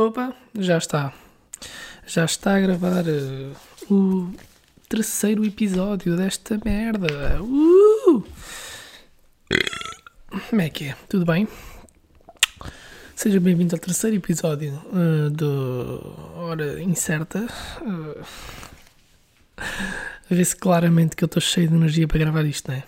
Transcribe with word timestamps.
Opa, 0.00 0.34
já 0.58 0.78
está. 0.78 1.12
Já 2.06 2.24
está 2.24 2.56
a 2.56 2.60
gravar 2.60 3.04
uh, 3.04 3.94
o 3.94 4.32
terceiro 4.88 5.44
episódio 5.44 6.16
desta 6.16 6.58
merda. 6.64 7.42
Uh! 7.42 8.24
Como 10.48 10.62
é 10.62 10.70
que 10.70 10.86
é? 10.86 10.96
Tudo 11.06 11.26
bem? 11.26 11.46
Seja 13.14 13.38
bem-vindo 13.38 13.76
ao 13.76 13.78
terceiro 13.78 14.16
episódio 14.16 14.72
uh, 14.86 15.28
do 15.28 16.16
Hora 16.34 16.82
Incerta. 16.82 17.46
Uh, 17.82 18.24
Vê-se 20.30 20.56
claramente 20.56 21.14
que 21.14 21.24
eu 21.24 21.26
estou 21.26 21.42
cheio 21.42 21.68
de 21.68 21.74
energia 21.74 22.08
para 22.08 22.20
gravar 22.20 22.46
isto, 22.46 22.70
não 22.70 22.78
é? 22.78 22.84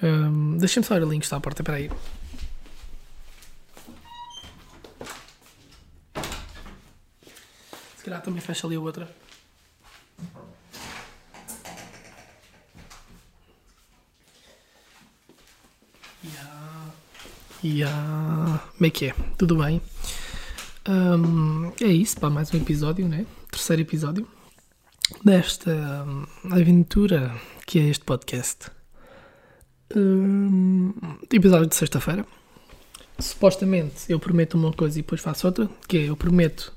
Um, 0.00 0.58
Deixa-me 0.58 0.86
só 0.86 0.96
ir 0.96 1.02
ali 1.02 1.18
está 1.18 1.38
à 1.38 1.40
porta, 1.40 1.62
espera 1.62 1.78
aí. 1.78 1.90
Também 8.40 8.46
fecha 8.46 8.66
ali 8.66 8.76
a 8.76 8.80
outra. 8.80 9.08
Yeah. 16.24 16.92
Yeah. 17.62 18.62
Como 18.76 18.86
é 18.86 18.90
que 18.90 19.06
é? 19.06 19.14
Tudo 19.36 19.56
bem? 19.56 19.80
Um, 20.88 21.72
é 21.80 21.88
isso, 21.88 22.18
para 22.18 22.30
mais 22.30 22.52
um 22.52 22.56
episódio, 22.56 23.06
né? 23.06 23.26
Terceiro 23.50 23.82
episódio 23.82 24.26
desta 25.24 25.70
um, 26.06 26.26
aventura 26.54 27.34
que 27.66 27.78
é 27.78 27.88
este 27.88 28.04
podcast. 28.04 28.70
Um, 29.94 30.94
episódio 31.30 31.66
de 31.66 31.74
sexta-feira. 31.74 32.24
Supostamente 33.18 34.10
eu 34.10 34.18
prometo 34.18 34.54
uma 34.54 34.72
coisa 34.72 34.98
e 34.98 35.02
depois 35.02 35.20
faço 35.20 35.46
outra, 35.46 35.68
que 35.86 35.98
é 35.98 36.08
eu 36.08 36.16
prometo 36.16 36.72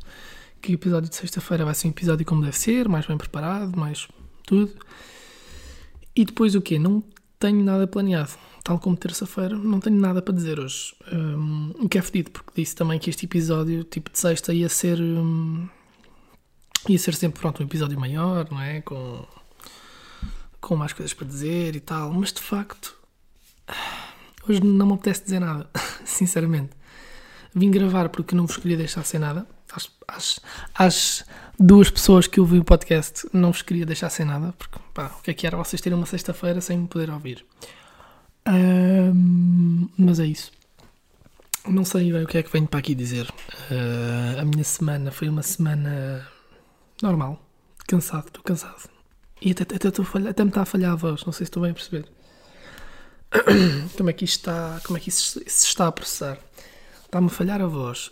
que 0.64 0.72
episódio 0.72 1.10
de 1.10 1.16
sexta-feira 1.16 1.66
vai 1.66 1.76
ser 1.76 1.88
um 1.88 1.90
episódio 1.90 2.26
como 2.26 2.42
deve 2.42 2.58
ser, 2.58 2.88
mais 2.88 3.06
bem 3.06 3.18
preparado, 3.18 3.78
mais 3.78 4.08
tudo. 4.46 4.74
E 6.16 6.24
depois 6.24 6.56
o 6.56 6.62
quê? 6.62 6.80
Não 6.80 7.04
tenho 7.38 7.62
nada 7.62 7.86
planeado. 7.86 8.32
Tal 8.64 8.80
como 8.80 8.96
terça-feira, 8.96 9.58
não 9.58 9.82
tenho 9.82 9.98
nada 9.98 10.22
para 10.22 10.34
dizer 10.34 10.58
hoje. 10.58 10.96
Um, 11.12 11.72
o 11.82 11.90
que 11.90 11.98
é 11.98 12.02
fedido, 12.02 12.32
porque 12.32 12.52
disse 12.56 12.74
também 12.74 12.98
que 12.98 13.10
este 13.10 13.26
episódio, 13.26 13.84
tipo 13.84 14.10
de 14.10 14.18
sexta, 14.18 14.54
ia 14.54 14.70
ser. 14.70 15.02
Um, 15.02 15.68
ia 16.88 16.98
ser 16.98 17.14
sempre, 17.14 17.42
pronto, 17.42 17.62
um 17.62 17.66
episódio 17.66 18.00
maior, 18.00 18.50
não 18.50 18.62
é? 18.62 18.80
Com, 18.80 19.28
com 20.62 20.78
mais 20.78 20.94
coisas 20.94 21.14
para 21.14 21.28
dizer 21.28 21.76
e 21.76 21.82
tal. 21.82 22.14
Mas 22.14 22.32
de 22.32 22.40
facto, 22.40 22.98
hoje 24.48 24.64
não 24.64 24.86
me 24.86 24.94
apetece 24.94 25.26
dizer 25.26 25.40
nada, 25.40 25.70
sinceramente. 26.06 26.72
Vim 27.54 27.70
gravar 27.70 28.08
porque 28.08 28.34
não 28.34 28.46
vos 28.46 28.56
queria 28.56 28.78
deixar 28.78 29.04
sem 29.04 29.20
nada. 29.20 29.46
Às, 29.76 29.92
às, 30.08 30.40
às 30.76 31.26
duas 31.60 31.90
pessoas 31.90 32.28
que 32.28 32.40
ouviram 32.40 32.62
o 32.62 32.66
podcast, 32.66 33.28
não 33.34 33.52
vos 33.52 33.62
queria 33.62 33.86
deixar 33.86 34.10
sem 34.10 34.26
nada, 34.26 34.54
porque 34.58 34.78
pá, 34.94 35.12
o 35.20 35.22
que 35.22 35.32
é 35.32 35.34
que 35.34 35.48
era 35.48 35.58
vocês 35.58 35.82
terem 35.82 35.98
uma 35.98 36.06
sexta-feira 36.06 36.62
sem 36.62 36.78
me 36.78 36.88
poder 36.88 37.10
ouvir? 37.10 37.46
Um, 38.48 39.90
mas 39.98 40.20
é 40.20 40.26
isso. 40.26 40.52
Não 41.68 41.86
sei 41.86 42.12
bem 42.12 42.24
o 42.24 42.28
que 42.28 42.38
é 42.38 42.44
que 42.44 42.52
venho 42.52 42.68
para 42.68 42.80
aqui 42.80 42.94
dizer. 42.94 43.30
Uh, 43.72 44.40
a 44.42 44.46
minha 44.46 44.64
semana 44.64 45.12
foi 45.12 45.30
uma 45.30 45.44
semana 45.44 46.28
normal. 47.02 47.42
Cansado, 47.88 48.28
estou 48.28 48.44
cansado. 48.44 48.90
E 49.42 49.52
até, 49.52 49.64
até, 49.64 49.88
até, 49.88 50.30
até 50.30 50.44
me 50.44 50.50
está 50.50 50.62
a 50.62 50.66
falhar 50.66 50.92
a 50.92 50.96
voz, 50.96 51.26
não 51.26 51.34
sei 51.34 51.46
se 51.46 51.50
estou 51.50 51.64
bem 51.64 51.72
a 51.72 51.74
perceber. 51.74 52.06
como 53.98 54.10
é 54.10 54.14
que 54.14 54.26
isto 54.26 54.40
está, 54.40 54.80
como 54.86 54.98
é 54.98 55.02
que 55.02 55.10
isso 55.10 55.40
se 55.46 55.68
está 55.68 55.88
a 55.88 55.92
processar? 55.92 56.38
Está-me 57.06 57.28
a 57.28 57.30
falhar 57.30 57.62
a 57.62 57.68
voz. 57.68 58.10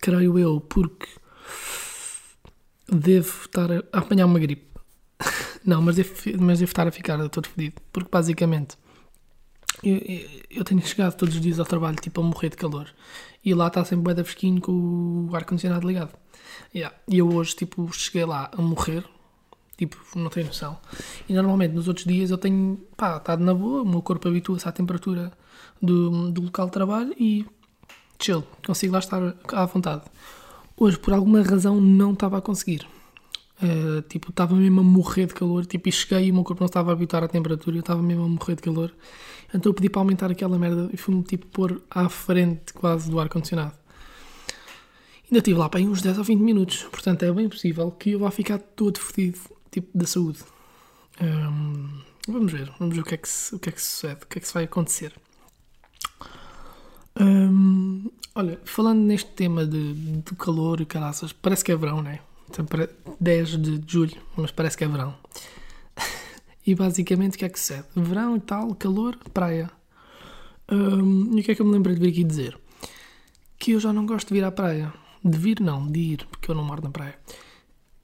Creio 0.00 0.38
eu, 0.38 0.60
porque 0.60 1.08
devo 2.88 3.42
estar 3.42 3.70
a 3.70 3.82
apanhar 3.92 4.26
uma 4.26 4.38
gripe. 4.38 4.66
Não, 5.64 5.82
mas 5.82 5.96
devo, 5.96 6.12
mas 6.40 6.60
devo 6.60 6.70
estar 6.70 6.86
a 6.86 6.92
ficar 6.92 7.28
todo 7.28 7.48
fedido. 7.48 7.80
Porque 7.92 8.08
basicamente 8.10 8.76
eu, 9.82 10.00
eu, 10.50 10.64
tenho 10.64 10.80
chegado 10.80 11.16
todos 11.16 11.34
os 11.34 11.40
dias 11.40 11.58
ao 11.58 11.66
trabalho 11.66 11.96
tipo 11.96 12.20
a 12.20 12.24
morrer 12.24 12.50
de 12.50 12.56
calor. 12.56 12.88
E 13.44 13.54
lá 13.54 13.66
está 13.66 13.84
sempre 13.84 14.14
bem 14.14 14.24
fresquinho 14.24 14.60
com 14.60 15.28
o 15.30 15.36
ar-condicionado 15.36 15.86
ligado. 15.86 16.16
Yeah. 16.74 16.96
E 17.08 17.18
eu 17.18 17.28
hoje 17.32 17.54
tipo 17.54 17.92
cheguei 17.92 18.24
lá 18.24 18.50
a 18.56 18.62
morrer. 18.62 19.04
Tipo, 19.76 19.98
não 20.14 20.30
tenho 20.30 20.46
noção. 20.46 20.78
E 21.28 21.34
normalmente 21.34 21.74
nos 21.74 21.86
outros 21.86 22.06
dias 22.06 22.30
eu 22.30 22.38
tenho, 22.38 22.80
pá, 22.96 23.18
estado 23.18 23.44
na 23.44 23.52
boa, 23.52 23.82
o 23.82 23.86
meu 23.86 24.00
corpo 24.00 24.26
habitua-se 24.26 24.66
à 24.66 24.72
temperatura 24.72 25.30
do, 25.82 26.30
do 26.30 26.42
local 26.42 26.66
de 26.66 26.72
trabalho 26.72 27.14
e 27.18 27.44
chill, 28.20 28.44
consigo 28.64 28.92
lá 28.92 28.98
estar 28.98 29.34
à 29.52 29.66
vontade. 29.66 30.02
Hoje, 30.76 30.98
por 30.98 31.14
alguma 31.14 31.42
razão, 31.42 31.80
não 31.80 32.12
estava 32.12 32.38
a 32.38 32.40
conseguir. 32.40 32.86
Uh, 33.62 34.02
tipo, 34.02 34.28
estava 34.30 34.54
mesmo 34.54 34.80
a 34.80 34.84
morrer 34.84 35.26
de 35.26 35.34
calor. 35.34 35.64
Tipo, 35.64 35.88
e 35.88 35.92
cheguei 35.92 36.26
e 36.26 36.30
o 36.30 36.34
meu 36.34 36.44
corpo 36.44 36.60
não 36.60 36.66
estava 36.66 36.90
a 36.90 36.92
habituar 36.92 37.24
à 37.24 37.28
temperatura. 37.28 37.76
Eu 37.76 37.80
estava 37.80 38.02
mesmo 38.02 38.24
a 38.24 38.28
morrer 38.28 38.56
de 38.56 38.62
calor. 38.62 38.92
Então 39.54 39.70
eu 39.70 39.74
pedi 39.74 39.88
para 39.88 40.02
aumentar 40.02 40.30
aquela 40.30 40.58
merda 40.58 40.90
e 40.92 40.96
fui-me 40.96 41.22
tipo 41.22 41.46
pôr 41.46 41.82
à 41.90 42.08
frente 42.08 42.74
quase 42.74 43.10
do 43.10 43.18
ar-condicionado. 43.18 43.72
Ainda 45.24 45.38
estive 45.38 45.58
lá 45.58 45.68
para 45.68 45.80
uns 45.80 46.02
10 46.02 46.18
ou 46.18 46.24
20 46.24 46.40
minutos. 46.40 46.82
Portanto, 46.84 47.22
é 47.22 47.32
bem 47.32 47.48
possível 47.48 47.90
que 47.90 48.12
eu 48.12 48.18
vá 48.20 48.30
ficar 48.30 48.58
todo 48.58 48.98
fodido, 48.98 49.38
tipo, 49.70 49.96
da 49.96 50.06
saúde. 50.06 50.40
Um, 51.20 51.88
vamos 52.28 52.52
ver, 52.52 52.70
vamos 52.78 52.94
ver 52.94 53.00
o 53.00 53.04
que, 53.04 53.14
é 53.14 53.16
que 53.16 53.28
se, 53.28 53.54
o 53.54 53.58
que 53.58 53.70
é 53.70 53.72
que 53.72 53.82
sucede, 53.82 54.20
o 54.22 54.26
que 54.26 54.38
é 54.38 54.40
que 54.40 54.46
se 54.46 54.54
vai 54.54 54.64
acontecer. 54.64 55.12
Um, 57.18 58.10
olha, 58.34 58.60
falando 58.64 59.00
neste 59.00 59.30
tema 59.30 59.66
de, 59.66 59.94
de 59.94 60.34
calor 60.36 60.80
e 60.80 60.86
caraças, 60.86 61.32
parece 61.32 61.64
que 61.64 61.72
é 61.72 61.76
verão, 61.76 62.02
não 62.02 62.10
é? 62.10 62.20
10 63.20 63.54
então, 63.54 63.78
de 63.78 63.92
julho, 63.92 64.16
mas 64.36 64.50
parece 64.50 64.76
que 64.76 64.84
é 64.84 64.88
verão. 64.88 65.14
e 66.66 66.74
basicamente 66.74 67.34
o 67.34 67.38
que 67.38 67.44
é 67.44 67.48
que 67.48 67.58
sucede? 67.58 67.86
Verão 67.94 68.36
e 68.36 68.40
tal, 68.40 68.74
calor, 68.74 69.16
praia. 69.32 69.70
Um, 70.70 71.36
e 71.36 71.40
o 71.40 71.44
que 71.44 71.52
é 71.52 71.54
que 71.54 71.62
eu 71.62 71.66
me 71.66 71.72
lembrei 71.72 71.94
de 71.94 72.00
vir 72.00 72.10
aqui 72.10 72.24
dizer? 72.24 72.58
Que 73.58 73.72
eu 73.72 73.80
já 73.80 73.92
não 73.92 74.06
gosto 74.06 74.28
de 74.28 74.34
vir 74.34 74.44
à 74.44 74.52
praia. 74.52 74.92
De 75.24 75.36
vir 75.38 75.60
não, 75.60 75.90
de 75.90 75.98
ir, 75.98 76.26
porque 76.30 76.50
eu 76.50 76.54
não 76.54 76.64
moro 76.64 76.82
na 76.82 76.90
praia. 76.90 77.18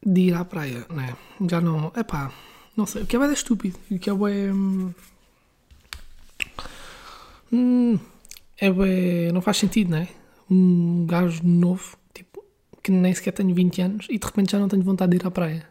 De 0.04 0.20
ir 0.22 0.34
à 0.34 0.44
praia, 0.44 0.86
né? 0.90 1.16
Já 1.48 1.60
não. 1.60 1.92
É 1.94 2.02
pá, 2.02 2.32
não 2.76 2.86
sei. 2.86 3.02
O 3.02 3.06
que 3.06 3.14
é 3.14 3.18
bem 3.18 3.32
estúpido. 3.32 3.78
O 3.90 3.98
que 3.98 4.10
é 4.10 4.14
bem. 4.14 4.94
Hum, 7.52 7.98
é. 8.62 9.32
Não 9.32 9.40
faz 9.40 9.56
sentido, 9.58 9.90
né? 9.90 10.08
Um 10.50 11.06
gajo 11.06 11.42
novo, 11.44 11.96
tipo, 12.14 12.44
que 12.82 12.90
nem 12.92 13.14
sequer 13.14 13.32
tenho 13.32 13.54
20 13.54 13.82
anos 13.82 14.06
e 14.10 14.18
de 14.18 14.26
repente 14.26 14.52
já 14.52 14.58
não 14.58 14.68
tenho 14.68 14.82
vontade 14.82 15.10
de 15.10 15.16
ir 15.16 15.26
à 15.26 15.30
praia. 15.30 15.66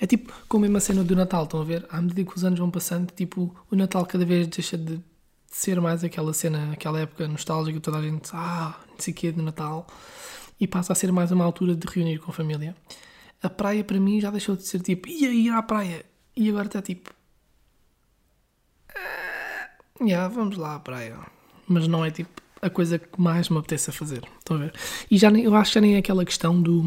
É 0.00 0.06
tipo 0.06 0.32
como 0.48 0.64
a 0.64 0.68
mesma 0.68 0.80
cena 0.80 1.04
do 1.04 1.14
Natal, 1.16 1.44
estão 1.44 1.60
a 1.60 1.64
ver? 1.64 1.86
À 1.90 2.00
medida 2.00 2.24
que 2.24 2.36
os 2.36 2.44
anos 2.44 2.58
vão 2.58 2.70
passando, 2.70 3.10
tipo, 3.12 3.54
o 3.70 3.76
Natal 3.76 4.04
cada 4.06 4.24
vez 4.24 4.46
deixa 4.46 4.76
de 4.78 5.00
ser 5.46 5.80
mais 5.80 6.04
aquela 6.04 6.32
cena, 6.32 6.72
aquela 6.72 7.00
época 7.00 7.26
nostálgica, 7.28 7.80
toda 7.80 7.98
a 7.98 8.02
gente, 8.02 8.30
ah, 8.32 8.78
não 8.90 8.98
sei 8.98 9.12
o 9.12 9.16
que 9.16 9.32
do 9.32 9.42
Natal, 9.42 9.86
e 10.60 10.66
passa 10.66 10.92
a 10.92 10.96
ser 10.96 11.12
mais 11.12 11.30
uma 11.30 11.44
altura 11.44 11.74
de 11.74 11.86
reunir 11.86 12.18
com 12.18 12.30
a 12.30 12.34
família. 12.34 12.76
A 13.42 13.48
praia 13.50 13.84
para 13.84 14.00
mim 14.00 14.20
já 14.20 14.30
deixou 14.30 14.56
de 14.56 14.64
ser 14.64 14.80
tipo, 14.80 15.08
ia 15.08 15.32
ir 15.32 15.50
à 15.50 15.62
praia, 15.62 16.04
e 16.36 16.48
agora 16.48 16.66
está 16.66 16.82
tipo, 16.82 17.10
ah, 18.94 19.68
yeah, 20.00 20.28
vamos 20.28 20.56
lá 20.56 20.76
à 20.76 20.80
praia. 20.80 21.37
Mas 21.68 21.86
não 21.86 22.04
é 22.04 22.10
tipo 22.10 22.42
a 22.60 22.70
coisa 22.70 22.98
que 22.98 23.20
mais 23.20 23.48
me 23.48 23.58
apetece 23.58 23.90
a 23.90 23.92
fazer. 23.92 24.22
Estão 24.38 24.56
a 24.56 24.60
ver? 24.60 24.72
E 25.10 25.18
já 25.18 25.30
nem, 25.30 25.44
eu 25.44 25.54
acho 25.54 25.70
que 25.70 25.74
já 25.74 25.80
nem 25.80 25.94
é 25.94 25.98
aquela 25.98 26.24
questão 26.24 26.60
do. 26.60 26.80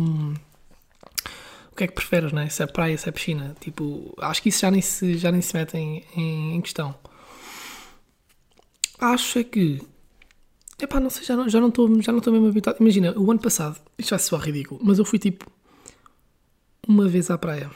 O 1.72 1.76
que 1.76 1.86
é 1.86 1.88
que 1.88 1.94
preferes, 1.94 2.34
né? 2.34 2.50
Se 2.50 2.64
é 2.64 2.68
praia, 2.68 2.98
se 2.98 3.08
é 3.08 3.12
piscina. 3.12 3.56
Tipo, 3.60 4.14
acho 4.20 4.42
que 4.42 4.50
isso 4.50 4.62
já 4.62 4.72
nem 4.72 4.82
se, 4.82 5.18
já 5.18 5.32
nem 5.32 5.42
se 5.42 5.56
mete 5.56 5.78
em, 5.78 6.04
em, 6.16 6.56
em 6.56 6.62
questão. 6.62 6.94
Acho 9.00 9.40
é 9.40 9.44
que. 9.44 9.82
Epá, 10.82 11.00
não 11.00 11.10
sei, 11.10 11.24
já 11.24 11.36
não, 11.36 11.46
estou 11.46 12.02
já 12.02 12.12
não 12.12 12.22
mesmo 12.34 12.48
habituado. 12.48 12.78
Imagina, 12.80 13.14
o 13.18 13.30
ano 13.32 13.40
passado, 13.40 13.80
isto 13.98 14.10
vai 14.10 14.20
soar 14.20 14.42
ridículo, 14.42 14.82
mas 14.84 14.98
eu 14.98 15.06
fui 15.06 15.20
tipo 15.20 15.46
uma 16.88 17.08
vez 17.08 17.30
à 17.30 17.38
praia, 17.38 17.70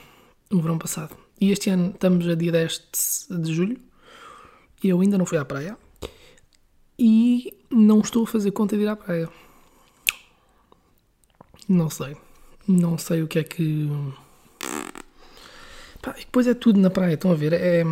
no 0.50 0.60
verão 0.60 0.76
passado. 0.76 1.16
E 1.40 1.52
este 1.52 1.70
ano 1.70 1.92
estamos 1.94 2.28
a 2.28 2.34
dia 2.34 2.50
10 2.50 2.88
de 3.30 3.54
julho 3.54 3.78
e 4.82 4.88
eu 4.88 5.00
ainda 5.00 5.16
não 5.16 5.24
fui 5.24 5.38
à 5.38 5.44
praia 5.44 5.78
e 6.98 7.56
não 7.70 8.00
estou 8.00 8.24
a 8.24 8.26
fazer 8.26 8.50
conta 8.52 8.76
de 8.76 8.82
ir 8.82 8.88
à 8.88 8.96
praia. 8.96 9.28
Não 11.68 11.90
sei. 11.90 12.16
Não 12.66 12.96
sei 12.98 13.22
o 13.22 13.28
que 13.28 13.38
é 13.38 13.44
que. 13.44 13.88
Pá, 16.02 16.14
e 16.16 16.20
depois 16.20 16.46
é 16.46 16.54
tudo 16.54 16.80
na 16.80 16.90
praia, 16.90 17.14
estão 17.14 17.30
a 17.30 17.34
ver? 17.34 17.52
É. 17.52 17.84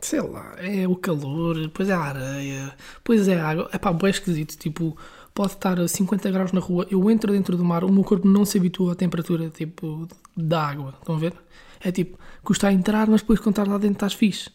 Sei 0.00 0.20
lá, 0.20 0.54
é 0.58 0.86
o 0.88 0.96
calor, 0.96 1.58
depois 1.58 1.88
é 1.88 1.94
a 1.94 2.00
areia, 2.00 2.74
depois 2.96 3.28
é 3.28 3.38
a 3.38 3.48
água. 3.48 3.70
É 3.72 3.78
pá, 3.78 3.92
bem 3.92 4.10
esquisito. 4.10 4.56
Tipo, 4.56 4.96
pode 5.34 5.52
estar 5.52 5.78
a 5.80 5.88
50 5.88 6.30
graus 6.30 6.52
na 6.52 6.60
rua, 6.60 6.86
eu 6.90 7.10
entro 7.10 7.32
dentro 7.32 7.56
do 7.56 7.64
mar, 7.64 7.84
o 7.84 7.92
meu 7.92 8.04
corpo 8.04 8.26
não 8.28 8.44
se 8.44 8.56
habitua 8.56 8.92
à 8.92 8.94
temperatura 8.94 9.50
tipo 9.50 10.08
da 10.36 10.66
água, 10.66 10.94
estão 10.98 11.16
a 11.16 11.18
ver? 11.18 11.34
É 11.80 11.90
tipo, 11.92 12.18
custa 12.42 12.68
a 12.68 12.72
entrar, 12.72 13.08
mas 13.08 13.20
depois 13.20 13.40
quando 13.40 13.54
estás 13.54 13.68
lá 13.68 13.76
dentro 13.76 13.94
estás 13.94 14.14
fixe. 14.14 14.50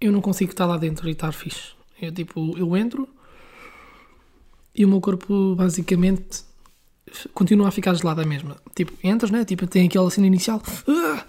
Eu 0.00 0.12
não 0.12 0.20
consigo 0.20 0.50
estar 0.50 0.66
lá 0.66 0.76
dentro 0.76 1.08
e 1.08 1.12
estar 1.12 1.32
fixe. 1.32 1.75
Eu 2.00 2.12
tipo, 2.12 2.56
eu 2.58 2.76
entro 2.76 3.08
e 4.74 4.84
o 4.84 4.88
meu 4.88 5.00
corpo 5.00 5.54
basicamente 5.54 6.44
continua 7.32 7.68
a 7.68 7.70
ficar 7.70 7.94
gelada 7.94 8.22
a 8.22 8.26
mesma. 8.26 8.56
Tipo, 8.74 8.92
entras, 9.02 9.30
né? 9.30 9.44
Tipo, 9.44 9.66
tem 9.66 9.86
aquela 9.86 10.10
cena 10.10 10.26
inicial. 10.26 10.62
ah, 10.88 11.24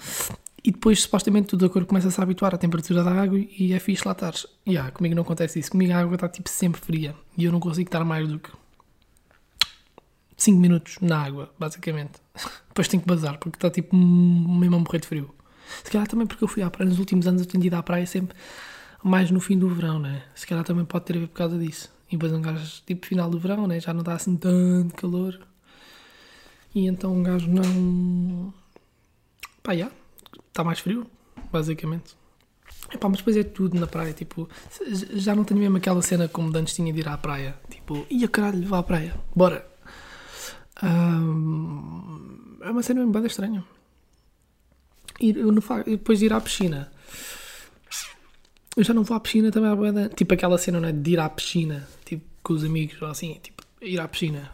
e 0.64 0.72
depois, 0.72 1.04
supostamente, 1.04 1.56
o 1.56 1.69
corpo 1.69 1.88
começa-se 1.88 2.19
a 2.19 2.24
habituar 2.24 2.54
à 2.54 2.58
temperatura 2.58 3.04
da 3.04 3.12
água 3.12 3.40
e 3.40 3.72
é 3.72 3.80
fixe 3.80 4.06
lá 4.06 4.12
estares. 4.12 4.46
E 4.66 4.72
yeah, 4.72 4.92
comigo 4.92 5.16
não 5.16 5.24
acontece 5.24 5.60
isso. 5.60 5.72
Comigo 5.72 5.94
a 5.94 6.00
água 6.00 6.16
está 6.16 6.28
tipo 6.28 6.50
sempre 6.50 6.81
fria. 6.81 7.16
E 7.38 7.46
eu 7.46 7.52
não 7.52 7.60
consigo 7.60 7.88
estar 7.88 8.04
mais 8.04 8.28
do 8.28 8.38
que 8.38 8.52
5 10.36 10.60
minutos 10.60 10.98
na 11.02 11.24
água, 11.24 11.54
basicamente. 11.58 12.19
Depois 12.68 12.88
tenho 12.90 13.02
que 13.02 13.08
bazar, 13.08 13.38
porque 13.38 13.56
está 13.56 13.69
tipo 13.69 13.96
mesmo 13.96 14.75
a 14.75 14.80
morrer 14.80 15.00
de 15.00 15.08
frio. 15.08 15.34
Se 15.84 15.92
calhar 15.92 16.08
também 16.08 16.28
porque 16.28 16.44
eu 16.44 16.48
fui 16.48 16.62
à 16.62 16.69
praia 16.69 16.90
nos 16.90 17.00
últimos 17.00 17.28
anos, 17.28 17.42
eu 17.42 17.48
tenho 17.48 17.64
ido 17.64 17.75
à 17.75 17.84
praia 17.84 18.06
sempre 18.06 18.36
mais 19.04 19.32
no 19.32 19.40
fim 19.40 19.58
do 19.58 19.70
verão, 19.70 20.00
né? 20.00 20.24
Se 20.36 20.46
calhar 20.46 20.64
também 20.64 20.86
pode 20.86 21.06
ter 21.06 21.18
a 21.18 21.20
ver 21.20 21.28
por 21.28 21.36
causa 21.36 21.58
disso. 21.58 21.92
E 22.10 22.12
depois 22.12 22.32
um 22.32 22.42
gajo, 22.42 22.82
tipo, 22.86 23.06
final 23.06 23.30
do 23.30 23.40
verão, 23.40 23.68
né? 23.68 23.80
Já 23.80 23.94
não 23.94 24.04
dá 24.04 24.14
assim 24.14 24.36
tanto 24.36 24.96
calor. 24.96 25.40
E 26.74 26.88
então 26.88 27.14
um 27.14 27.24
gajo 27.24 27.50
não. 27.50 28.54
Pá, 29.62 29.76
já. 29.76 29.92
Está 30.50 30.64
mais 30.64 30.80
frio, 30.80 31.06
basicamente. 31.52 32.16
Epá, 32.92 33.10
mas 33.10 33.18
depois 33.20 33.36
é 33.36 33.44
tudo 33.44 33.78
na 33.80 33.86
praia, 33.86 34.14
tipo, 34.14 34.50
já 35.14 35.36
não 35.36 35.44
tenho 35.44 35.60
mesmo 35.60 35.78
aquela 35.78 36.02
cena 36.02 36.28
como 36.28 36.56
antes 36.58 36.74
tinha 36.74 36.92
de 36.94 37.00
ir 37.00 37.08
à 37.08 37.18
praia. 37.18 37.56
Tipo, 37.70 38.06
ia 38.10 38.28
caralho, 38.28 38.66
vá 38.66 38.80
à 38.80 38.84
praia, 38.84 39.14
bora. 39.36 39.68
Ahm, 40.82 42.60
é 42.62 42.70
uma 42.70 42.82
cena 42.84 43.02
mesmo 43.02 43.14
bem 43.14 43.26
estranha. 43.26 43.64
Faço, 45.62 45.84
depois 45.90 46.20
de 46.20 46.26
ir 46.26 46.34
à 46.34 46.40
piscina. 46.40 46.92
Eu 48.78 48.84
já 48.84 48.94
não 48.94 49.04
vou 49.04 49.18
à 49.18 49.20
piscina 49.20 49.52
também 49.52 49.72
à. 49.72 50.10
Tipo 50.10 50.36
aquela 50.36 50.58
cena, 50.58 50.80
não 50.80 50.88
é? 50.88 50.92
De 50.92 51.12
ir 51.12 51.20
à 51.20 51.28
piscina, 51.28 51.88
tipo, 52.06 52.24
com 52.44 52.54
os 52.54 52.64
amigos, 52.64 53.02
ou 53.02 53.08
assim, 53.08 53.34
tipo, 53.42 53.64
ir 53.82 54.00
à 54.00 54.08
piscina. 54.08 54.52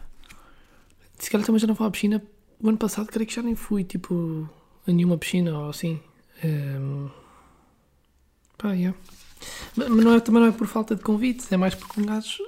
Se 1.18 1.30
calhar 1.30 1.46
também 1.46 1.60
já 1.60 1.66
não 1.66 1.74
vou 1.74 1.86
à 1.86 1.90
piscina. 1.90 2.22
O 2.60 2.68
ano 2.68 2.78
passado, 2.78 3.06
creio 3.08 3.26
que 3.26 3.34
já 3.34 3.42
nem 3.42 3.54
fui, 3.54 3.84
tipo, 3.84 4.48
a 4.88 4.90
nenhuma 4.90 5.18
piscina 5.18 5.56
ou 5.56 5.68
assim. 5.68 6.00
Um... 6.42 7.10
Pá, 8.56 8.72
yeah. 8.72 8.98
Mas 9.76 9.90
não 9.90 10.14
é, 10.14 10.20
também 10.20 10.40
não 10.40 10.48
é 10.48 10.52
por 10.52 10.66
falta 10.66 10.96
de 10.96 11.02
convites, 11.02 11.52
é 11.52 11.56
mais 11.56 11.74
porque 11.74 12.00
um 12.00 12.06
gajo 12.06 12.42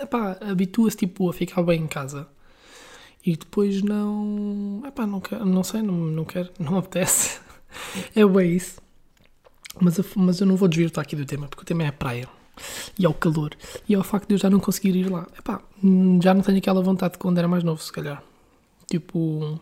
epá, 0.00 0.36
habitua-se 0.40 0.96
tipo, 0.96 1.28
a 1.28 1.32
ficar 1.32 1.62
bem 1.62 1.82
em 1.82 1.86
casa 1.86 2.28
e 3.24 3.36
depois 3.36 3.82
não. 3.82 4.82
Epá, 4.86 5.06
não, 5.06 5.22
não 5.46 5.62
sei, 5.62 5.82
não, 5.82 5.94
não 5.94 6.24
quero, 6.24 6.50
não 6.58 6.76
apetece. 6.76 7.40
é 8.14 8.26
bem 8.26 8.56
isso. 8.56 8.81
Mas, 9.80 9.98
eu- 9.98 10.04
mas 10.16 10.40
eu 10.40 10.46
não 10.46 10.56
vou 10.56 10.68
desvirtuar 10.68 11.04
aqui 11.04 11.16
do 11.16 11.24
tema, 11.24 11.48
porque 11.48 11.62
o 11.62 11.66
tema 11.66 11.82
é 11.84 11.88
a 11.88 11.92
praia. 11.92 12.28
E 12.98 13.04
é 13.06 13.08
o 13.08 13.14
calor. 13.14 13.52
E 13.88 13.94
é 13.94 13.98
o 13.98 14.04
facto 14.04 14.28
de 14.28 14.34
eu 14.34 14.38
já 14.38 14.50
não 14.50 14.60
conseguir 14.60 14.94
ir 14.94 15.10
lá. 15.10 15.26
Epá, 15.38 15.60
hum, 15.82 16.20
já 16.22 16.34
não 16.34 16.42
tenho 16.42 16.58
aquela 16.58 16.82
vontade 16.82 17.14
de 17.14 17.18
quando 17.18 17.38
era 17.38 17.48
mais 17.48 17.64
novo, 17.64 17.82
se 17.82 17.90
calhar. 17.90 18.22
Tipo, 18.90 19.58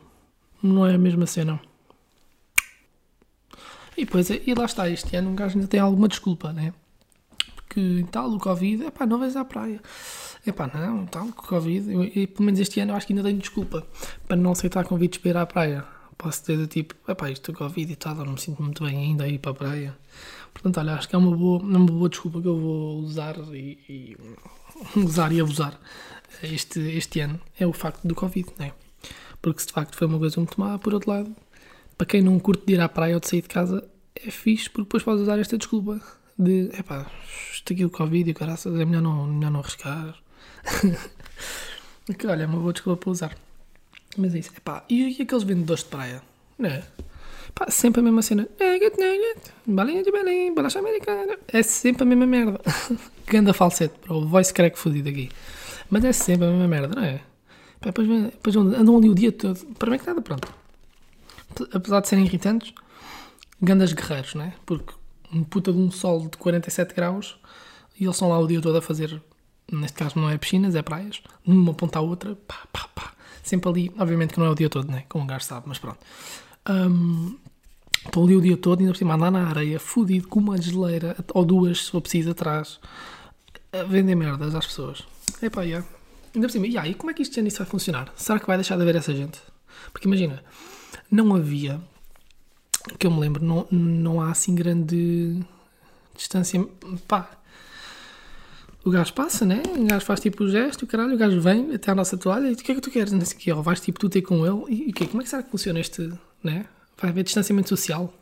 não 0.63 0.85
é 0.87 0.95
a 0.95 0.99
mesma 0.99 1.27
cena. 1.27 1.61
E 3.97 4.05
depois, 4.05 4.31
e 4.31 4.55
lá 4.55 4.65
está, 4.65 4.89
este 4.89 5.15
ano 5.17 5.31
um 5.31 5.35
gajo 5.37 5.57
ainda 5.57 5.69
tem 5.69 5.79
alguma 5.81 6.09
desculpa, 6.09 6.53
né? 6.53 6.73
Porque 7.57 8.05
tal, 8.11 8.31
o 8.31 8.39
Covid, 8.39 8.85
epá, 8.87 9.07
não 9.07 9.19
vais 9.19 9.37
à 9.37 9.45
praia. 9.45 9.81
Epá, 10.47 10.67
não, 10.73 11.07
tal, 11.07 11.27
o 11.27 11.33
Covid. 11.33 11.93
Eu, 11.93 12.05
e, 12.05 12.27
pelo 12.27 12.45
menos 12.47 12.59
este 12.61 12.81
ano 12.81 12.93
eu 12.93 12.97
acho 12.97 13.07
que 13.07 13.13
ainda 13.13 13.23
tenho 13.23 13.39
desculpa 13.39 13.87
para 14.27 14.37
não 14.37 14.53
aceitar 14.53 14.85
convites 14.85 15.19
para 15.21 15.31
ir 15.31 15.37
à 15.37 15.47
praia. 15.47 15.85
Posso 16.21 16.45
ter 16.45 16.59
do 16.59 16.67
tipo, 16.67 16.95
epá, 17.11 17.31
isto 17.31 17.51
é 17.51 17.55
Covid 17.55 17.91
e 17.91 17.97
tal, 17.97 18.15
não 18.15 18.33
me 18.33 18.39
sinto 18.39 18.63
muito 18.63 18.85
bem 18.85 18.95
ainda 18.95 19.25
a 19.25 19.29
ir 19.29 19.39
para 19.39 19.53
a 19.53 19.55
praia. 19.55 19.99
Portanto, 20.53 20.79
olha, 20.79 20.93
acho 20.93 21.09
que 21.09 21.15
é 21.15 21.19
uma 21.19 21.35
boa, 21.35 21.63
uma 21.63 21.79
boa 21.79 22.11
desculpa 22.11 22.43
que 22.43 22.47
eu 22.47 22.61
vou 22.61 22.99
usar 22.99 23.37
e, 23.55 23.79
e 23.89 24.17
usar 25.01 25.33
e 25.33 25.41
abusar 25.41 25.81
este, 26.43 26.79
este 26.79 27.21
ano. 27.21 27.41
É 27.59 27.67
o 27.67 27.73
facto 27.73 28.07
do 28.07 28.15
Covid, 28.15 28.51
né? 28.59 28.73
Porque 29.41 29.61
se 29.61 29.69
de 29.69 29.73
facto 29.73 29.97
foi 29.97 30.07
uma 30.07 30.19
coisa 30.19 30.39
muito 30.39 30.61
má, 30.61 30.79
por 30.79 30.93
outro 30.93 31.11
lado, 31.11 31.35
para 31.97 32.07
quem 32.07 32.21
não 32.21 32.39
curte 32.39 32.67
de 32.67 32.75
ir 32.75 32.81
à 32.83 32.89
praia 32.89 33.15
ou 33.15 33.21
de 33.21 33.27
sair 33.27 33.41
de 33.41 33.49
casa, 33.49 33.83
é 34.15 34.31
fixe, 34.31 34.69
porque 34.69 34.83
depois 34.83 35.03
podes 35.03 35.23
usar 35.23 35.39
esta 35.39 35.57
desculpa 35.57 36.03
de, 36.39 36.69
epá, 36.79 37.11
isto 37.51 37.73
aqui 37.73 37.83
o 37.83 37.89
Covid 37.89 38.29
e 38.29 38.33
o 38.33 38.35
caraças, 38.35 38.79
é 38.79 38.85
melhor 38.85 39.01
não, 39.01 39.27
melhor 39.27 39.51
não 39.51 39.61
arriscar. 39.61 40.15
que, 42.19 42.27
olha, 42.27 42.43
é 42.43 42.47
uma 42.47 42.61
boa 42.61 42.75
desculpa 42.75 43.01
para 43.01 43.11
usar. 43.11 43.50
Mas 44.17 44.35
é 44.35 44.39
isso, 44.39 44.51
epá, 44.57 44.85
e, 44.89 45.19
e 45.19 45.23
aqueles 45.23 45.45
vendedores 45.45 45.85
de 45.85 45.91
praia? 45.91 46.23
Não 46.59 46.69
é? 46.69 46.83
Pá, 47.55 47.71
sempre 47.71 48.01
a 48.01 48.03
mesma 48.03 48.23
cena. 48.23 48.49
É, 48.59 48.79
get, 48.79 48.97
né, 48.99 49.17
get, 49.17 49.53
Balinha 49.67 50.03
de 50.03 50.11
Belém, 50.11 50.55
bolacha 50.55 50.79
americana. 50.79 51.39
É 51.49 51.63
sempre 51.63 52.03
a 52.03 52.07
mesma 52.07 52.27
merda. 52.27 52.61
Ganda 53.27 53.53
falsete, 53.53 53.95
bro. 54.03 54.19
O 54.19 54.27
voice 54.27 54.53
crack 54.53 54.79
fodido 54.79 55.09
aqui. 55.09 55.31
Mas 55.89 56.05
é 56.05 56.13
sempre 56.13 56.47
a 56.47 56.51
mesma 56.51 56.69
merda, 56.69 56.95
não 56.95 57.05
é? 57.05 57.21
Pá, 57.81 57.87
depois, 57.87 58.09
depois 58.09 58.57
andam 58.57 58.97
ali 58.97 59.09
o 59.09 59.15
dia 59.15 59.33
todo. 59.33 59.59
Para 59.75 59.91
mim 59.91 59.99
que 59.99 60.07
nada, 60.07 60.21
pronto. 60.21 60.53
Apesar 61.73 62.01
de 62.01 62.09
serem 62.09 62.25
irritantes, 62.25 62.73
gandas 63.61 63.93
guerreiros, 63.93 64.35
não 64.35 64.45
é? 64.45 64.55
Porque 64.65 64.95
um 65.33 65.45
puta 65.45 65.73
de 65.73 65.79
um 65.79 65.91
sol 65.91 66.29
de 66.29 66.37
47 66.37 66.95
graus 66.95 67.39
e 67.99 68.05
eles 68.05 68.17
estão 68.17 68.29
lá 68.29 68.39
o 68.39 68.47
dia 68.47 68.61
todo 68.61 68.77
a 68.77 68.83
fazer, 68.83 69.21
neste 69.71 69.97
caso 69.99 70.19
não 70.19 70.29
é 70.31 70.39
piscinas, 70.39 70.75
é 70.75 70.83
praias, 70.83 71.23
de 71.47 71.53
uma 71.53 71.75
ponta 71.75 71.99
à 71.99 72.03
outra, 72.03 72.35
pá, 72.47 72.67
pá, 72.73 72.89
pá. 72.95 73.10
Sempre 73.43 73.71
ali, 73.71 73.93
obviamente 73.99 74.35
que 74.35 74.41
não 74.41 74.47
é 74.47 74.51
o 74.51 74.55
dia 74.55 74.69
todo, 74.69 74.91
né? 74.91 75.05
Como 75.09 75.25
um 75.25 75.27
gajo 75.27 75.45
sabe, 75.45 75.69
mas 75.69 75.79
pronto. 75.79 75.99
Hum, 76.69 77.37
Estou 78.05 78.25
ali 78.25 78.35
o 78.35 78.41
dia 78.41 78.57
todo, 78.57 78.81
ainda 78.81 78.93
por 78.93 78.99
cima, 78.99 79.15
andar 79.15 79.31
na 79.31 79.47
areia, 79.47 79.79
fudido, 79.79 80.27
com 80.27 80.41
uma 80.41 80.61
geleira, 80.61 81.17
ou 81.35 81.45
duas, 81.45 81.85
se 81.85 81.91
for 81.91 82.01
preciso, 82.01 82.31
atrás, 82.31 82.81
a 83.73 83.83
vender 83.83 84.15
merdas 84.15 84.55
às 84.55 84.67
pessoas. 84.67 85.05
Epá, 85.43 85.63
yeah. 85.63 85.87
Ainda 86.35 86.47
por 86.47 86.53
cima, 86.53 86.67
yeah, 86.67 86.89
e 86.89 86.95
como 86.95 87.11
é 87.11 87.15
que 87.15 87.23
isto 87.23 87.39
isso 87.41 87.59
vai 87.59 87.67
funcionar? 87.67 88.11
Será 88.17 88.41
que 88.41 88.47
vai 88.47 88.57
deixar 88.57 88.77
de 88.77 88.83
haver 88.83 88.97
essa 88.97 89.15
gente? 89.15 89.39
Porque 89.93 90.09
imagina, 90.09 90.43
não 91.11 91.35
havia, 91.35 91.81
que 92.99 93.07
eu 93.07 93.11
me 93.11 93.21
lembro, 93.21 93.45
não, 93.45 93.67
não 93.71 94.21
há 94.21 94.31
assim 94.31 94.55
grande 94.55 95.39
distância. 96.17 96.67
Pá, 97.07 97.31
o 98.85 98.91
gajo 98.91 99.13
passa, 99.13 99.45
né? 99.45 99.63
O 99.77 99.85
gajo 99.85 100.05
faz 100.05 100.21
tipo 100.21 100.45
o 100.45 100.49
gesto, 100.51 100.83
o 100.83 100.87
caralho, 100.87 101.15
o 101.15 101.19
gajo 101.19 101.41
vem 101.41 101.75
até 101.75 101.91
à 101.91 101.95
nossa 101.95 102.17
toalha 102.17 102.49
e 102.49 102.53
o 102.53 102.57
que 102.57 102.73
é 102.73 102.75
que 102.75 102.81
tu 102.81 102.91
queres? 102.91 103.13
Não 103.13 103.21
sei 103.25 103.53
o 103.53 103.63
vais 103.63 103.81
tipo 103.81 103.99
tu 104.01 104.09
ter 104.09 104.23
com 104.23 104.45
ele 104.47 104.87
e 104.87 104.91
o 104.91 104.93
quê? 104.95 105.07
Como 105.07 105.21
é 105.21 105.25
que 105.25 105.31
será 105.31 105.43
que 105.43 105.51
funciona 105.51 105.79
este, 105.81 106.11
né? 106.43 106.67
Vai 106.99 107.11
haver 107.11 107.25
distanciamento 107.25 107.69
social? 107.69 108.13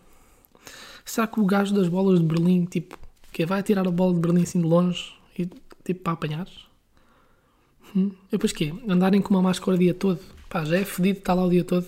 Será 1.04 1.26
que 1.26 1.40
o 1.40 1.44
gajo 1.46 1.74
das 1.74 1.88
bolas 1.88 2.20
de 2.20 2.26
Berlim, 2.26 2.64
tipo, 2.66 2.98
que 3.32 3.46
vai 3.46 3.62
tirar 3.62 3.86
a 3.86 3.90
bola 3.90 4.12
de 4.14 4.20
Berlim 4.20 4.42
assim 4.42 4.60
de 4.60 4.66
longe 4.66 5.12
e 5.38 5.46
tipo 5.84 6.00
para 6.02 6.12
apanhares? 6.12 6.52
Hum? 7.96 8.10
E 8.28 8.32
depois 8.32 8.52
quê? 8.52 8.74
Andarem 8.88 9.22
com 9.22 9.32
uma 9.34 9.42
máscara 9.42 9.74
o 9.74 9.78
dia 9.78 9.94
todo? 9.94 10.18
Pá, 10.50 10.64
já 10.64 10.76
é 10.76 10.84
fedido 10.84 11.20
estar 11.20 11.34
lá 11.34 11.44
o 11.44 11.50
dia 11.50 11.64
todo. 11.64 11.86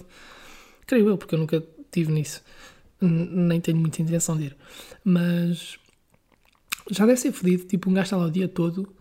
Creio 0.86 1.08
eu, 1.08 1.18
porque 1.18 1.34
eu 1.34 1.38
nunca 1.38 1.62
tive 1.90 2.12
nisso. 2.12 2.42
N- 3.00 3.26
Nem 3.30 3.60
tenho 3.60 3.76
muita 3.78 4.00
intenção 4.00 4.36
de 4.36 4.44
ir. 4.44 4.56
Mas 5.04 5.78
já 6.94 7.06
deve 7.06 7.18
ser 7.18 7.32
fedido. 7.32 7.64
Tipo, 7.64 7.90
um 7.90 7.94
gajo 7.94 8.04
está 8.04 8.16
lá 8.16 8.26
o 8.26 8.30
dia 8.30 8.48
todo 8.48 8.94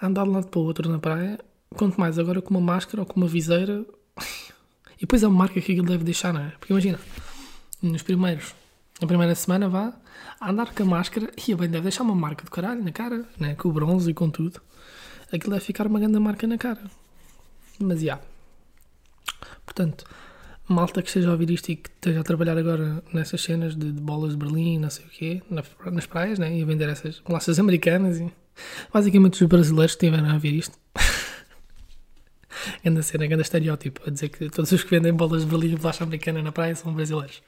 a 0.00 0.06
andar 0.06 0.24
de 0.24 0.30
um 0.30 0.32
lado 0.32 0.48
para 0.48 0.60
o 0.60 0.64
outro 0.64 0.88
na 0.90 0.98
praia. 0.98 1.38
Quanto 1.70 1.98
mais 1.98 2.18
agora 2.18 2.40
com 2.42 2.50
uma 2.50 2.60
máscara 2.60 3.00
ou 3.00 3.06
com 3.06 3.18
uma 3.18 3.28
viseira. 3.28 3.84
E 4.96 5.00
depois 5.00 5.22
a 5.22 5.28
marca 5.28 5.60
que 5.60 5.72
aquilo 5.72 5.86
deve 5.86 6.04
deixar, 6.04 6.32
não 6.32 6.40
é? 6.40 6.54
Porque 6.58 6.72
imagina, 6.72 6.98
nos 7.82 8.00
primeiros, 8.00 8.54
na 8.98 9.06
primeira 9.06 9.34
semana 9.34 9.68
vá 9.68 9.92
a 10.40 10.50
andar 10.50 10.72
com 10.72 10.82
a 10.84 10.86
máscara 10.86 11.30
e 11.36 11.54
bem 11.54 11.68
deve 11.68 11.82
deixar 11.82 12.02
uma 12.02 12.14
marca 12.14 12.46
do 12.46 12.50
caralho 12.50 12.82
na 12.82 12.90
cara, 12.90 13.28
né? 13.38 13.54
com 13.54 13.68
o 13.68 13.72
bronze 13.72 14.10
e 14.10 14.14
com 14.14 14.30
tudo. 14.30 14.58
Aquilo 15.30 15.52
deve 15.52 15.66
ficar 15.66 15.86
uma 15.86 15.98
grande 15.98 16.18
marca 16.18 16.46
na 16.46 16.56
cara. 16.56 16.80
Mas 17.78 18.00
já. 18.00 18.18
Portanto, 19.66 20.06
malta 20.68 21.00
que 21.02 21.08
esteja 21.08 21.28
a 21.28 21.32
ouvir 21.32 21.50
isto 21.50 21.68
e 21.70 21.76
que 21.76 21.88
esteja 21.88 22.20
a 22.20 22.24
trabalhar 22.24 22.56
agora 22.58 23.02
nessas 23.12 23.40
cenas 23.42 23.76
de, 23.76 23.92
de 23.92 24.00
bolas 24.00 24.32
de 24.32 24.36
Berlim, 24.38 24.78
não 24.78 24.90
sei 24.90 25.04
o 25.04 25.08
quê, 25.08 25.42
na- 25.50 25.62
nas 25.90 26.06
praias, 26.06 26.38
né? 26.38 26.56
E 26.58 26.62
a 26.62 26.66
vender 26.66 26.88
essas 26.88 27.20
bolachas 27.20 27.58
americanas 27.58 28.18
e 28.18 28.32
basicamente 28.92 29.42
os 29.42 29.48
brasileiros 29.48 29.94
que 29.94 30.04
estiverem 30.06 30.30
a 30.30 30.34
ouvir 30.34 30.54
isto. 30.54 30.76
Anda 32.84 33.02
cena, 33.02 33.26
grande 33.26 33.42
estereótipo, 33.42 34.00
a 34.06 34.10
dizer 34.10 34.28
que 34.28 34.48
todos 34.50 34.72
os 34.72 34.82
que 34.82 34.90
vendem 34.90 35.12
bolas 35.12 35.42
de 35.44 35.48
Berlim 35.50 35.72
e 35.72 35.76
bolacha 35.76 36.04
americana 36.04 36.42
na 36.42 36.50
praia 36.52 36.74
são 36.74 36.92
brasileiros. 36.92 37.42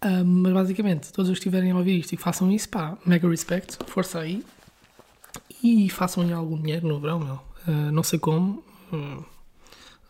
Ah, 0.00 0.24
mas 0.24 0.52
basicamente, 0.52 1.12
todos 1.12 1.30
os 1.30 1.38
que 1.38 1.40
estiverem 1.48 1.70
a 1.70 1.76
ouvir 1.76 1.98
isto 1.98 2.12
e 2.12 2.16
que 2.16 2.22
façam 2.22 2.50
isso, 2.50 2.68
pá, 2.68 2.96
mega 3.06 3.28
respect, 3.28 3.78
força 3.86 4.20
aí. 4.20 4.44
E 5.62 5.88
façam 5.90 6.32
algum 6.34 6.60
dinheiro 6.60 6.86
no 6.86 7.00
verão, 7.00 7.18
meu. 7.18 7.40
Ah, 7.66 7.90
não 7.92 8.02
sei 8.02 8.18
como, 8.18 8.64
hum, 8.92 9.22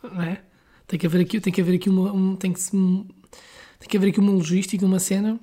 não 0.02 0.23
é? 0.23 0.42
Tem 0.87 0.99
que 0.99 1.07
haver 1.07 1.21
aqui, 1.23 1.40
tem 1.40 1.52
que 1.52 1.61
haver 1.61 1.76
aqui 1.76 1.88
uma, 1.88 2.12
um, 2.12 2.37
tem 2.37 2.52
que 2.52 2.61
se, 2.61 2.71
tem 2.71 3.88
que 3.88 3.97
haver 3.97 4.11
aqui 4.11 4.21
uma 4.21 4.33
logística, 4.33 4.85
uma 4.85 5.00
cena 5.00 5.38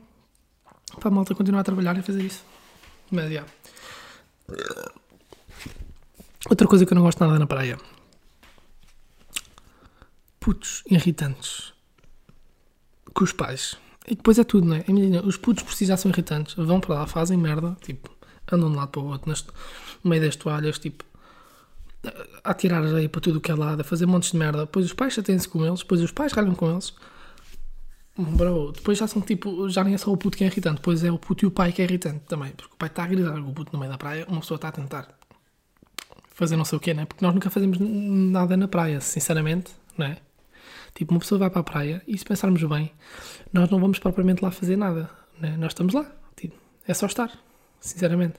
para 0.99 1.09
a 1.09 1.11
malta 1.11 1.35
continuar 1.35 1.61
a 1.61 1.63
trabalhar 1.63 1.97
e 1.97 2.01
fazer 2.01 2.23
isso. 2.23 2.43
Mas, 3.11 3.31
já. 3.31 3.45
Outra 6.49 6.67
coisa 6.67 6.85
que 6.85 6.93
eu 6.93 6.95
não 6.95 7.03
gosto 7.03 7.19
nada 7.19 7.39
na 7.39 7.47
praia. 7.47 7.77
Putos 10.39 10.83
irritantes. 10.89 11.73
Com 13.13 13.23
os 13.23 13.31
pais. 13.31 13.77
E 14.07 14.15
depois 14.15 14.37
é 14.37 14.43
tudo, 14.43 14.67
não 14.67 14.75
é? 14.75 14.83
Imagina, 14.87 15.21
os 15.23 15.37
putos 15.37 15.63
por 15.63 15.73
si 15.73 15.85
já 15.85 15.95
são 15.95 16.11
irritantes. 16.11 16.55
Vão 16.55 16.79
para 16.79 16.95
lá, 16.95 17.07
fazem 17.07 17.37
merda, 17.37 17.77
tipo, 17.81 18.09
andam 18.51 18.69
de 18.69 18.75
um 18.75 18.79
lado 18.79 18.89
para 18.89 19.01
o 19.01 19.05
outro, 19.05 19.31
no 20.03 20.09
meio 20.09 20.21
das 20.21 20.35
toalhas, 20.35 20.77
tipo, 20.79 21.05
a 22.43 22.51
atirar 22.51 22.83
areia 22.83 23.07
para 23.07 23.21
tudo 23.21 23.37
o 23.37 23.41
que 23.41 23.51
é 23.51 23.55
lado, 23.55 23.81
a 23.81 23.83
fazer 23.83 24.05
montes 24.05 24.31
de 24.31 24.37
merda. 24.37 24.59
Depois 24.61 24.85
os 24.85 24.93
pais 24.93 25.13
chateiam-se 25.13 25.47
com 25.47 25.65
eles, 25.65 25.79
depois 25.79 26.01
os 26.01 26.11
pais 26.11 26.33
ralham 26.33 26.55
com 26.55 26.69
eles. 26.71 26.93
Bro, 28.15 28.73
depois 28.73 28.97
já 28.97 29.07
são 29.07 29.21
tipo, 29.21 29.67
já 29.69 29.83
nem 29.83 29.95
é 29.95 29.97
só 29.97 30.11
o 30.11 30.17
puto 30.17 30.37
que 30.37 30.43
é 30.43 30.47
irritante, 30.47 30.75
depois 30.75 31.03
é 31.03 31.11
o 31.11 31.17
puto 31.17 31.45
e 31.45 31.47
o 31.47 31.51
pai 31.51 31.71
que 31.71 31.81
é 31.81 31.85
irritante 31.85 32.19
também. 32.27 32.51
Porque 32.51 32.73
o 32.73 32.77
pai 32.77 32.89
está 32.89 33.03
a 33.03 33.07
gritar 33.07 33.41
com 33.41 33.49
o 33.49 33.53
puto 33.53 33.73
no 33.73 33.79
meio 33.79 33.91
da 33.91 33.97
praia, 33.97 34.25
uma 34.29 34.41
pessoa 34.41 34.57
está 34.57 34.67
a 34.67 34.71
tentar 34.71 35.07
fazer 36.33 36.55
não 36.55 36.65
sei 36.65 36.77
o 36.77 36.81
quê, 36.81 36.93
né? 36.93 37.05
Porque 37.05 37.23
nós 37.25 37.33
nunca 37.33 37.49
fazemos 37.49 37.77
nada 37.79 38.55
na 38.57 38.67
praia, 38.67 38.99
sinceramente, 39.01 39.71
não 39.97 40.05
é? 40.05 40.17
Tipo, 40.93 41.13
uma 41.13 41.19
pessoa 41.19 41.39
vai 41.39 41.49
para 41.49 41.61
a 41.61 41.63
praia 41.63 42.03
e 42.07 42.15
se 42.17 42.23
pensarmos 42.23 42.63
bem, 42.63 42.91
nós 43.51 43.69
não 43.69 43.79
vamos 43.79 43.97
propriamente 43.97 44.43
lá 44.43 44.51
fazer 44.51 44.75
nada, 44.75 45.09
né? 45.39 45.55
Nós 45.57 45.71
estamos 45.71 45.93
lá, 45.93 46.05
tipo, 46.35 46.55
é 46.87 46.93
só 46.93 47.07
estar, 47.07 47.31
sinceramente. 47.79 48.35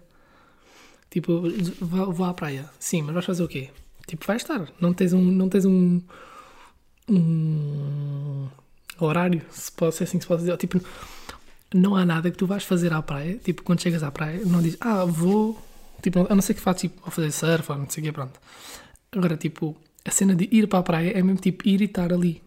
Tipo, 1.10 1.42
vou 1.80 2.26
à 2.26 2.34
praia, 2.34 2.70
sim, 2.78 3.02
mas 3.02 3.14
vais 3.14 3.26
fazer 3.26 3.42
o 3.42 3.48
quê? 3.48 3.70
Tipo, 4.06 4.26
vai 4.26 4.36
estar, 4.36 4.68
não 4.80 4.92
tens 4.92 5.12
um, 5.12 5.22
não 5.22 5.48
tens 5.48 5.64
um, 5.64 6.00
um 7.08 8.48
horário, 9.00 9.42
se 9.50 9.72
pode 9.72 9.94
ser 9.94 10.04
assim 10.04 10.20
se 10.20 10.26
pode 10.26 10.42
dizer, 10.42 10.56
tipo, 10.56 10.80
não 11.72 11.96
há 11.96 12.04
nada 12.04 12.30
que 12.30 12.36
tu 12.36 12.46
vais 12.46 12.64
fazer 12.64 12.92
à 12.92 13.02
praia, 13.02 13.36
tipo, 13.38 13.62
quando 13.62 13.80
chegas 13.80 14.02
à 14.02 14.10
praia, 14.10 14.44
não 14.44 14.62
dizes, 14.62 14.78
ah, 14.80 15.04
vou, 15.04 15.60
tipo, 16.02 16.26
a 16.30 16.34
não 16.34 16.42
ser 16.42 16.54
que 16.54 16.60
faças, 16.60 16.82
tipo, 16.82 17.00
vou 17.00 17.10
fazer 17.10 17.30
surf 17.30 17.72
ou 17.72 17.78
não 17.78 17.88
sei 17.88 18.02
o 18.02 18.06
quê, 18.06 18.12
pronto. 18.12 18.38
Agora, 19.10 19.36
tipo, 19.36 19.76
a 20.04 20.10
cena 20.10 20.34
de 20.34 20.48
ir 20.52 20.68
para 20.68 20.80
a 20.80 20.82
praia 20.82 21.10
é 21.10 21.22
mesmo, 21.22 21.40
tipo, 21.40 21.66
ir 21.66 21.80
e 21.80 21.84
estar 21.84 22.12
ali. 22.12 22.42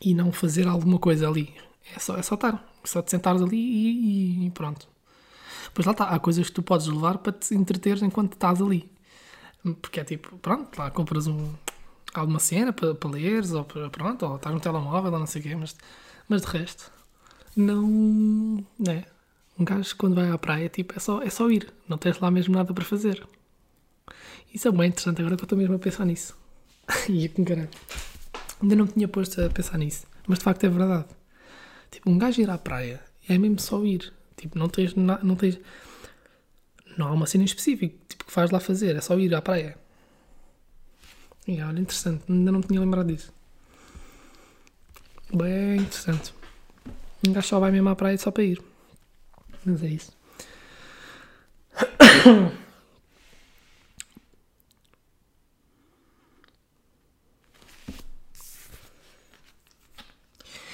E 0.00 0.14
não 0.14 0.32
fazer 0.32 0.66
alguma 0.68 0.98
coisa 0.98 1.28
ali. 1.28 1.54
É 1.96 1.98
só, 1.98 2.16
é 2.16 2.22
só 2.22 2.34
estar, 2.34 2.54
é 2.84 2.86
só 2.86 3.00
te 3.00 3.10
sentares 3.10 3.40
ali 3.40 3.56
e, 3.56 4.46
e 4.46 4.50
pronto. 4.50 4.88
Pois 5.74 5.86
lá 5.86 5.92
está, 5.92 6.04
há 6.04 6.18
coisas 6.18 6.48
que 6.48 6.52
tu 6.52 6.62
podes 6.62 6.86
levar 6.86 7.18
para 7.18 7.32
te 7.32 7.54
entreteres 7.54 8.02
enquanto 8.02 8.34
estás 8.34 8.60
ali. 8.60 8.91
Porque 9.80 10.00
é 10.00 10.04
tipo, 10.04 10.36
pronto, 10.38 10.76
lá 10.76 10.90
compras 10.90 11.26
um, 11.26 11.52
alguma 12.12 12.38
cena 12.38 12.72
para, 12.72 12.94
para 12.94 13.10
leres, 13.10 13.52
ou 13.52 13.64
para, 13.64 13.88
pronto, 13.90 14.26
ou 14.26 14.36
estás 14.36 14.54
no 14.54 14.60
telemóvel, 14.60 15.12
ou 15.12 15.18
não 15.18 15.26
sei 15.26 15.40
o 15.40 15.44
quê, 15.44 15.54
mas, 15.54 15.76
mas 16.28 16.42
de 16.42 16.48
resto, 16.48 16.92
não. 17.56 18.64
né 18.78 19.04
Um 19.58 19.64
gajo 19.64 19.96
quando 19.96 20.14
vai 20.14 20.30
à 20.30 20.38
praia, 20.38 20.68
tipo, 20.68 20.94
é 20.96 20.98
só, 20.98 21.22
é 21.22 21.30
só 21.30 21.50
ir, 21.50 21.72
não 21.88 21.96
tens 21.98 22.18
lá 22.18 22.30
mesmo 22.30 22.54
nada 22.54 22.74
para 22.74 22.84
fazer. 22.84 23.24
Isso 24.52 24.68
é 24.68 24.70
bem 24.72 24.88
interessante, 24.88 25.20
agora 25.20 25.36
que 25.36 25.42
eu 25.42 25.46
estou 25.46 25.58
mesmo 25.58 25.74
a 25.74 25.78
pensar 25.78 26.04
nisso. 26.04 26.36
e 27.08 27.28
com 27.28 27.44
caralho. 27.44 27.70
Ainda 28.60 28.76
não 28.76 28.84
me 28.84 28.92
tinha 28.92 29.08
posto 29.08 29.40
a 29.40 29.48
pensar 29.48 29.78
nisso, 29.78 30.06
mas 30.26 30.38
de 30.38 30.44
facto 30.44 30.64
é 30.64 30.68
verdade. 30.68 31.06
Tipo, 31.90 32.10
um 32.10 32.18
gajo 32.18 32.40
ir 32.40 32.50
à 32.50 32.58
praia 32.58 33.00
é 33.28 33.38
mesmo 33.38 33.60
só 33.60 33.84
ir. 33.84 34.12
Tipo, 34.36 34.58
não 34.58 34.68
tens. 34.68 34.94
Não, 34.94 35.36
tens 35.36 35.58
não 36.96 37.08
há 37.08 37.12
uma 37.12 37.26
cena 37.26 37.42
em 37.42 37.46
específico 37.46 37.96
tipo, 38.08 38.24
que 38.24 38.32
faz 38.32 38.50
lá 38.50 38.60
fazer, 38.60 38.96
é 38.96 39.00
só 39.00 39.18
ir 39.18 39.34
à 39.34 39.42
praia. 39.42 39.76
E 41.46 41.60
olha, 41.60 41.80
interessante, 41.80 42.24
ainda 42.28 42.52
não 42.52 42.60
tinha 42.60 42.80
lembrado 42.80 43.06
disso. 43.08 43.32
Bem 45.32 45.76
interessante. 45.76 46.34
Um 47.26 47.32
gajo 47.32 47.48
só 47.48 47.58
vai 47.58 47.70
mesmo 47.70 47.88
à 47.88 47.96
praia 47.96 48.18
só 48.18 48.30
para 48.30 48.44
ir. 48.44 48.62
Mas 49.64 49.82
é 49.82 49.88
isso. 49.88 50.12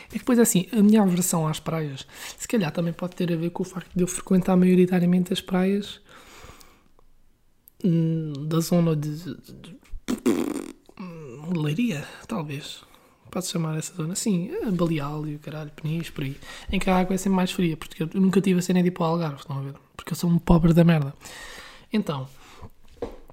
É 0.09 0.13
que 0.13 0.19
depois 0.21 0.39
assim, 0.39 0.67
a 0.73 0.83
minha 0.83 1.03
aversão 1.03 1.47
às 1.47 1.61
praias, 1.61 2.07
se 2.39 2.49
calhar 2.49 2.73
também 2.73 2.93
pode 2.93 3.15
ter 3.15 3.31
a 3.33 3.37
ver 3.37 3.51
com 3.51 3.63
o 3.63 3.67
facto 3.67 3.91
de 3.95 4.03
eu 4.03 4.09
frequentar 4.09 4.57
maioritariamente 4.57 5.33
as 5.33 5.41
praias 5.41 6.01
da 8.49 8.61
zona 8.61 8.97
de, 8.97 9.17
de, 9.17 9.35
de 9.53 9.79
Leiria, 11.55 12.05
talvez. 12.27 12.83
Pode 13.31 13.47
chamar 13.47 13.77
essa 13.77 13.95
zona. 13.95 14.15
Sim, 14.15 14.51
é 14.51 14.71
Baleal 14.71 15.27
e 15.27 15.37
o 15.37 15.39
caralho, 15.39 15.71
Peniche, 15.71 16.11
por 16.11 16.25
aí. 16.25 16.37
Em 16.73 16.79
que 16.79 16.89
a 16.89 16.99
água 16.99 17.15
é 17.15 17.19
sempre 17.19 17.37
mais 17.37 17.51
fria, 17.53 17.77
porque 17.77 18.03
eu 18.03 18.09
nunca 18.15 18.41
tive 18.41 18.59
a 18.59 18.63
cena 18.63 18.83
de 18.83 18.89
ir 18.89 18.91
para 18.91 19.03
o 19.03 19.07
Algarve, 19.07 19.41
estão 19.41 19.59
a 19.59 19.63
ver? 19.63 19.75
Porque 19.97 20.13
eu 20.13 20.17
sou 20.17 20.31
um 20.31 20.39
pobre 20.39 20.73
da 20.73 20.83
merda. 20.83 21.15
Então, 21.93 22.29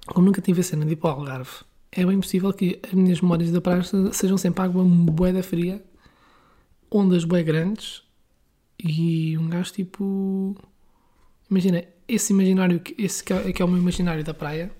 como 0.06 0.26
nunca 0.26 0.40
tive 0.40 0.60
a 0.60 0.64
cena 0.64 0.84
de 0.84 0.92
ir 0.92 0.96
para 0.96 1.10
o 1.10 1.20
Algarve, 1.20 1.50
é 1.92 2.04
bem 2.04 2.20
possível 2.20 2.52
que 2.52 2.78
as 2.86 2.92
minhas 2.92 3.20
memórias 3.20 3.50
da 3.50 3.60
praia 3.60 3.82
sejam 4.12 4.36
sempre 4.36 4.62
água 4.62 4.84
boeda 4.84 5.42
fria 5.42 5.82
ondas 6.90 7.24
bem 7.24 7.44
grandes 7.44 8.02
e 8.78 9.36
um 9.38 9.48
gajo 9.48 9.72
tipo. 9.72 10.56
Imagina, 11.50 11.84
esse 12.08 12.32
imaginário, 12.32 12.80
esse 12.98 13.22
que 13.22 13.32
é, 13.32 13.52
que 13.52 13.62
é 13.62 13.64
o 13.64 13.68
meu 13.68 13.78
imaginário 13.78 14.22
da 14.22 14.34
praia. 14.34 14.70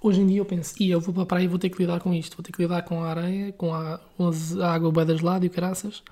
Hoje 0.00 0.20
em 0.20 0.26
dia 0.26 0.38
eu 0.38 0.44
penso, 0.44 0.74
e 0.78 0.90
eu 0.90 1.00
vou 1.00 1.12
para 1.12 1.22
a 1.24 1.26
praia 1.26 1.44
e 1.44 1.48
vou 1.48 1.58
ter 1.58 1.70
que 1.70 1.78
lidar 1.78 1.98
com 2.00 2.14
isto, 2.14 2.36
vou 2.36 2.44
ter 2.44 2.52
que 2.52 2.62
lidar 2.62 2.82
com 2.82 3.02
a 3.02 3.10
areia, 3.10 3.52
com 3.52 3.74
a, 3.74 3.98
com 4.16 4.30
a 4.62 4.72
água 4.72 4.92
lado 5.20 5.44
e 5.44 5.48
o 5.48 5.50
caraças. 5.50 6.02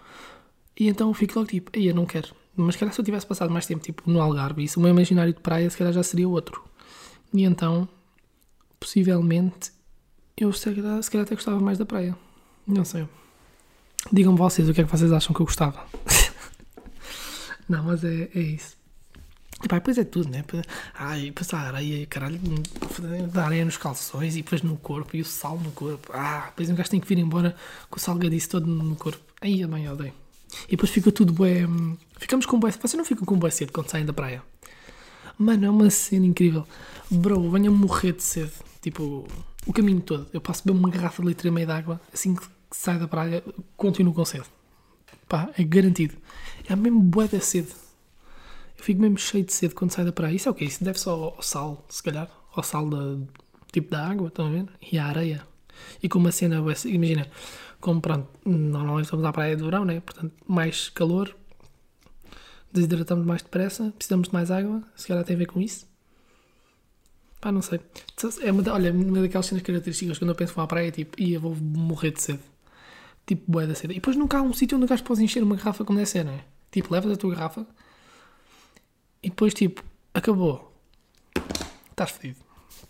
E 0.79 0.89
então 0.89 1.13
fico 1.15 1.39
logo 1.39 1.51
tipo, 1.51 1.71
aí 1.75 1.87
eu 1.87 1.95
não 1.95 2.05
quero. 2.05 2.35
Mas 2.57 2.75
calhar 2.75 2.93
se 2.93 3.01
eu 3.01 3.05
tivesse 3.05 3.27
passado 3.27 3.51
mais 3.51 3.67
tempo 3.67 3.85
tipo 3.85 4.11
no 4.11 4.21
Algarve, 4.21 4.65
isso, 4.65 4.81
o 4.81 4.83
meu 4.83 4.91
imaginário 4.91 5.33
de 5.33 5.41
praia 5.41 5.69
se 5.71 5.77
calhar 5.77 5.93
já 5.93 6.03
seria 6.03 6.29
outro. 6.29 6.65
E 7.33 7.45
então, 7.45 7.89
possivelmente, 8.81 9.71
eu 10.37 10.53
se 10.53 10.75
calhar, 10.75 11.03
se 11.03 11.11
calhar 11.11 11.27
até 11.27 11.35
gostava 11.35 11.61
mais 11.61 11.79
da 11.79 11.87
praia. 11.87 12.17
Não 12.67 12.85
sei. 12.85 13.07
Digam-me 14.13 14.39
vocês 14.39 14.69
o 14.69 14.75
que 14.75 14.81
é 14.81 14.85
que 14.85 14.91
vocês 14.91 15.13
acham 15.13 15.35
que 15.35 15.41
eu 15.41 15.47
gostava. 15.47 15.87
não, 17.69 17.85
mas 17.85 18.05
é, 18.05 18.31
é 18.35 18.41
isso. 18.41 18.76
E 19.63 19.69
pá, 19.69 19.77
depois 19.77 19.97
é 19.97 20.05
tudo, 20.05 20.29
né? 20.29 20.45
Ai, 20.95 21.33
passar 21.33 21.75
areia, 21.75 22.07
caralho, 22.07 22.39
dar 23.33 23.47
areia 23.47 23.65
nos 23.65 23.77
calções 23.77 24.35
e 24.35 24.43
depois 24.43 24.63
no 24.63 24.77
corpo 24.77 25.17
e 25.17 25.21
o 25.21 25.25
sal 25.25 25.59
no 25.59 25.71
corpo. 25.73 26.11
Ah, 26.13 26.47
depois 26.49 26.69
um 26.69 26.75
gajo 26.75 26.91
tem 26.91 27.01
que 27.01 27.07
vir 27.07 27.19
embora 27.19 27.57
com 27.89 27.97
o 27.97 28.01
salgadiço 28.01 28.51
todo 28.51 28.67
no 28.67 28.97
corpo. 28.97 29.21
Aí 29.41 29.63
a 29.63 29.93
odeio. 29.93 30.13
E 30.69 30.73
depois 30.73 30.91
fica 30.91 31.11
tudo 31.11 31.33
bem. 31.33 31.99
Ficamos 32.19 32.47
com 32.47 32.59
bué. 32.61 32.71
Vocês 32.71 32.95
não 32.95 33.05
ficam 33.05 33.25
com 33.25 33.39
bué 33.39 33.51
cedo 33.51 33.73
quando 33.73 33.89
saem 33.89 34.05
da 34.05 34.13
praia? 34.13 34.43
Mano, 35.39 35.67
é 35.67 35.71
uma 35.71 35.91
cena 35.91 36.27
incrível. 36.27 36.67
Bro, 37.11 37.51
venho 37.51 37.73
a 37.73 37.75
morrer 37.75 38.13
de 38.13 38.23
sede. 38.23 38.53
Tipo, 38.83 39.27
o 39.67 39.73
caminho 39.73 40.01
todo. 40.01 40.27
Eu 40.33 40.41
passo 40.41 40.63
bem 40.65 40.77
uma 40.77 40.91
garrafa 40.91 41.23
de 41.23 41.29
litro 41.29 41.49
e 41.49 41.51
meio 41.51 41.67
de 41.67 41.73
água 41.73 42.01
assim 42.13 42.35
que 42.35 42.47
que 42.71 42.77
sai 42.77 42.99
da 42.99 43.09
praia, 43.09 43.43
continuo 43.77 44.13
com 44.13 44.25
sede. 44.25 44.45
Pá, 45.29 45.51
é 45.57 45.65
garantido. 45.65 46.15
É 46.69 46.77
mesmo 46.77 47.01
bué 47.01 47.29
da 47.29 47.41
sede. 47.41 47.73
Eu 48.87 48.93
fico 48.95 49.01
mesmo 49.01 49.19
cheio 49.19 49.45
de 49.45 49.53
sede 49.53 49.75
quando 49.75 49.91
saio 49.91 50.07
da 50.07 50.13
praia. 50.13 50.33
Isso 50.33 50.49
é 50.49 50.53
o 50.53 50.55
quê? 50.55 50.65
Isso 50.65 50.85
deve 50.85 50.97
só 51.01 51.35
ao 51.37 51.43
sal, 51.43 51.85
se 51.89 52.01
calhar. 52.01 52.31
Ao 52.55 52.63
sal 52.63 52.89
da, 52.89 53.19
tipo 53.73 53.91
da 53.91 54.07
água, 54.07 54.29
estão 54.29 54.47
a 54.47 54.51
ver? 54.51 54.67
E 54.93 54.97
a 54.97 55.07
areia. 55.07 55.45
E 56.01 56.09
com 56.09 56.21
uma 56.21 56.31
cena, 56.31 56.63
imagina, 56.85 57.27
como 57.81 58.01
pronto, 58.01 58.29
normalmente 58.45 59.07
estamos 59.07 59.25
à 59.25 59.33
praia 59.33 59.57
de 59.57 59.65
verão, 59.65 59.85
né? 59.85 59.99
Portanto, 59.99 60.33
mais 60.47 60.89
calor, 60.89 61.37
desidratamos 62.73 63.27
mais 63.27 63.43
depressa, 63.43 63.93
precisamos 63.99 64.29
de 64.29 64.35
mais 64.35 64.53
água, 64.53 64.81
se 64.95 65.09
calhar 65.09 65.25
tem 65.25 65.35
a 65.35 65.39
ver 65.41 65.47
com 65.47 65.61
isso. 65.61 65.85
Pá, 67.41 67.51
não 67.51 67.63
sei. 67.63 67.81
É 68.45 68.53
uma, 68.53 68.73
olha, 68.73 68.93
uma 68.93 69.21
daquelas 69.21 69.47
cenas 69.47 69.65
características 69.65 70.17
quando 70.17 70.31
eu 70.31 70.37
penso 70.37 70.61
à 70.61 70.67
praia, 70.67 70.93
tipo, 70.93 71.21
ia, 71.21 71.41
vou 71.41 71.57
morrer 71.57 72.13
de 72.13 72.23
sede 72.23 72.41
tipo 73.27 73.51
boa 73.51 73.67
da 73.67 73.75
seda. 73.75 73.93
E 73.93 73.97
depois 73.97 74.17
nunca 74.17 74.39
há 74.39 74.43
um 74.43 74.53
sítio 74.53 74.77
onde 74.77 74.85
o 74.85 74.89
gajo 74.89 75.03
pode 75.03 75.25
encher 75.25 75.43
uma 75.43 75.57
garrafa 75.57 75.85
como 75.85 75.99
deve 75.99 76.09
ser, 76.09 76.25
não 76.25 76.35
é? 76.35 76.45
Tipo, 76.71 76.95
levas 76.95 77.11
a 77.11 77.17
tua 77.17 77.35
garrafa 77.35 77.67
e 79.27 79.29
depois, 79.29 79.53
tipo, 79.53 79.83
acabou. 80.15 80.73
Estás 81.91 82.13
fedido. 82.13 82.39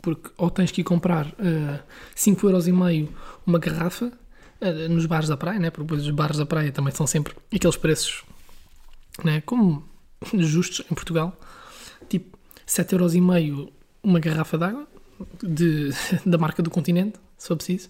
Porque 0.03 0.31
ou 0.37 0.51
tens 0.51 0.71
que 0.71 0.83
ir 0.83 0.85
comprar 0.85 1.29
uh, 1.29 1.83
5,5€ 2.15 3.09
uma 3.47 3.59
garrafa 3.59 4.13
uh, 4.61 4.89
nos 4.91 5.07
bares 5.07 5.31
da 5.31 5.37
praia, 5.37 5.59
né? 5.59 5.71
Porque 5.71 5.95
os 5.95 6.11
bares 6.11 6.37
da 6.37 6.45
praia 6.45 6.71
também 6.71 6.93
são 6.93 7.07
sempre 7.07 7.35
aqueles 7.51 7.79
preços, 7.79 8.23
né? 9.25 9.41
Como 9.47 9.83
justos 10.35 10.85
em 10.91 10.95
Portugal. 10.95 11.35
Tipo, 12.07 12.39
7,5€ 12.69 13.73
uma 14.03 14.21
garrafa 14.21 14.59
d'água 14.59 14.87
de, 15.43 15.89
da 16.27 16.37
marca 16.37 16.63
do 16.63 16.69
continente, 16.69 17.19
se 17.39 17.49
for 17.49 17.57
preciso. 17.57 17.89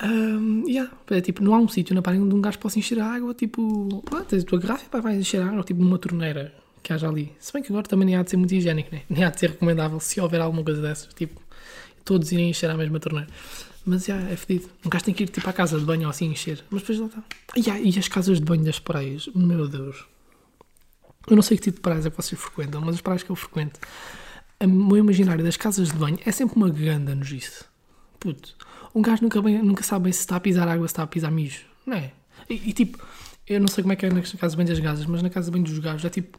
Um, 0.00 0.62
yeah, 0.68 0.92
é, 1.10 1.20
tipo, 1.20 1.42
não 1.42 1.54
há 1.54 1.58
um 1.58 1.68
sítio 1.68 1.92
na 1.92 2.02
praia 2.02 2.20
onde 2.20 2.36
um 2.36 2.40
gajo 2.40 2.60
possa 2.60 2.78
encher 2.78 3.00
a 3.00 3.14
água, 3.14 3.34
tipo, 3.34 4.00
pá, 4.08 4.22
tens 4.22 4.44
a 4.44 4.46
tua 4.46 4.60
garrafa 4.60 4.84
e 4.84 4.88
pá, 4.88 5.00
vais 5.00 5.18
encher 5.18 5.42
a 5.42 5.48
água, 5.48 5.64
tipo, 5.64 5.82
numa 5.82 5.98
torneira 5.98 6.63
que 6.84 6.92
haja 6.92 7.08
ali. 7.08 7.32
Se 7.40 7.52
bem 7.52 7.62
que 7.62 7.72
agora 7.72 7.86
também 7.86 8.06
nem 8.06 8.14
há 8.14 8.22
de 8.22 8.30
ser 8.30 8.36
muito 8.36 8.54
higiênico, 8.54 8.94
né? 8.94 9.02
nem 9.08 9.24
há 9.24 9.30
de 9.30 9.40
ser 9.40 9.50
recomendável 9.50 9.98
se 9.98 10.20
houver 10.20 10.40
alguma 10.40 10.62
coisa 10.62 10.80
dessas, 10.80 11.12
tipo, 11.14 11.40
todos 12.04 12.30
irem 12.30 12.50
encher 12.50 12.70
a 12.70 12.76
mesma 12.76 13.00
torneira. 13.00 13.28
Mas 13.84 14.06
já, 14.06 14.14
yeah, 14.14 14.32
é 14.32 14.36
fedido. 14.36 14.70
Um 14.84 14.88
gajo 14.88 15.04
tem 15.04 15.12
que 15.12 15.24
ir 15.24 15.28
tipo 15.28 15.48
à 15.48 15.52
casa 15.52 15.78
de 15.78 15.84
banho 15.84 16.04
ou 16.04 16.10
assim 16.10 16.26
encher. 16.26 16.64
Mas 16.70 16.82
depois 16.82 16.98
lá 17.00 17.06
está. 17.06 17.22
Yeah, 17.56 17.82
e 17.82 17.98
as 17.98 18.08
casas 18.08 18.38
de 18.38 18.44
banho 18.44 18.64
das 18.64 18.78
praias, 18.78 19.28
meu 19.34 19.68
Deus. 19.68 20.06
Eu 21.28 21.36
não 21.36 21.42
sei 21.42 21.58
que 21.58 21.64
tipo 21.64 21.76
de 21.76 21.82
praias 21.82 22.06
é 22.06 22.10
que 22.10 22.16
vocês 22.16 22.40
frequentam, 22.40 22.80
mas 22.80 22.94
as 22.94 23.00
praias 23.00 23.22
que 23.22 23.30
eu 23.30 23.36
frequento, 23.36 23.80
o 24.62 24.68
meu 24.68 24.98
imaginário 24.98 25.44
das 25.44 25.56
casas 25.56 25.88
de 25.88 25.94
banho 25.94 26.18
é 26.24 26.32
sempre 26.32 26.56
uma 26.56 26.70
ganda 26.70 27.14
nojice. 27.14 27.64
Puto 28.20 28.56
um 28.94 29.02
gajo 29.02 29.22
nunca, 29.22 29.42
bem, 29.42 29.60
nunca 29.60 29.82
sabe 29.82 30.04
bem 30.04 30.12
se 30.12 30.20
está 30.20 30.36
a 30.36 30.40
pisar 30.40 30.68
água, 30.68 30.86
se 30.86 30.92
está 30.92 31.02
a 31.02 31.06
pisar 31.06 31.30
mijo, 31.30 31.64
não 31.84 31.96
é? 31.96 32.12
E, 32.48 32.54
e 32.54 32.72
tipo, 32.72 32.98
eu 33.46 33.58
não 33.58 33.66
sei 33.66 33.82
como 33.82 33.92
é 33.92 33.96
que 33.96 34.06
é 34.06 34.10
na 34.10 34.22
casa 34.22 34.50
de 34.50 34.56
banho 34.56 34.68
das 34.68 34.78
gajas, 34.78 35.06
mas 35.06 35.22
na 35.22 35.30
casa 35.30 35.46
de 35.46 35.52
banho 35.52 35.64
dos 35.64 35.78
gajos 35.78 36.04
é 36.04 36.10
tipo. 36.10 36.38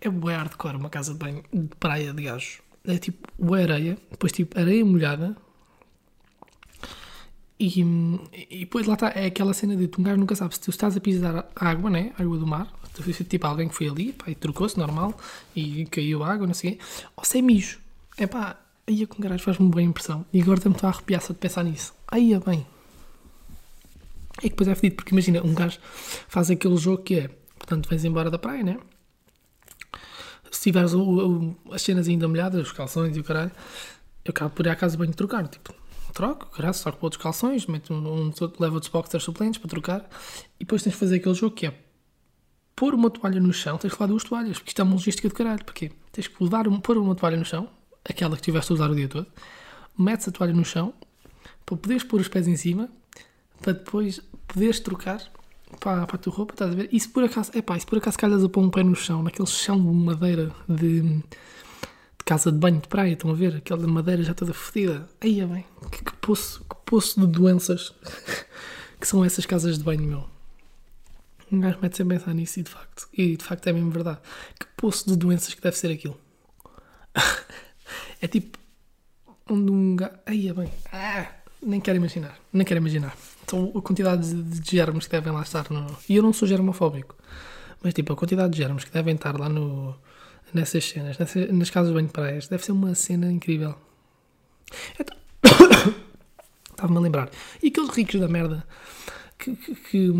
É 0.00 0.08
bué 0.08 0.34
hardcore 0.36 0.76
uma 0.76 0.90
casa 0.90 1.12
de 1.12 1.18
banho 1.18 1.42
de 1.52 1.68
praia 1.78 2.12
de 2.12 2.22
gajos. 2.24 2.60
é 2.84 2.98
tipo 2.98 3.28
o 3.38 3.54
areia, 3.54 3.96
depois 4.10 4.32
tipo 4.32 4.58
areia 4.58 4.84
molhada. 4.84 5.36
E, 7.58 7.80
e 8.50 8.58
depois 8.60 8.86
lá 8.88 8.94
está, 8.94 9.12
é 9.14 9.26
aquela 9.26 9.54
cena 9.54 9.76
de 9.76 9.88
um 9.96 10.02
gajo 10.02 10.18
nunca 10.18 10.34
sabe 10.34 10.54
se 10.54 10.60
tu 10.60 10.70
estás 10.70 10.96
a 10.96 11.00
pisar 11.00 11.48
água, 11.54 11.88
né? 11.88 12.12
Água 12.18 12.36
do 12.36 12.46
mar, 12.46 12.66
tipo 13.28 13.46
alguém 13.46 13.68
que 13.68 13.74
foi 13.74 13.88
ali 13.88 14.12
pá, 14.12 14.28
e 14.28 14.34
trocou-se 14.34 14.76
normal 14.76 15.16
e 15.54 15.86
caiu 15.86 16.24
água, 16.24 16.46
não 16.46 16.54
sei 16.54 16.72
o 16.72 16.76
quê, 16.76 16.80
ou 17.16 17.24
se 17.24 17.38
é 17.38 17.42
mijo. 17.42 17.78
É 18.18 18.26
pá, 18.26 18.58
aí 18.86 19.06
com 19.06 19.22
caralho 19.22 19.40
faz-me 19.40 19.68
boa 19.68 19.82
impressão. 19.82 20.26
E 20.32 20.42
agora 20.42 20.60
também 20.60 20.76
estou 20.76 20.88
a 20.88 20.92
arrepiar 20.92 21.22
só 21.22 21.32
de 21.32 21.38
pensar 21.38 21.62
nisso. 21.62 21.94
Aí 22.08 22.32
é 22.32 22.40
bem. 22.40 22.66
É 24.38 24.42
que 24.42 24.48
depois 24.50 24.68
é 24.68 24.74
fedido, 24.74 24.96
porque 24.96 25.14
imagina, 25.14 25.40
um 25.42 25.54
gajo 25.54 25.78
faz 26.28 26.50
aquele 26.50 26.76
jogo 26.76 27.02
que 27.02 27.20
é, 27.20 27.28
portanto, 27.56 27.88
vens 27.88 28.04
embora 28.04 28.30
da 28.30 28.38
praia, 28.38 28.62
né? 28.62 28.78
Se 30.52 30.64
tiveres 30.64 30.92
o, 30.92 31.02
o, 31.02 31.56
as 31.72 31.82
cenas 31.82 32.06
ainda 32.06 32.28
molhadas, 32.28 32.62
os 32.62 32.72
calções 32.72 33.16
e 33.16 33.20
o 33.20 33.24
caralho, 33.24 33.50
eu 34.24 34.30
acabo 34.30 34.54
por 34.54 34.66
ir 34.66 34.68
à 34.68 34.76
casa 34.76 34.96
de 34.96 35.12
trocar, 35.14 35.48
tipo, 35.48 35.74
troco, 36.12 36.46
caralho, 36.46 36.74
troco 36.74 36.98
para 36.98 37.06
outros 37.06 37.22
calções, 37.22 37.66
meto 37.66 37.92
um, 37.92 38.26
um, 38.26 38.32
levo 38.60 38.74
outros 38.74 38.92
boxers 38.92 39.24
suplentes 39.24 39.58
para 39.58 39.70
trocar, 39.70 40.08
e 40.60 40.64
depois 40.64 40.82
tens 40.82 40.92
de 40.92 40.98
fazer 40.98 41.16
aquele 41.16 41.34
jogo 41.34 41.56
que 41.56 41.66
é 41.66 41.74
pôr 42.76 42.94
uma 42.94 43.10
toalha 43.10 43.40
no 43.40 43.52
chão, 43.52 43.78
tens 43.78 43.92
que 43.92 43.96
levar 43.96 44.08
duas 44.08 44.22
toalhas, 44.22 44.58
porque 44.58 44.70
isto 44.70 44.80
é 44.80 44.84
uma 44.84 44.92
logística 44.92 45.28
de 45.28 45.34
caralho, 45.34 45.64
porque 45.64 45.90
tens 46.12 46.28
que 46.28 46.44
levar, 46.44 46.64
pôr 46.80 46.98
uma 46.98 47.14
toalha 47.14 47.36
no 47.36 47.44
chão, 47.44 47.68
aquela 48.04 48.36
que 48.36 48.42
tiveste 48.42 48.72
a 48.72 48.74
usar 48.74 48.90
o 48.90 48.94
dia 48.94 49.08
todo, 49.08 49.26
metes 49.98 50.28
a 50.28 50.30
toalha 50.30 50.52
no 50.52 50.64
chão, 50.64 50.92
para 51.64 51.76
poderes 51.76 52.04
pôr 52.04 52.20
os 52.20 52.28
pés 52.28 52.46
em 52.46 52.56
cima, 52.56 52.90
para 53.60 53.72
depois 53.72 54.20
poderes 54.46 54.80
trocar 54.80 55.22
para, 55.80 56.06
para 56.06 56.16
a 56.16 56.18
tua 56.18 56.32
roupa, 56.32 56.54
estás 56.54 56.72
a 56.72 56.74
ver? 56.74 56.88
E 56.92 56.98
se 56.98 57.08
por 57.08 57.24
acaso, 57.24 57.50
é 57.54 57.62
pá, 57.62 57.78
se 57.78 57.86
por 57.86 57.98
acaso 57.98 58.18
calhas 58.18 58.44
a 58.44 58.48
pôr 58.48 58.62
um 58.62 58.70
pé 58.70 58.82
no 58.82 58.94
chão, 58.94 59.22
naquele 59.22 59.48
chão 59.48 59.76
de 59.76 59.86
madeira 59.86 60.52
de, 60.68 61.02
de 61.02 61.22
casa 62.24 62.50
de 62.52 62.58
banho 62.58 62.80
de 62.80 62.88
praia, 62.88 63.12
estão 63.12 63.30
a 63.30 63.34
ver? 63.34 63.56
Aquela 63.56 63.86
madeira 63.86 64.22
já 64.22 64.34
toda 64.34 64.54
fedida. 64.54 65.08
Aí 65.20 65.40
é 65.40 65.46
bem, 65.46 65.64
que, 65.90 66.04
que, 66.04 66.12
poço, 66.16 66.60
que 66.60 66.76
poço 66.84 67.20
de 67.20 67.26
doenças 67.26 67.94
que 69.00 69.06
são 69.06 69.24
essas 69.24 69.46
casas 69.46 69.78
de 69.78 69.84
banho, 69.84 70.02
meu. 70.02 70.32
Um 71.50 71.60
gajo 71.60 71.78
mete-se 71.82 72.02
a 72.02 72.06
pensar 72.06 72.32
nisso 72.32 72.60
e 72.60 72.62
de 72.62 72.70
facto, 72.70 73.08
e 73.12 73.36
de 73.36 73.44
facto 73.44 73.66
é 73.66 73.72
mesmo 73.72 73.90
verdade. 73.90 74.20
Que 74.58 74.66
poço 74.76 75.08
de 75.08 75.16
doenças 75.16 75.52
que 75.52 75.60
deve 75.60 75.76
ser 75.76 75.92
aquilo. 75.92 76.18
é 78.22 78.26
tipo, 78.26 78.58
onde 79.50 79.70
um 79.70 79.96
gajo. 79.96 80.14
Aí 80.24 80.48
é 80.48 80.54
bem. 80.54 80.72
Ah, 80.90 81.28
nem 81.62 81.80
quero 81.80 81.96
imaginar, 81.96 82.38
nem 82.52 82.64
quero 82.64 82.78
imaginar. 82.78 83.14
Então, 83.44 83.72
a 83.74 83.82
quantidade 83.82 84.32
de, 84.34 84.70
germes 84.70 85.06
que 85.06 85.12
devem 85.12 85.32
lá 85.32 85.42
estar 85.42 85.70
no. 85.70 85.86
E 86.08 86.16
eu 86.16 86.22
não 86.22 86.32
sou 86.32 86.46
germofóbico, 86.46 87.16
mas 87.82 87.92
tipo, 87.92 88.12
a 88.12 88.16
quantidade 88.16 88.52
de 88.52 88.58
germes 88.58 88.84
que 88.84 88.92
devem 88.92 89.14
estar 89.14 89.38
lá 89.38 89.48
no, 89.48 89.94
nessas 90.52 90.84
cenas, 90.84 91.18
nessas, 91.18 91.50
nas 91.52 91.70
casas 91.70 91.88
de 91.88 91.94
banho 91.94 92.06
de 92.06 92.12
praias, 92.12 92.48
deve 92.48 92.64
ser 92.64 92.72
uma 92.72 92.94
cena 92.94 93.30
incrível. 93.30 93.74
Então... 94.98 95.16
Estava-me 96.70 96.98
a 96.98 97.00
lembrar. 97.00 97.30
E 97.62 97.68
aqueles 97.68 97.90
ricos 97.90 98.18
da 98.18 98.26
merda 98.26 98.66
que, 99.38 99.54
que, 99.54 99.74
que, 99.74 100.12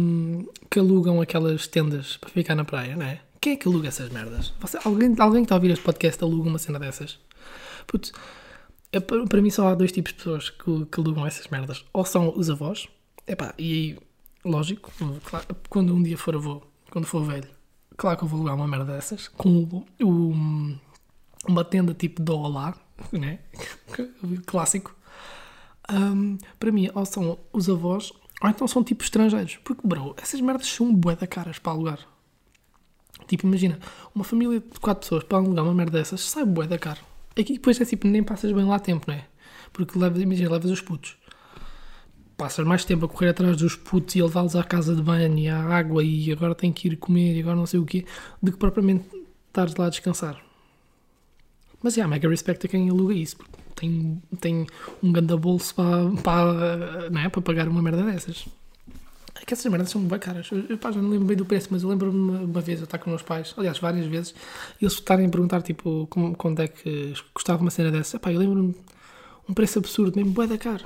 que, 0.70 0.78
alugam 0.78 1.20
aquelas 1.20 1.66
tendas 1.66 2.16
para 2.16 2.30
ficar 2.30 2.54
na 2.54 2.64
praia, 2.64 2.94
não 2.96 3.06
é? 3.06 3.20
Quem 3.40 3.54
é 3.54 3.56
que 3.56 3.66
aluga 3.66 3.88
essas 3.88 4.10
merdas? 4.10 4.52
Você, 4.60 4.78
alguém, 4.84 5.14
alguém 5.18 5.42
que 5.42 5.46
está 5.46 5.54
a 5.54 5.58
ouvir 5.58 5.72
este 5.72 5.84
podcast 5.84 6.22
aluga 6.22 6.48
uma 6.48 6.58
cena 6.58 6.78
dessas? 6.78 7.18
Putz, 7.86 8.12
é, 8.92 9.00
para, 9.00 9.24
para 9.26 9.42
mim 9.42 9.50
só 9.50 9.68
há 9.68 9.74
dois 9.74 9.90
tipos 9.90 10.12
de 10.12 10.18
pessoas 10.18 10.50
que, 10.50 10.86
que 10.86 11.00
alugam 11.00 11.26
essas 11.26 11.48
merdas. 11.48 11.84
Ou 11.92 12.04
são 12.04 12.32
os 12.36 12.48
avós, 12.50 12.88
epá, 13.26 13.54
e 13.58 13.98
lógico, 14.44 14.90
claro, 15.24 15.46
quando 15.68 15.94
um 15.94 16.02
dia 16.02 16.18
for 16.18 16.34
avô, 16.34 16.62
quando 16.90 17.06
for 17.06 17.24
velho, 17.24 17.48
claro 17.96 18.18
que 18.18 18.24
eu 18.24 18.28
vou 18.28 18.38
alugar 18.38 18.56
uma 18.56 18.68
merda 18.68 18.92
dessas, 18.92 19.28
com 19.28 19.84
o, 20.02 20.76
uma 21.46 21.64
tenda 21.64 21.94
tipo 21.94 22.22
do 22.22 22.36
Olá, 22.36 22.74
né? 23.12 23.40
clássico. 24.46 24.94
Um, 25.90 26.38
para 26.58 26.70
mim, 26.70 26.88
ou 26.94 27.04
são 27.04 27.38
os 27.52 27.68
avós, 27.68 28.12
ou 28.42 28.48
então 28.48 28.66
são 28.68 28.84
tipo 28.84 29.02
estrangeiros. 29.02 29.56
Porque, 29.64 29.86
bro, 29.86 30.14
essas 30.16 30.40
merdas 30.40 30.66
são 30.68 30.94
bué 30.94 31.16
da 31.16 31.26
caras 31.26 31.58
para 31.58 31.72
alugar. 31.72 31.98
Tipo, 33.26 33.46
imagina, 33.46 33.78
uma 34.14 34.24
família 34.24 34.60
de 34.60 34.80
quatro 34.80 35.02
pessoas 35.02 35.24
para 35.24 35.38
alugar 35.38 35.64
uma 35.64 35.74
merda 35.74 35.98
dessas 35.98 36.20
sai 36.20 36.44
bué 36.44 36.66
da 36.66 36.78
caro. 36.78 37.00
Aqui 37.38 37.54
depois 37.54 37.80
é 37.80 37.84
tipo, 37.84 38.06
nem 38.06 38.22
passas 38.22 38.52
bem 38.52 38.64
lá 38.64 38.78
tempo, 38.78 39.06
não 39.08 39.14
é? 39.14 39.26
Porque 39.72 39.98
imagina, 39.98 40.50
levas 40.50 40.70
os 40.70 40.80
putos. 40.80 41.16
Passas 42.36 42.66
mais 42.66 42.84
tempo 42.84 43.04
a 43.04 43.08
correr 43.08 43.30
atrás 43.30 43.56
dos 43.56 43.76
putos 43.76 44.16
e 44.16 44.20
a 44.20 44.24
levá-los 44.24 44.56
à 44.56 44.64
casa 44.64 44.94
de 44.94 45.02
banho 45.02 45.38
e 45.38 45.48
à 45.48 45.58
água 45.58 46.02
e 46.02 46.32
agora 46.32 46.54
tem 46.54 46.72
que 46.72 46.88
ir 46.88 46.96
comer 46.96 47.36
e 47.36 47.40
agora 47.40 47.56
não 47.56 47.66
sei 47.66 47.78
o 47.78 47.84
quê, 47.84 48.04
do 48.42 48.50
que 48.50 48.58
propriamente 48.58 49.04
estares 49.48 49.76
lá 49.76 49.86
a 49.86 49.90
descansar. 49.90 50.42
Mas, 51.82 51.96
yeah, 51.96 52.08
mega 52.08 52.28
respect 52.28 52.64
a 52.64 52.68
quem 52.68 52.88
aluga 52.88 53.12
isso, 53.12 53.36
porque 53.36 53.56
tem, 53.74 54.22
tem 54.40 54.66
um 55.02 55.12
grande 55.12 55.36
bolso 55.36 55.74
para, 55.74 56.10
para, 56.22 57.10
não 57.10 57.20
é, 57.20 57.28
para 57.28 57.42
pagar 57.42 57.68
uma 57.68 57.82
merda 57.82 58.04
dessas. 58.04 58.46
É 59.40 59.44
que 59.44 59.54
essas 59.54 59.70
merdas 59.70 59.90
são 59.90 60.00
bem 60.02 60.18
caras. 60.18 60.48
Eu, 60.52 60.78
pá, 60.78 60.92
já 60.92 61.02
não 61.02 61.10
lembro 61.10 61.26
bem 61.26 61.36
do 61.36 61.44
preço, 61.44 61.68
mas 61.70 61.82
eu 61.82 61.88
lembro-me 61.88 62.44
uma 62.44 62.60
vez 62.60 62.78
eu 62.78 62.84
estar 62.84 62.98
com 62.98 63.10
meus 63.10 63.22
pais, 63.22 63.52
aliás, 63.56 63.78
várias 63.78 64.06
vezes, 64.06 64.34
e 64.80 64.84
eles 64.84 64.94
estarem 64.94 65.26
a 65.26 65.28
perguntar, 65.28 65.62
tipo, 65.62 66.06
como, 66.08 66.36
quando 66.36 66.60
é 66.60 66.68
que 66.68 67.12
custava 67.34 67.60
uma 67.60 67.70
cena 67.70 67.90
dessa. 67.90 68.20
Eu 68.24 68.38
lembro-me 68.38 68.74
um 69.48 69.52
preço 69.52 69.80
absurdo, 69.80 70.16
mesmo 70.16 70.32
bué 70.32 70.46
da 70.46 70.56
caro. 70.56 70.84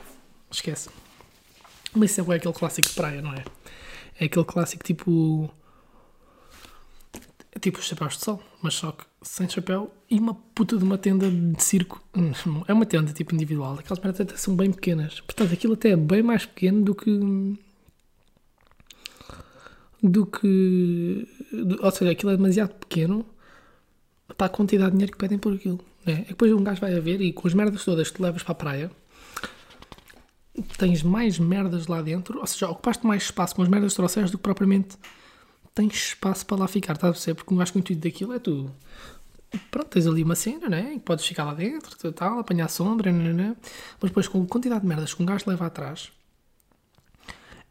Esquece. 0.51 0.89
Mas 1.97 2.11
isso 2.11 2.31
é 2.31 2.37
aquele 2.37 2.53
clássico 2.55 2.89
de 2.89 2.95
praia, 2.95 3.23
não 3.23 3.33
é? 3.33 3.43
É 4.21 4.27
aquele 4.27 4.45
clássico 4.45 4.85
tipo. 4.85 5.51
É 7.51 7.59
tipo 7.59 7.79
os 7.79 7.87
chapéus 7.87 8.19
de 8.19 8.25
sol, 8.25 8.43
mas 8.61 8.75
só 8.75 8.93
que 8.93 9.05
sem 9.23 9.49
chapéu 9.49 9.91
e 10.11 10.19
uma 10.19 10.35
puta 10.35 10.77
de 10.77 10.85
uma 10.85 10.99
tenda 10.99 11.31
de 11.31 11.63
circo. 11.63 12.03
É 12.69 12.73
uma 12.73 12.85
tenda 12.85 13.13
tipo 13.15 13.35
individual. 13.35 13.79
Aquelas 13.79 13.99
merdas 13.99 14.21
até 14.21 14.37
são 14.37 14.55
bem 14.55 14.71
pequenas. 14.71 15.21
Portanto, 15.21 15.55
aquilo 15.55 15.73
até 15.73 15.91
é 15.91 15.97
bem 15.97 16.23
mais 16.23 16.45
pequeno 16.45 16.83
do 16.85 16.95
que 16.95 17.59
do 20.03 20.27
que. 20.27 21.27
Ou 21.81 21.91
seja, 21.91 22.11
aquilo 22.11 22.33
é 22.33 22.37
demasiado 22.37 22.75
pequeno 22.75 23.25
para 24.37 24.47
a 24.49 24.51
quantidade 24.51 24.91
de 24.91 24.97
dinheiro 24.99 25.13
que 25.13 25.19
pedem 25.19 25.39
por 25.39 25.55
aquilo. 25.55 25.81
É, 26.05 26.13
é 26.13 26.17
que 26.17 26.29
depois 26.29 26.53
um 26.53 26.63
gajo 26.63 26.81
vai 26.81 26.95
a 26.95 27.01
ver 27.01 27.23
e 27.23 27.33
com 27.33 27.49
as 27.49 27.55
merdas 27.55 27.85
todas 27.85 28.11
que 28.11 28.17
tu 28.19 28.23
levas 28.23 28.43
para 28.43 28.53
a 28.53 28.55
praia 28.55 28.91
tens 30.63 31.03
mais 31.03 31.39
merdas 31.39 31.87
lá 31.87 32.01
dentro, 32.03 32.39
ou 32.39 32.47
seja, 32.47 32.69
ocupaste 32.69 33.07
mais 33.07 33.25
espaço 33.25 33.55
com 33.55 33.63
as 33.63 33.69
merdas 33.69 33.93
que 33.93 33.97
trouxeres 33.97 34.31
do 34.31 34.39
que 34.39 34.43
propriamente 34.43 34.97
tens 35.75 35.95
espaço 35.95 36.47
para 36.47 36.57
lá 36.59 36.69
ficar, 36.69 36.95
estás 36.95 37.11
a 37.11 37.13
perceber? 37.13 37.35
Porque 37.35 37.55
um 37.55 37.57
gajo 37.57 37.73
com 37.73 37.79
o 37.79 37.81
intuito 37.81 38.03
daquilo 38.03 38.33
é 38.33 38.39
tu. 38.39 38.71
Pronto, 39.71 39.89
tens 39.89 40.07
ali 40.07 40.23
uma 40.23 40.35
cena, 40.35 40.69
né? 40.69 40.95
E 40.95 40.99
podes 40.99 41.27
ficar 41.27 41.45
lá 41.45 41.55
dentro, 41.55 42.13
tal, 42.13 42.39
apanhar 42.39 42.69
sombra, 42.69 43.13
né, 43.13 43.57
mas 44.01 44.11
depois 44.11 44.27
com 44.29 44.43
a 44.43 44.47
quantidade 44.47 44.81
de 44.83 44.87
merdas 44.87 45.15
que 45.15 45.23
um 45.23 45.27
gajo 45.27 45.45
leva 45.47 45.67
atrás, 45.67 46.11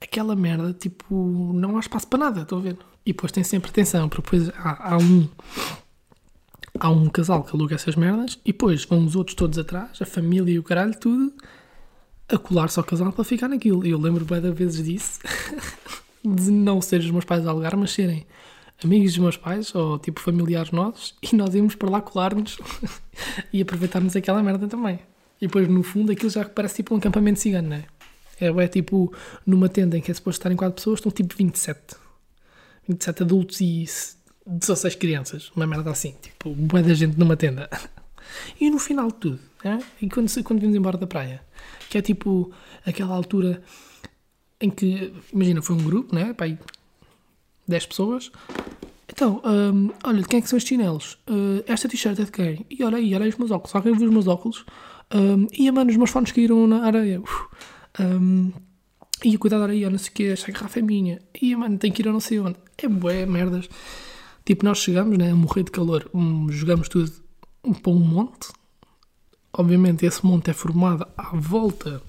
aquela 0.02 0.36
merda, 0.36 0.74
tipo, 0.74 1.52
não 1.54 1.78
há 1.78 1.80
espaço 1.80 2.08
para 2.08 2.20
nada, 2.20 2.42
estou 2.42 2.60
a 2.60 2.62
ver? 2.62 2.78
E 3.06 3.12
depois 3.12 3.32
tem 3.32 3.44
sempre 3.44 3.70
atenção, 3.70 4.08
porque 4.10 4.38
depois 4.38 4.50
há, 4.58 4.94
há, 4.94 4.98
um. 4.98 5.28
Há 6.80 6.90
um 6.90 7.08
casal 7.08 7.44
que 7.44 7.56
aluga 7.56 7.76
essas 7.76 7.96
merdas 7.96 8.38
e 8.44 8.52
depois 8.52 8.84
vão 8.84 9.06
os 9.06 9.16
outros 9.16 9.36
todos 9.36 9.58
atrás, 9.58 10.02
a 10.02 10.06
família 10.06 10.52
e 10.54 10.60
o 10.60 10.64
caralho, 10.64 10.98
tudo, 11.00 11.34
a 12.28 12.38
colar-se 12.38 12.80
ao 12.80 12.86
casal 12.86 13.12
para 13.12 13.24
ficar 13.24 13.48
naquilo. 13.48 13.86
E 13.86 13.92
eu 13.92 14.00
lembro 14.00 14.26
bem 14.26 14.42
da 14.42 14.52
vezes 14.52 14.84
disso, 14.84 15.20
de 16.24 16.52
não 16.52 16.82
serem 16.82 17.06
os 17.06 17.12
meus 17.12 17.26
pais 17.26 17.46
a 17.46 17.50
alugar, 17.50 17.78
mas 17.78 17.92
serem 17.92 18.26
amigos 18.84 19.14
dos 19.14 19.20
meus 19.20 19.38
pais 19.38 19.74
ou 19.74 19.98
tipo 20.00 20.20
familiares 20.20 20.72
nossos 20.72 21.16
e 21.22 21.36
nós 21.36 21.56
íamos 21.56 21.76
para 21.76 21.90
lá 21.90 22.02
colar-nos 22.02 22.58
e 23.54 23.62
aproveitarmos 23.62 24.16
aquela 24.16 24.44
merda 24.44 24.68
também. 24.68 25.00
E 25.42 25.48
depois 25.48 25.68
no 25.68 25.84
fundo 25.84 26.12
aquilo 26.12 26.30
já 26.30 26.46
parece 26.46 26.76
tipo 26.76 26.94
um 26.94 26.98
acampamento 26.98 27.40
cigano, 27.40 27.70
não 27.70 27.78
é? 27.78 27.86
É, 28.40 28.48
é 28.48 28.68
tipo 28.68 29.14
numa 29.46 29.70
tenda 29.70 29.98
em 29.98 30.02
que 30.02 30.12
é 30.12 30.14
suposto 30.14 30.40
estarem 30.40 30.58
4 30.58 30.76
pessoas, 30.76 31.00
estão 31.00 31.12
tipo 31.12 31.36
27. 31.36 31.96
27 32.88 33.24
adultos 33.24 33.62
e 33.62 33.86
16 34.46 34.96
crianças. 34.96 35.52
Uma 35.56 35.66
merda 35.66 35.92
assim. 35.92 36.16
Tipo, 36.22 36.54
boa 36.54 36.84
da 36.84 36.94
gente 36.94 37.18
numa 37.18 37.36
tenda. 37.36 37.70
E 38.60 38.70
no 38.70 38.80
final 38.80 39.08
de 39.08 39.16
tudo, 39.16 39.40
é? 39.64 39.80
e 40.02 40.10
quando, 40.10 40.32
quando 40.44 40.60
vimos 40.60 40.76
embora 40.76 40.98
da 40.98 41.08
praia, 41.08 41.42
que 41.90 41.98
é 41.98 42.02
tipo 42.02 42.52
aquela 42.86 43.16
altura 43.16 43.62
em 44.60 44.70
que, 44.70 45.14
imagina, 45.34 45.62
foi 45.62 45.76
um 45.76 45.84
grupo, 45.84 46.16
né? 46.16 46.34
Pai, 46.34 46.58
10 47.68 47.86
pessoas. 47.88 48.32
Então, 49.08 49.42
um, 49.46 49.92
olha, 50.04 50.22
de 50.22 50.28
quem 50.28 50.40
é 50.40 50.42
que 50.42 50.50
são 50.50 50.58
estes 50.58 50.70
chinelos? 50.70 51.18
Uh, 51.30 51.64
esta 51.68 51.88
t-shirt 51.88 52.20
é 52.20 52.24
de 52.24 52.32
quem? 52.32 52.66
E 52.70 52.84
olha 52.84 52.98
aí, 52.98 53.14
olha 53.14 53.24
aí 53.24 53.30
os 53.30 53.38
meus 53.38 53.52
óculos. 53.52 53.76
Alguém 53.76 53.94
viu 53.94 54.08
os 54.08 54.14
meus 54.14 54.28
óculos? 54.28 54.66
Um, 55.14 55.48
e 55.58 55.68
a 55.68 55.72
mano, 55.72 55.92
os 55.92 55.98
meus 55.98 56.10
fones 56.10 56.32
caíram 56.32 56.68
na 56.68 56.86
areia. 56.86 57.22
Uf. 57.22 57.46
Um, 58.00 58.52
e 59.24 59.38
cuidado 59.38 59.64
aí, 59.66 59.88
não 59.90 59.98
sei 59.98 60.10
o 60.10 60.14
que, 60.14 60.24
esta 60.26 60.52
garrafa 60.52 60.80
é 60.80 60.82
minha. 60.82 61.22
E 61.42 61.56
mano, 61.56 61.78
tem 61.78 61.92
que 61.92 62.02
ir 62.02 62.08
a 62.08 62.12
não 62.12 62.20
sei 62.20 62.40
onde. 62.40 62.58
É 62.78 62.88
bué, 62.88 63.26
merdas. 63.26 63.70
Tipo, 64.44 64.66
nós 64.66 64.80
chegamos, 64.80 65.18
né, 65.18 65.32
a 65.32 65.36
morrer 65.36 65.64
de 65.64 65.72
calor, 65.72 66.10
um, 66.14 66.50
jogamos 66.52 66.88
tudo 66.88 67.12
para 67.74 67.92
um 67.92 68.00
monte. 68.00 68.50
Obviamente, 69.54 70.06
esse 70.06 70.26
monte 70.26 70.50
é 70.50 70.54
formado 70.54 71.08
à 71.18 71.36
volta 71.36 72.02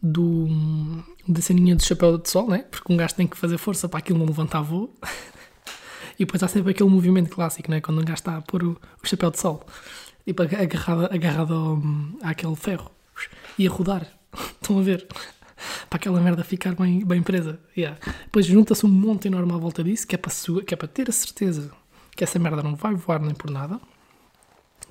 do, 0.00 0.46
da 1.26 1.40
ceninha 1.40 1.74
de 1.74 1.84
chapéu 1.84 2.16
de 2.18 2.28
sol, 2.28 2.48
né? 2.48 2.64
Porque 2.70 2.92
um 2.92 2.96
gajo 2.96 3.14
tem 3.14 3.26
que 3.26 3.36
fazer 3.36 3.58
força 3.58 3.88
para 3.88 3.98
aquilo 3.98 4.18
não 4.18 4.26
levantar 4.26 4.62
voo. 4.62 4.94
e 6.18 6.24
depois 6.24 6.42
há 6.42 6.48
sempre 6.48 6.70
aquele 6.70 6.88
movimento 6.88 7.30
clássico, 7.30 7.70
né? 7.70 7.80
Quando 7.80 8.00
um 8.00 8.04
gajo 8.04 8.14
está 8.14 8.36
a 8.36 8.42
pôr 8.42 8.62
o, 8.62 8.80
o 9.02 9.06
chapéu 9.06 9.30
de 9.30 9.38
sol. 9.38 9.66
tipo 10.24 10.42
agarrado, 10.42 11.12
agarrado 11.12 11.54
ao, 11.54 11.82
àquele 12.22 12.56
ferro 12.56 12.90
e 13.58 13.66
a 13.66 13.70
rodar. 13.70 14.06
Estão 14.60 14.78
a 14.78 14.82
ver? 14.82 15.06
Para 15.90 15.96
aquela 15.96 16.20
merda 16.20 16.44
ficar 16.44 16.74
bem, 16.74 17.04
bem 17.04 17.22
presa. 17.22 17.58
Yeah. 17.76 17.98
Depois 18.24 18.46
junta-se 18.46 18.86
um 18.86 18.88
monte 18.88 19.26
enorme 19.26 19.52
à 19.52 19.56
volta 19.56 19.82
disso, 19.82 20.06
que 20.06 20.14
é, 20.14 20.18
para, 20.18 20.32
que 20.64 20.74
é 20.74 20.76
para 20.76 20.86
ter 20.86 21.08
a 21.08 21.12
certeza 21.12 21.72
que 22.14 22.22
essa 22.22 22.38
merda 22.38 22.62
não 22.62 22.76
vai 22.76 22.94
voar 22.94 23.20
nem 23.20 23.34
por 23.34 23.50
nada. 23.50 23.80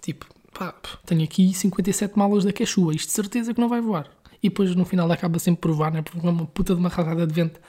Tipo, 0.02 0.26
pá, 0.54 0.73
tenho 1.06 1.23
aqui 1.23 1.54
57 1.54 2.17
malas 2.17 2.43
da 2.43 2.54
Quechua, 2.54 2.93
isto 2.95 3.08
de 3.08 3.13
certeza 3.13 3.54
que 3.54 3.62
não 3.62 3.69
vai 3.69 3.82
voar. 3.82 4.10
E 4.41 4.50
depois 4.50 4.76
no 4.76 4.86
final 4.86 5.12
acaba 5.12 5.39
sempre 5.39 5.62
por 5.62 5.71
voar, 5.71 5.91
né? 5.91 6.02
Porque 6.02 6.26
é 6.26 6.30
uma 6.30 6.45
puta 6.45 6.73
de 6.73 6.80
uma 6.80 6.89
rasgada 6.89 7.26
de 7.26 7.34
vento 7.34 7.60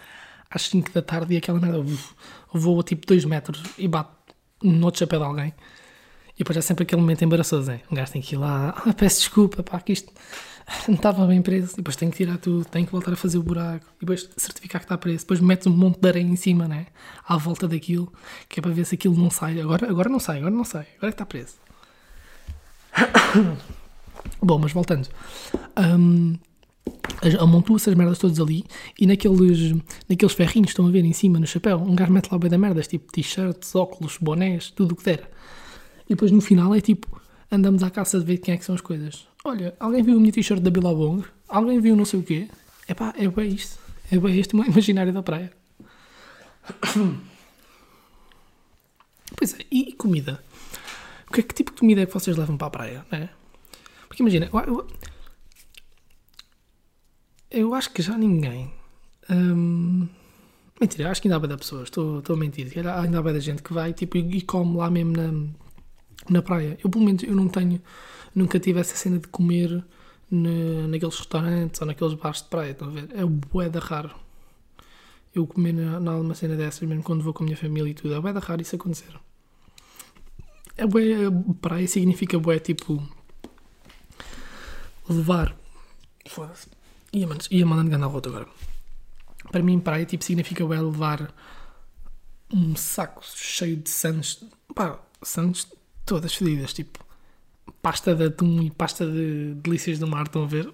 às 0.50 0.62
5 0.62 0.92
da 0.92 1.02
tarde 1.02 1.35
e 1.35 1.37
aquela 1.37 1.61
merda 1.61 1.85
voa 2.52 2.83
tipo 2.83 3.07
2 3.07 3.24
metros 3.24 3.62
e 3.76 3.88
bate 3.88 4.11
no 4.62 4.85
outro 4.85 5.00
chapéu 5.00 5.20
de 5.20 5.24
alguém. 5.24 5.54
E 6.35 6.38
depois 6.38 6.57
há 6.57 6.62
sempre 6.62 6.85
aquele 6.85 7.00
momento 7.00 7.24
embaraçoso, 7.24 7.72
hein? 7.72 7.81
Um 7.90 7.96
gajo 7.96 8.12
tem 8.12 8.22
que 8.22 8.37
ir 8.37 8.38
lá, 8.38 8.74
ah, 8.87 8.92
peço 8.94 9.20
desculpa, 9.20 9.62
pá, 9.62 9.81
que 9.81 9.92
isto 9.92 10.12
não 10.87 10.94
estava 10.94 11.26
bem 11.26 11.42
preso. 11.42 11.72
E 11.72 11.76
depois 11.78 11.96
tem 11.96 12.11
que 12.11 12.16
tirar 12.16 12.38
tudo, 12.38 12.64
tem 12.64 12.85
que 12.85 12.92
voltar 12.92 13.12
a 13.12 13.16
fazer 13.16 13.38
o 13.38 13.42
buraco. 13.42 13.87
E 13.96 14.00
depois 14.00 14.28
certificar 14.37 14.81
que 14.81 14.85
está 14.85 14.96
preso. 14.96 15.20
Depois 15.20 15.40
metes 15.40 15.66
um 15.66 15.76
monte 15.76 16.00
de 16.00 16.09
areia 16.09 16.24
em 16.24 16.37
cima, 16.37 16.68
né? 16.68 16.87
À 17.26 17.37
volta 17.37 17.66
daquilo, 17.66 18.12
que 18.48 18.61
é 18.61 18.62
para 18.62 18.70
ver 18.70 18.85
se 18.85 18.94
aquilo 18.94 19.16
não 19.16 19.31
sai. 19.31 19.61
Agora, 19.61 19.90
agora 19.90 20.09
não 20.09 20.20
sai, 20.20 20.38
agora 20.38 20.54
não 20.54 20.64
sai. 20.64 20.87
Agora 20.96 21.09
é 21.09 21.11
que 21.11 21.14
está 21.14 21.26
preso. 21.26 21.54
Bom, 24.42 24.58
mas 24.58 24.72
voltando. 24.72 25.08
Um, 25.76 26.37
amontoa-se 27.40 27.90
as 27.90 27.96
merdas 27.96 28.18
todas 28.18 28.38
ali 28.40 28.64
e 28.98 29.06
naqueles, 29.06 29.74
naqueles 30.08 30.34
ferrinhos 30.34 30.70
estão 30.70 30.87
a 30.87 30.90
ver 30.90 31.04
em 31.04 31.12
cima 31.12 31.38
no 31.38 31.46
chapéu, 31.46 31.78
um 31.78 31.94
gajo 31.94 32.12
mete 32.12 32.30
lá 32.30 32.38
bem 32.38 32.50
da 32.50 32.58
merdas, 32.58 32.87
tipo 32.87 33.12
t-shirts, 33.12 33.74
óculos, 33.74 34.18
bonés, 34.20 34.70
tudo 34.70 34.92
o 34.92 34.96
que 34.96 35.04
der. 35.04 35.30
E 36.06 36.11
depois 36.11 36.30
no 36.30 36.40
final 36.40 36.74
é 36.74 36.80
tipo, 36.80 37.20
andamos 37.50 37.82
à 37.82 37.90
caça 37.90 38.18
de 38.18 38.24
ver 38.24 38.38
quem 38.38 38.54
é 38.54 38.56
que 38.56 38.64
são 38.64 38.74
as 38.74 38.80
coisas. 38.80 39.26
Olha, 39.44 39.74
alguém 39.78 40.02
viu 40.02 40.16
a 40.16 40.20
minha 40.20 40.32
t-shirt 40.32 40.61
da 40.61 40.70
Billabong? 40.70 41.24
Alguém 41.48 41.80
viu 41.80 41.96
não 41.96 42.04
sei 42.04 42.20
o 42.20 42.22
quê? 42.22 42.48
Epá, 42.88 43.14
é 43.16 43.28
bem 43.28 43.48
isto. 43.48 43.78
É 44.11 44.18
bem 44.18 44.38
este 44.38 44.56
o 44.56 44.64
imaginário 44.64 45.12
da 45.12 45.22
praia. 45.22 45.52
Pois 49.37 49.54
é, 49.54 49.58
e 49.70 49.92
comida? 49.92 50.42
O 51.29 51.33
que, 51.33 51.41
é, 51.41 51.43
que 51.43 51.55
tipo 51.55 51.73
de 51.73 51.79
comida 51.79 52.03
é 52.03 52.07
que 52.07 52.14
vocês 52.14 52.37
levam 52.37 52.57
para 52.57 52.67
a 52.67 52.71
praia, 52.71 53.07
né? 53.11 53.29
Porque 54.09 54.23
imagina, 54.23 54.49
eu, 54.53 54.61
eu, 54.61 54.87
eu 57.51 57.75
acho 57.75 57.91
que 57.93 58.03
já 58.03 58.17
ninguém. 58.17 58.73
Hum, 59.31 60.09
mentira, 60.81 61.11
acho 61.11 61.21
que 61.21 61.29
ainda 61.29 61.37
há 61.37 61.41
bem 61.41 61.49
da 61.51 61.59
pessoas, 61.59 61.85
estou, 61.85 62.21
estou 62.21 62.35
a 62.35 62.38
mentir. 62.38 62.73
Ainda 62.77 63.19
há 63.19 63.23
bem 63.23 63.33
da 63.35 63.41
gente 63.41 63.62
que 63.62 63.73
vai 63.73 63.93
tipo, 63.93 64.17
e, 64.17 64.38
e 64.38 64.43
come 64.43 64.77
lá 64.79 64.91
mesmo 64.91 65.12
na, 65.12 65.33
na 66.31 66.43
praia. 66.43 66.79
Eu, 66.83 66.91
pelo 66.91 67.05
menos, 67.05 67.23
eu 67.23 67.35
não 67.35 67.49
tenho. 67.49 67.81
Nunca 68.35 68.59
tive 68.59 68.81
essa 68.81 68.97
cena 68.97 69.19
de 69.19 69.29
comer 69.29 69.85
na, 70.31 70.88
naqueles 70.88 71.19
restaurantes 71.19 71.81
ou 71.81 71.87
naqueles 71.87 72.14
bares 72.14 72.43
de 72.43 72.49
praia. 72.49 72.71
Estão 72.71 72.88
a 72.88 72.93
ver? 72.93 73.09
É 73.14 73.25
bué 73.25 73.69
da 73.69 73.81
raro. 73.81 74.11
Eu 75.35 75.47
comer 75.47 75.73
na, 75.73 76.01
na 76.01 76.17
uma 76.17 76.35
cena 76.35 76.57
dessas, 76.57 76.88
mesmo 76.88 77.03
quando 77.03 77.23
vou 77.23 77.35
com 77.35 77.45
a 77.45 77.47
minha 77.47 77.57
família 77.57 77.91
e 77.91 77.95
tudo. 77.95 78.14
É 78.14 78.21
bué 78.21 78.33
da 78.33 78.41
raro 78.41 78.62
isso 78.62 78.75
acontecer. 78.77 79.12
É 80.79 80.87
bué. 80.87 81.31
Praia 81.61 81.87
significa 81.87 82.38
bué 82.38 82.59
tipo. 82.59 83.03
Levar. 85.09 85.57
Foda-se 86.27 86.69
Ia, 87.12 87.27
ia 87.51 87.67
mandando 87.67 87.91
ganhar 87.91 88.07
rota 88.07 88.29
agora. 88.29 88.47
Para 89.51 89.62
mim, 89.62 89.81
praia 89.81 90.07
tipo, 90.07 90.25
significa 90.25 90.64
bué 90.64 90.81
levar 90.81 91.35
um 92.53 92.75
saco 92.77 93.23
cheio 93.25 93.77
de 93.77 93.91
sandes. 93.91 94.43
Pá, 94.75 94.99
sandes 95.23 95.67
todas 96.07 96.35
fedidas, 96.35 96.73
tipo 96.73 97.09
pasta 97.83 98.14
de 98.14 98.25
atum 98.25 98.62
e 98.62 98.71
pasta 98.71 99.07
de 99.07 99.55
delícias 99.55 99.99
do 99.99 100.07
mar, 100.07 100.27
estão 100.27 100.45
a 100.45 100.47
ver? 100.47 100.73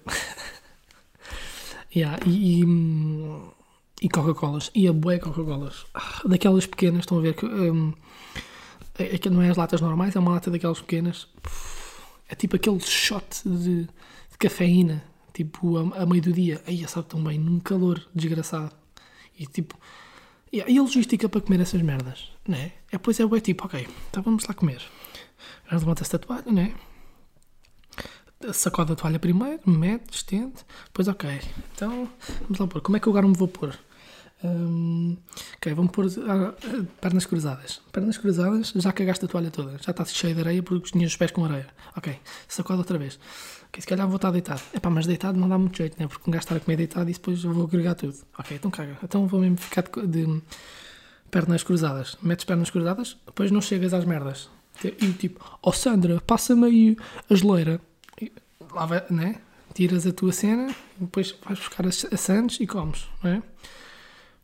yeah, 1.95 2.19
e, 2.25 2.61
e, 2.61 2.65
e 4.01 4.09
Coca-Colas. 4.09 4.71
E 4.73 4.87
a 4.87 4.93
bué 4.93 5.19
Coca-Colas. 5.19 5.85
Ah, 5.93 6.21
daquelas 6.25 6.65
pequenas, 6.65 7.01
estão 7.01 7.19
a 7.19 7.21
ver? 7.21 7.35
Que, 7.35 7.45
um, 7.45 7.93
é, 8.97 9.15
é 9.15 9.17
que 9.17 9.29
não 9.29 9.41
é 9.41 9.49
as 9.49 9.57
latas 9.57 9.81
normais, 9.81 10.15
é 10.15 10.19
uma 10.19 10.31
lata 10.31 10.51
daquelas 10.51 10.81
pequenas. 10.81 11.27
É 12.27 12.35
tipo 12.35 12.55
aquele 12.55 12.79
shot 12.79 13.41
de, 13.45 13.83
de 13.83 14.37
cafeína 14.39 15.03
tipo, 15.35 15.77
a, 15.77 16.03
a 16.03 16.05
meio 16.05 16.21
do 16.21 16.31
dia, 16.31 16.61
aí 16.65 16.87
sabe 16.87 17.07
tão 17.07 17.21
bem, 17.21 17.37
num 17.37 17.59
calor 17.59 18.01
desgraçado. 18.15 18.71
E 19.37 19.45
tipo, 19.45 19.77
e 20.51 20.61
a 20.61 20.81
logística 20.81 21.27
para 21.27 21.41
comer 21.41 21.59
essas 21.59 21.81
merdas, 21.81 22.31
né? 22.47 22.71
É, 22.89 22.97
pois 22.97 23.19
é, 23.19 23.23
é 23.23 23.39
tipo, 23.41 23.65
ok, 23.65 23.85
então 24.09 24.23
vamos 24.23 24.45
lá 24.45 24.53
comer. 24.53 24.81
Já 25.69 25.77
levanta-se 25.77 26.15
a 26.15 26.19
toalha, 26.19 26.49
né? 26.49 26.73
Sacode 28.53 28.93
a 28.93 28.95
toalha 28.95 29.19
primeiro, 29.19 29.61
mete, 29.69 30.13
estende, 30.13 30.53
depois, 30.85 31.09
ok, 31.09 31.29
então 31.73 32.09
vamos 32.43 32.59
lá 32.59 32.67
pôr. 32.67 32.81
Como 32.81 32.95
é 32.95 32.99
que 33.01 33.09
agora 33.09 33.27
me 33.27 33.35
vou 33.35 33.49
pôr? 33.49 33.77
Um, 34.43 35.17
ok, 35.55 35.73
vamos 35.73 35.91
pôr 35.91 36.05
ah, 36.27 36.53
pernas 37.01 37.25
cruzadas. 37.25 37.81
Pernas 37.91 38.17
cruzadas, 38.17 38.73
já 38.75 38.91
cagaste 38.91 39.25
a 39.25 39.27
toalha 39.27 39.49
toda, 39.49 39.77
já 39.81 39.91
está 39.91 40.05
cheia 40.05 40.35
de 40.35 40.41
areia 40.41 40.63
porque 40.63 40.91
tinhas 40.91 41.11
os 41.11 41.17
pés 41.17 41.31
com 41.31 41.45
areia. 41.45 41.67
Ok, 41.95 42.15
sacode 42.47 42.79
outra 42.79 42.97
vez. 42.97 43.19
Ok, 43.67 43.81
se 43.81 43.87
calhar 43.87 44.07
vou 44.07 44.17
estar 44.17 44.31
deitado. 44.31 44.61
Epá, 44.73 44.89
mas 44.89 45.07
deitado 45.07 45.39
não 45.39 45.49
dá 45.49 45.57
muito 45.57 45.77
jeito, 45.77 45.99
né? 45.99 46.07
Porque 46.07 46.29
um 46.29 46.33
gajo 46.33 46.45
a 46.49 46.59
comer 46.59 46.77
deitado 46.77 47.09
e 47.09 47.13
depois 47.13 47.43
eu 47.43 47.53
vou 47.53 47.65
agregar 47.65 47.95
tudo. 47.95 48.17
Ok, 48.37 48.57
então 48.57 48.69
caga. 48.69 48.97
Então 49.03 49.27
vou 49.27 49.39
mesmo 49.39 49.57
ficar 49.57 49.83
de, 49.83 50.25
de 50.25 50.41
pernas 51.31 51.63
cruzadas. 51.63 52.17
Metes 52.21 52.45
pernas 52.45 52.69
cruzadas, 52.69 53.17
depois 53.25 53.51
não 53.51 53.61
chegas 53.61 53.93
às 53.93 54.05
merdas. 54.05 54.49
E 54.83 55.13
tipo, 55.13 55.43
oh 55.61 55.71
Sandra, 55.71 56.19
passa-me 56.21 56.65
aí 56.65 56.97
a 57.29 57.35
geleira. 57.35 57.79
E, 58.21 58.31
lá 58.73 58.85
vai, 58.85 59.03
né? 59.09 59.35
Tiras 59.73 60.05
a 60.05 60.13
tua 60.13 60.31
cena, 60.31 60.73
depois 60.97 61.35
vais 61.45 61.59
buscar 61.59 61.85
as, 61.85 62.05
as 62.11 62.19
sandes 62.19 62.59
e 62.59 62.67
comes, 62.67 63.07
não 63.23 63.31
é? 63.31 63.43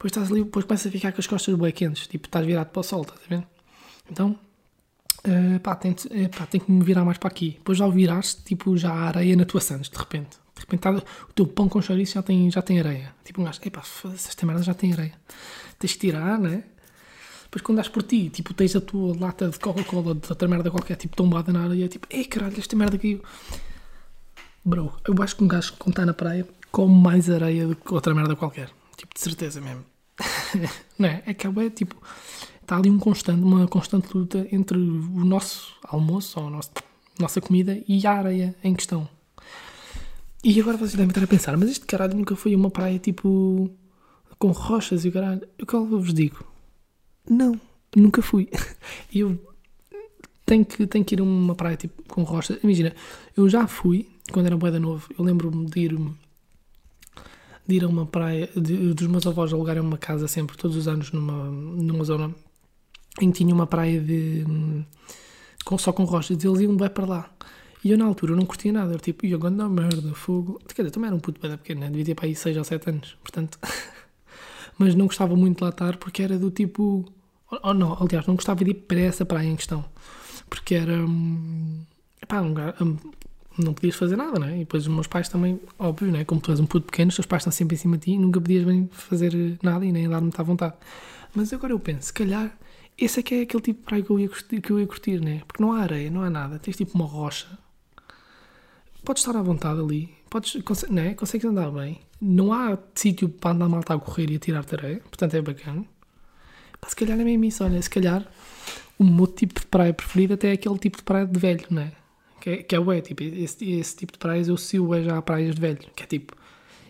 Depois 0.01 0.13
estás 0.13 0.31
ali, 0.31 0.43
depois 0.43 0.65
começa 0.65 0.89
a 0.89 0.91
ficar 0.91 1.11
com 1.11 1.21
as 1.21 1.27
costas 1.27 1.53
bem 1.53 1.71
quentes, 1.71 2.07
tipo, 2.07 2.27
estás 2.27 2.43
virado 2.43 2.69
para 2.71 2.79
o 2.79 2.83
sol, 2.83 3.03
estás 3.03 3.19
a 3.23 3.29
ver? 3.29 3.47
Então, 4.09 4.35
uh, 5.27 5.59
pá, 5.59 5.75
tem, 5.75 5.91
uh, 5.91 6.29
pá, 6.35 6.47
que 6.47 6.71
me 6.71 6.83
virar 6.83 7.05
mais 7.05 7.19
para 7.19 7.29
aqui. 7.29 7.51
Depois 7.51 7.77
já 7.77 7.87
viraste, 7.87 8.41
tipo, 8.43 8.75
já 8.75 8.91
há 8.91 9.09
areia 9.09 9.35
na 9.35 9.45
tua 9.45 9.61
sandes, 9.61 9.91
de 9.91 9.97
repente. 9.99 10.39
De 10.55 10.61
repente 10.61 10.79
tá, 10.79 10.89
o 10.91 11.33
teu 11.35 11.45
pão 11.45 11.69
com 11.69 11.79
chouriço 11.83 12.15
já 12.15 12.23
tem, 12.23 12.49
já 12.49 12.63
tem 12.63 12.79
areia. 12.79 13.13
Tipo 13.23 13.41
um 13.41 13.43
gajo, 13.45 13.59
epá, 13.63 13.83
esta 14.11 14.43
merda 14.43 14.63
já 14.63 14.73
tem 14.73 14.91
areia. 14.91 15.13
Tens 15.77 15.93
que 15.93 15.99
tirar, 15.99 16.39
né? 16.39 16.63
Depois 17.43 17.61
quando 17.61 17.75
dás 17.75 17.87
por 17.87 18.01
ti, 18.01 18.31
tipo, 18.31 18.55
tens 18.55 18.75
a 18.75 18.81
tua 18.81 19.15
lata 19.15 19.49
de 19.49 19.59
Coca-Cola, 19.59 20.15
de 20.15 20.27
outra 20.27 20.47
merda 20.47 20.71
qualquer, 20.71 20.95
tipo, 20.95 21.15
tombada 21.15 21.53
na 21.53 21.65
areia, 21.65 21.87
tipo, 21.87 22.07
ei 22.09 22.25
caralho, 22.25 22.57
esta 22.57 22.75
merda 22.75 22.95
aqui. 22.95 23.21
Bro, 24.65 24.97
eu 25.07 25.15
acho 25.21 25.35
que 25.35 25.43
um 25.43 25.47
gajo 25.47 25.73
que 25.73 25.89
está 25.89 26.07
na 26.07 26.13
praia 26.15 26.47
come 26.71 26.99
mais 26.99 27.29
areia 27.29 27.67
do 27.67 27.75
que 27.75 27.93
outra 27.93 28.15
merda 28.15 28.35
qualquer. 28.35 28.71
Tipo, 28.97 29.13
de 29.13 29.19
certeza 29.19 29.61
mesmo. 29.61 29.90
não 30.97 31.07
é? 31.07 31.23
É 31.25 31.33
que 31.33 31.47
é 31.47 31.69
tipo, 31.69 31.95
está 32.61 32.77
ali 32.77 32.89
um 32.89 32.99
constante, 32.99 33.41
uma 33.41 33.67
constante 33.67 34.15
luta 34.15 34.47
entre 34.51 34.77
o 34.77 35.25
nosso 35.25 35.75
almoço, 35.83 36.39
ou 36.39 36.47
a 36.47 36.61
nossa, 37.19 37.41
comida, 37.41 37.81
e 37.87 38.05
a 38.05 38.11
areia 38.11 38.55
em 38.63 38.73
questão. 38.73 39.07
E 40.43 40.59
agora 40.59 40.77
vocês 40.77 40.93
devem 40.93 41.09
estar 41.09 41.23
a 41.23 41.27
pensar, 41.27 41.55
mas 41.57 41.69
este 41.69 41.85
caralho 41.85 42.15
nunca 42.15 42.35
foi 42.35 42.55
uma 42.55 42.71
praia 42.71 42.97
tipo 42.97 43.69
com 44.39 44.51
rochas 44.51 45.05
e 45.05 45.09
o 45.09 45.11
caralho. 45.11 45.47
O 45.61 45.65
que 45.65 45.73
eu 45.73 45.85
vos 45.85 46.13
digo? 46.13 46.43
Não, 47.29 47.59
nunca 47.95 48.21
fui. 48.23 48.49
Eu 49.13 49.39
tenho 50.45 50.65
que, 50.65 50.87
tenho 50.87 51.05
que 51.05 51.15
ir 51.15 51.19
a 51.19 51.23
uma 51.23 51.53
praia 51.55 51.77
tipo 51.77 52.01
com 52.07 52.23
rochas. 52.23 52.57
Imagina, 52.63 52.93
eu 53.37 53.47
já 53.47 53.67
fui 53.67 54.09
quando 54.31 54.47
era 54.47 54.57
boeda 54.57 54.79
novo. 54.79 55.07
Eu 55.17 55.23
lembro-me 55.23 55.65
de 55.65 55.79
ir 55.79 55.93
de 57.71 57.77
ir 57.77 57.83
a 57.85 57.87
uma 57.87 58.05
praia, 58.05 58.49
de, 58.55 58.93
dos 58.93 59.07
meus 59.07 59.25
avós 59.25 59.53
alugarem 59.53 59.81
uma 59.81 59.97
casa 59.97 60.27
sempre, 60.27 60.57
todos 60.57 60.75
os 60.75 60.87
anos, 60.87 61.11
numa, 61.11 61.45
numa 61.45 62.03
zona 62.03 62.35
em 63.19 63.31
que 63.31 63.39
tinha 63.39 63.53
uma 63.53 63.65
praia 63.65 63.99
de. 63.99 64.45
Com, 65.65 65.77
só 65.77 65.93
com 65.93 66.03
rochas, 66.03 66.43
eles 66.43 66.59
iam 66.59 66.75
bem 66.75 66.89
para 66.89 67.05
lá. 67.05 67.29
E 67.83 67.91
eu 67.91 67.97
na 67.97 68.05
altura 68.05 68.35
não 68.35 68.45
curtia 68.45 68.71
nada, 68.71 68.93
eu 68.93 68.99
tipo, 68.99 69.25
ia 69.25 69.37
a 69.37 69.69
merda, 69.69 70.13
fogo. 70.13 70.59
Quer 70.67 70.83
dizer, 70.83 70.91
também 70.91 71.07
era 71.07 71.15
um 71.15 71.19
puto 71.19 71.41
bem 71.41 71.57
pequeno, 71.57 71.81
né? 71.81 71.87
devia 71.87 72.05
ter 72.05 72.15
para 72.15 72.25
aí 72.25 72.35
6 72.35 72.57
ou 72.57 72.63
7 72.63 72.89
anos, 72.89 73.17
portanto. 73.21 73.57
Mas 74.77 74.95
não 74.95 75.05
gostava 75.07 75.35
muito 75.35 75.57
de 75.57 75.63
lá 75.63 75.69
estar 75.69 75.97
porque 75.97 76.21
era 76.23 76.37
do 76.37 76.51
tipo. 76.51 77.05
Ou 77.49 77.59
oh, 77.63 77.73
não, 77.73 77.97
aliás, 78.01 78.25
não 78.27 78.35
gostava 78.35 78.63
de 78.63 78.71
ir 78.71 78.75
para 78.75 78.99
essa 78.99 79.25
praia 79.25 79.47
em 79.47 79.55
questão. 79.55 79.83
Porque 80.49 80.75
era. 80.75 80.93
Hum, 80.93 81.83
pá, 82.27 82.41
um, 82.41 82.53
um, 82.81 82.97
não 83.57 83.73
podias 83.73 83.95
fazer 83.95 84.15
nada, 84.15 84.39
né? 84.39 84.55
E 84.55 84.59
depois 84.59 84.83
os 84.83 84.93
meus 84.93 85.07
pais 85.07 85.27
também, 85.27 85.59
óbvio, 85.77 86.11
né? 86.11 86.23
Como 86.23 86.39
tu 86.39 86.51
és 86.51 86.59
um 86.59 86.65
puto 86.65 86.85
pequeno, 86.85 87.09
os 87.09 87.15
teus 87.15 87.25
pais 87.25 87.41
estão 87.41 87.51
sempre 87.51 87.75
em 87.75 87.79
cima 87.79 87.97
de 87.97 88.05
ti, 88.05 88.17
nunca 88.17 88.39
podias 88.39 88.63
bem 88.63 88.89
fazer 88.91 89.57
nada 89.61 89.85
e 89.85 89.91
nem 89.91 90.07
dar 90.07 90.21
muita 90.21 90.43
vontade. 90.43 90.75
Mas 91.35 91.51
agora 91.53 91.73
eu 91.73 91.79
penso, 91.79 92.07
se 92.07 92.13
calhar, 92.13 92.57
esse 92.97 93.19
é 93.19 93.23
que 93.23 93.35
é 93.35 93.41
aquele 93.41 93.63
tipo 93.63 93.79
de 93.79 93.85
praia 93.85 94.03
que 94.03 94.09
eu 94.09 94.19
ia 94.19 94.29
curtir, 94.29 94.61
que 94.61 94.71
eu 94.71 94.79
ia 94.79 94.87
curtir 94.87 95.19
né? 95.19 95.41
Porque 95.47 95.61
não 95.61 95.73
há 95.73 95.79
areia, 95.81 96.09
não 96.09 96.21
há 96.21 96.29
nada, 96.29 96.59
tens 96.59 96.77
tipo 96.77 96.95
uma 96.95 97.05
rocha. 97.05 97.47
Podes 99.03 99.23
estar 99.23 99.37
à 99.37 99.41
vontade 99.41 99.79
ali, 99.79 100.13
podes, 100.29 100.61
né? 100.89 101.13
consegues 101.15 101.45
andar 101.45 101.71
bem. 101.71 102.01
Não 102.21 102.53
há 102.53 102.77
sítio 102.93 103.27
para 103.27 103.51
andar 103.51 103.67
mal 103.67 103.81
a 103.85 103.99
correr 103.99 104.29
e 104.29 104.35
a 104.35 104.39
tirar-te 104.39 104.75
areia, 104.75 104.99
portanto 104.99 105.33
é 105.33 105.41
bacana. 105.41 105.83
Mas 106.79 106.91
se 106.91 106.95
calhar 106.95 107.19
é 107.19 107.23
mesmo 107.23 107.45
isso, 107.45 107.63
olha, 107.63 107.81
se 107.81 107.89
calhar 107.89 108.25
o 108.99 109.03
meu 109.03 109.25
tipo 109.25 109.59
de 109.59 109.65
praia 109.65 109.93
preferido 109.93 110.35
até 110.35 110.49
é 110.49 110.51
aquele 110.53 110.77
tipo 110.77 110.97
de 110.97 111.03
praia 111.03 111.25
de 111.25 111.39
velho, 111.39 111.65
né? 111.71 111.93
Que 112.41 112.49
é, 112.49 112.63
que 112.63 112.75
é 112.75 113.01
tipo, 113.01 113.23
esse, 113.23 113.71
esse 113.71 113.95
tipo 113.95 114.13
de 114.13 114.17
praias 114.17 114.47
eu 114.47 114.57
sigo 114.57 114.87
bué 114.87 115.03
já 115.03 115.15
a 115.15 115.21
praias 115.21 115.53
de 115.53 115.61
velho. 115.61 115.77
Que 115.95 116.03
é 116.03 116.07
tipo, 116.07 116.35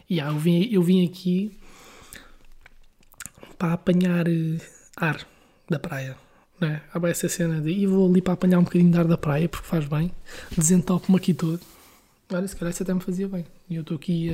yeah, 0.10 0.34
eu, 0.34 0.40
vim, 0.40 0.70
eu 0.72 0.82
vim 0.82 1.06
aqui 1.06 1.58
para 3.58 3.74
apanhar 3.74 4.30
eh, 4.30 4.62
ar 4.96 5.28
da 5.70 5.78
praia. 5.78 6.16
Né? 6.58 6.82
Há 6.94 7.10
essa 7.10 7.28
cena 7.28 7.60
de 7.60 7.70
e 7.70 7.86
vou 7.86 8.10
ali 8.10 8.22
para 8.22 8.34
apanhar 8.34 8.60
um 8.60 8.64
bocadinho 8.64 8.92
de 8.92 8.98
ar 8.98 9.06
da 9.06 9.18
praia 9.18 9.50
porque 9.50 9.68
faz 9.68 9.86
bem, 9.86 10.14
desentopo-me 10.58 11.18
aqui 11.18 11.34
todo. 11.34 11.60
Olha, 12.32 12.48
se 12.48 12.56
calhar 12.56 12.72
isso 12.72 12.84
até 12.84 12.94
me 12.94 13.02
fazia 13.02 13.28
bem. 13.28 13.46
E 13.70 13.76
eu 13.76 13.82
estou 13.82 13.98
aqui 13.98 14.32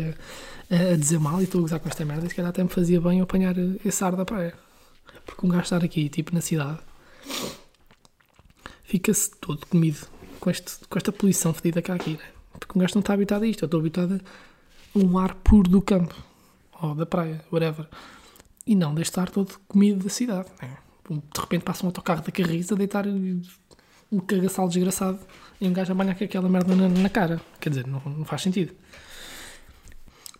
a, 0.69 0.93
a, 0.93 0.95
dizer 0.95 1.19
mal 1.19 1.41
e 1.41 1.45
estou 1.45 1.59
a 1.59 1.61
gozar 1.63 1.79
com 1.79 1.89
esta 1.89 2.05
merda. 2.05 2.29
Se 2.29 2.35
calhar 2.35 2.51
até 2.51 2.61
me 2.61 2.69
fazia 2.69 3.01
bem 3.01 3.17
eu 3.17 3.23
apanhar 3.23 3.55
esse 3.83 4.03
ar 4.03 4.15
da 4.15 4.23
praia. 4.23 4.53
Porque 5.25 5.43
um 5.43 5.49
gajo 5.49 5.63
estar 5.63 5.83
aqui, 5.83 6.09
tipo 6.09 6.31
na 6.31 6.41
cidade, 6.41 6.77
fica-se 8.83 9.31
todo 9.41 9.65
comido 9.65 10.16
com, 10.39 10.49
este, 10.49 10.85
com 10.87 10.97
esta 10.97 11.11
poluição 11.11 11.53
fedida 11.53 11.81
cá 11.81 11.95
aqui. 11.95 12.11
Né? 12.11 12.23
Porque 12.59 12.77
um 12.77 12.81
gajo 12.81 12.95
não 12.95 13.01
está 13.01 13.13
habitado 13.13 13.43
a 13.45 13.47
isto. 13.47 13.63
Eu 13.63 13.67
estou 13.67 13.79
habitado 13.79 14.21
a 14.95 14.99
um 14.99 15.17
ar 15.17 15.35
puro 15.35 15.69
do 15.69 15.81
campo 15.81 16.15
ou 16.81 16.95
da 16.95 17.05
praia, 17.05 17.43
whatever. 17.51 17.87
E 18.65 18.75
não 18.75 18.93
de 18.93 19.01
estar 19.01 19.29
todo 19.29 19.59
comido 19.67 20.03
da 20.03 20.09
cidade. 20.09 20.49
Né? 20.61 20.77
De 21.09 21.39
repente 21.39 21.63
passa 21.63 21.83
um 21.83 21.87
autocarro 21.87 22.21
da 22.21 22.31
Carris 22.31 22.71
a 22.71 22.75
deitar 22.75 23.05
um 23.07 24.19
cagaçal 24.19 24.67
desgraçado 24.67 25.19
e 25.59 25.67
um 25.67 25.73
gajo 25.73 25.93
apanha 25.93 26.15
com 26.15 26.23
aquela 26.23 26.49
merda 26.49 26.75
na, 26.75 26.89
na, 26.89 27.09
cara. 27.09 27.41
Quer 27.59 27.69
dizer, 27.69 27.87
não, 27.87 28.01
não 28.05 28.25
faz 28.25 28.41
sentido. 28.41 28.73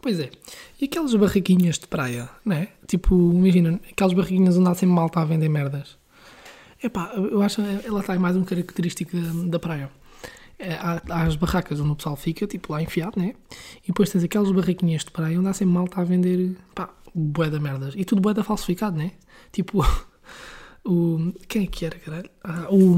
Pois 0.02 0.20
é. 0.20 0.30
E 0.80 0.86
aquelas 0.86 1.14
barraquinhas 1.16 1.80
de 1.80 1.88
praia, 1.88 2.30
né? 2.46 2.70
Tipo, 2.86 3.16
imagina, 3.34 3.80
aquelas 3.90 4.14
barraquinhas 4.14 4.58
onde 4.58 4.70
há 4.70 4.74
sempre 4.76 4.96
malta 4.96 5.20
a 5.20 5.26
vender 5.26 5.50
merdas. 5.50 5.98
Epá, 6.82 7.12
eu 7.16 7.42
acho 7.42 7.62
que 7.62 7.88
ela 7.88 8.02
está 8.02 8.18
mais 8.20 8.36
uma 8.36 8.46
característica 8.46 9.18
da, 9.46 9.58
praia. 9.58 9.90
É, 10.60 10.74
há, 10.74 11.02
há, 11.10 11.24
as 11.24 11.36
barracas 11.36 11.80
onde 11.80 11.92
o 11.92 11.96
pessoal 11.96 12.16
fica, 12.16 12.46
tipo 12.46 12.72
lá 12.72 12.82
enfiado, 12.82 13.20
né? 13.20 13.34
E 13.84 13.88
depois 13.88 14.10
tens 14.10 14.24
aquelas 14.24 14.52
barraquinhas 14.52 15.04
de 15.04 15.12
praia 15.12 15.40
onde 15.40 15.48
há 15.48 15.54
sempre 15.54 15.74
malta 15.74 16.02
a 16.02 16.04
vender, 16.04 16.56
pá, 16.76 16.90
bué 17.14 17.50
da 17.50 17.60
merdas. 17.60 17.94
E 17.96 18.06
tudo 18.06 18.22
bué 18.22 18.34
da 18.34 18.44
falsificado, 18.44 18.96
né? 18.96 19.12
Tipo, 19.52 19.84
o... 20.86 21.34
Quem 21.48 21.64
é 21.64 21.68
que 21.68 21.86
era, 21.86 21.98
caralho? 21.98 22.30
Ah, 22.44 22.68
o, 22.70 22.96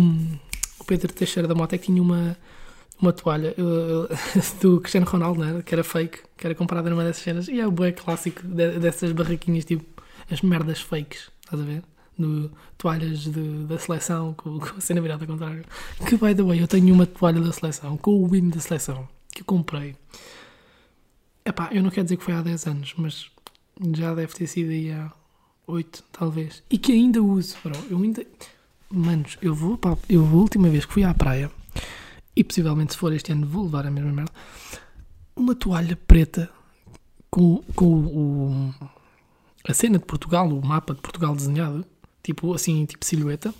o 0.79 0.83
Pedro 0.85 1.13
Teixeira 1.13 1.47
da 1.47 1.55
Mota 1.55 1.75
é 1.75 1.77
que 1.77 1.85
tinha 1.85 2.01
uma, 2.01 2.37
uma 3.01 3.13
toalha 3.13 3.55
do 4.61 4.81
Cristiano 4.81 5.07
Ronaldo, 5.07 5.43
né? 5.43 5.61
Que 5.61 5.73
era 5.73 5.85
fake, 5.85 6.19
que 6.35 6.45
era 6.45 6.53
comprada 6.53 6.89
numa 6.89 7.03
dessas 7.05 7.23
cenas. 7.23 7.47
E 7.47 7.61
é 7.61 7.67
o 7.67 7.71
bué 7.71 7.93
clássico 7.93 8.45
dessas 8.45 9.13
barraquinhas, 9.13 9.63
tipo, 9.63 9.85
as 10.29 10.41
merdas 10.41 10.81
fakes, 10.81 11.31
estás 11.45 11.61
a 11.61 11.65
ver? 11.65 11.83
No, 12.19 12.51
toalhas 12.77 13.19
de, 13.19 13.65
da 13.65 13.77
seleção 13.79 14.33
com, 14.33 14.59
com 14.59 14.77
a 14.77 14.81
cena 14.81 15.01
virada 15.01 15.23
ao 15.23 15.27
contrário. 15.27 15.65
Que, 16.07 16.17
by 16.17 16.35
the 16.35 16.43
way, 16.43 16.61
eu 16.61 16.67
tenho 16.67 16.93
uma 16.93 17.05
toalha 17.05 17.41
da 17.41 17.51
seleção 17.51 17.97
com 17.97 18.11
o 18.11 18.27
win 18.27 18.49
da 18.49 18.59
seleção 18.59 19.07
que 19.31 19.43
comprei. 19.43 19.95
Epá, 21.45 21.69
eu 21.71 21.81
não 21.81 21.89
quero 21.89 22.03
dizer 22.03 22.17
que 22.17 22.23
foi 22.23 22.33
há 22.33 22.41
10 22.41 22.67
anos, 22.67 22.93
mas 22.97 23.31
já 23.95 24.13
deve 24.13 24.33
ter 24.33 24.47
sido 24.47 24.71
aí 24.71 24.91
há 24.91 25.11
8, 25.65 26.03
talvez. 26.11 26.63
E 26.69 26.77
que 26.77 26.91
ainda 26.91 27.21
uso. 27.21 27.55
Bro, 27.63 27.75
eu 27.89 27.97
ainda. 27.97 28.25
Manos, 28.91 29.37
eu 29.41 29.53
vou 29.53 29.77
para. 29.77 29.97
Eu, 30.09 30.25
a 30.25 30.31
última 30.31 30.67
vez 30.69 30.85
que 30.85 30.93
fui 30.93 31.03
à 31.03 31.13
praia, 31.13 31.51
e 32.35 32.43
possivelmente 32.43 32.93
se 32.93 32.99
for 32.99 33.13
este 33.13 33.31
ano 33.31 33.45
vou 33.45 33.63
levar 33.63 33.85
a 33.85 33.91
mesma 33.91 34.11
merda, 34.11 34.31
uma 35.35 35.55
toalha 35.55 35.95
preta 36.07 36.49
com, 37.29 37.63
com 37.75 37.85
o, 37.85 38.73
a 39.67 39.73
cena 39.73 39.99
de 39.99 40.05
Portugal, 40.05 40.47
o 40.47 40.65
mapa 40.65 40.95
de 40.95 41.01
Portugal 41.01 41.35
desenhado, 41.35 41.85
tipo 42.23 42.53
assim, 42.53 42.85
tipo 42.85 43.05
silhueta, 43.05 43.53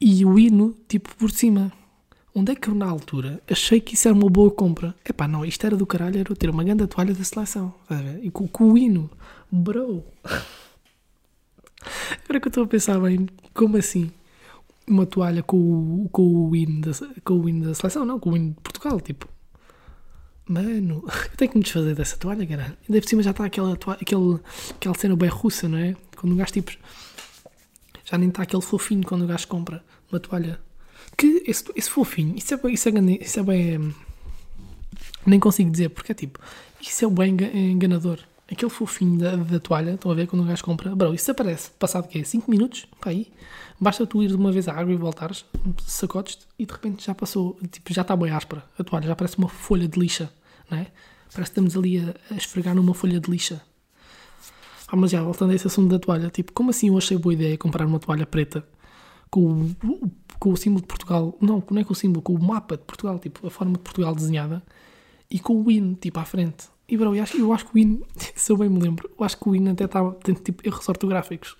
e 0.00 0.24
o 0.24 0.38
hino 0.38 0.76
tipo 0.88 1.14
por 1.16 1.30
cima. 1.30 1.72
Onde 2.34 2.52
é 2.52 2.54
que 2.54 2.68
eu 2.68 2.74
na 2.74 2.84
altura 2.84 3.40
achei 3.50 3.80
que 3.80 3.94
isso 3.94 4.06
era 4.08 4.14
uma 4.14 4.28
boa 4.28 4.50
compra? 4.50 4.94
Epá, 5.08 5.26
não, 5.26 5.42
isto 5.42 5.64
era 5.64 5.74
do 5.74 5.86
caralho, 5.86 6.20
era 6.20 6.30
eu 6.30 6.36
ter 6.36 6.50
uma 6.50 6.62
grande 6.62 6.86
toalha 6.86 7.14
da 7.14 7.24
seleção, 7.24 7.72
E 8.20 8.30
com, 8.30 8.46
com 8.46 8.72
o 8.72 8.76
hino, 8.76 9.10
bro. 9.50 10.04
Agora 12.24 12.40
que 12.40 12.46
eu 12.46 12.50
estou 12.50 12.64
a 12.64 12.66
pensar 12.66 13.00
bem, 13.00 13.26
como 13.54 13.78
assim? 13.78 14.10
Uma 14.86 15.06
toalha 15.06 15.42
com 15.42 15.56
o, 15.56 16.08
com 16.12 16.22
o, 16.22 16.54
hino, 16.54 16.82
da, 16.82 16.90
com 17.24 17.34
o 17.40 17.48
hino 17.48 17.64
da 17.64 17.74
seleção? 17.74 18.04
Não, 18.04 18.20
com 18.20 18.30
o 18.30 18.36
hino 18.36 18.50
de 18.50 18.60
Portugal, 18.60 19.00
tipo. 19.00 19.26
Mano, 20.46 21.04
eu 21.06 21.36
tenho 21.38 21.50
que 21.50 21.56
me 21.56 21.64
desfazer 21.64 21.94
dessa 21.94 22.18
toalha, 22.18 22.46
caralho. 22.46 22.76
Ainda 22.86 23.00
por 23.00 23.08
cima 23.08 23.22
já 23.22 23.30
está 23.30 23.46
aquela, 23.46 23.72
aquele, 23.72 24.40
aquela 24.74 24.94
cena 24.94 25.16
bem 25.16 25.30
russa, 25.30 25.68
não 25.68 25.78
é? 25.78 25.96
Quando 26.16 26.32
o 26.32 26.36
gajo 26.36 26.52
tipo. 26.52 26.72
Já 28.04 28.16
nem 28.16 28.28
está 28.28 28.42
aquele 28.42 28.62
fofinho 28.62 29.04
quando 29.04 29.22
o 29.22 29.26
gajo 29.26 29.46
compra 29.48 29.84
uma 30.10 30.20
toalha. 30.20 30.60
Que 31.16 31.42
esse, 31.46 31.64
esse 31.74 31.90
fofinho, 31.90 32.36
isso 32.36 32.54
é, 32.54 32.72
isso, 32.72 32.88
é, 32.88 32.92
isso 33.20 33.40
é 33.40 33.42
bem. 33.42 33.94
Nem 35.26 35.40
consigo 35.40 35.70
dizer, 35.70 35.90
porque 35.90 36.12
é 36.12 36.14
tipo. 36.14 36.38
Isso 36.80 37.04
é 37.04 37.08
bem 37.10 37.36
enganador. 37.72 38.20
Aquele 38.50 38.70
fofinho 38.70 39.18
da, 39.18 39.34
da 39.34 39.58
toalha, 39.58 39.92
estão 39.92 40.10
a 40.10 40.14
ver 40.14 40.28
quando 40.28 40.42
o 40.42 40.46
gajo 40.46 40.62
compra. 40.62 40.94
Bro, 40.94 41.14
isso 41.14 41.30
aparece. 41.30 41.70
Passado 41.70 42.04
o 42.04 42.08
quê? 42.08 42.24
5 42.24 42.48
minutos? 42.48 42.86
Para 43.00 43.10
aí. 43.10 43.26
Basta 43.80 44.06
tu 44.06 44.22
ir 44.22 44.28
de 44.28 44.36
uma 44.36 44.52
vez 44.52 44.68
à 44.68 44.72
água 44.72 44.92
e 44.92 44.96
voltares, 44.96 45.44
sacotes 45.86 46.38
e 46.58 46.64
de 46.64 46.72
repente 46.72 47.04
já 47.04 47.14
passou. 47.14 47.58
Tipo, 47.70 47.92
já 47.92 48.02
está 48.02 48.16
bem 48.16 48.30
áspera 48.30 48.64
a 48.78 48.84
toalha. 48.84 49.08
Já 49.08 49.16
parece 49.16 49.36
uma 49.36 49.48
folha 49.48 49.88
de 49.88 49.98
lixa, 49.98 50.32
não 50.70 50.78
é? 50.78 50.86
Parece 51.32 51.34
que 51.34 51.42
estamos 51.60 51.76
ali 51.76 51.98
a, 51.98 52.14
a 52.34 52.36
esfregar 52.36 52.74
numa 52.74 52.94
folha 52.94 53.18
de 53.18 53.30
lixa. 53.30 53.60
Ah, 54.88 54.96
mas 54.96 55.10
já, 55.10 55.22
voltando 55.22 55.50
a 55.50 55.54
esse 55.54 55.66
assunto 55.66 55.90
da 55.90 55.98
toalha, 55.98 56.30
tipo, 56.30 56.52
como 56.52 56.70
assim 56.70 56.88
eu 56.88 56.96
achei 56.96 57.18
boa 57.18 57.34
ideia 57.34 57.58
comprar 57.58 57.86
uma 57.86 57.98
toalha 57.98 58.24
preta 58.24 58.64
com 59.28 59.62
o, 59.82 60.10
com 60.38 60.52
o 60.52 60.56
símbolo 60.56 60.82
de 60.82 60.86
Portugal, 60.86 61.36
não, 61.40 61.62
não 61.70 61.80
é 61.80 61.84
com 61.84 61.92
o 61.92 61.96
símbolo, 61.96 62.22
com 62.22 62.34
o 62.34 62.42
mapa 62.42 62.76
de 62.76 62.84
Portugal, 62.84 63.18
tipo, 63.18 63.46
a 63.46 63.50
forma 63.50 63.72
de 63.72 63.80
Portugal 63.80 64.14
desenhada 64.14 64.62
e 65.28 65.40
com 65.40 65.60
o 65.60 65.70
hino, 65.70 65.94
tipo, 65.96 66.20
à 66.20 66.24
frente. 66.24 66.68
E, 66.88 66.96
bro, 66.96 67.16
eu 67.16 67.22
acho, 67.22 67.36
eu 67.36 67.52
acho 67.52 67.66
que 67.66 67.74
o 67.74 67.78
hino, 67.78 68.06
se 68.14 68.52
eu 68.52 68.56
bem 68.56 68.68
me 68.68 68.78
lembro, 68.78 69.10
eu 69.18 69.24
acho 69.24 69.36
que 69.36 69.48
o 69.48 69.56
hino 69.56 69.72
até 69.72 69.88
tá, 69.88 70.08
tem, 70.22 70.34
tipo, 70.36 70.66
erros 70.66 70.88
ortográficos. 70.88 71.56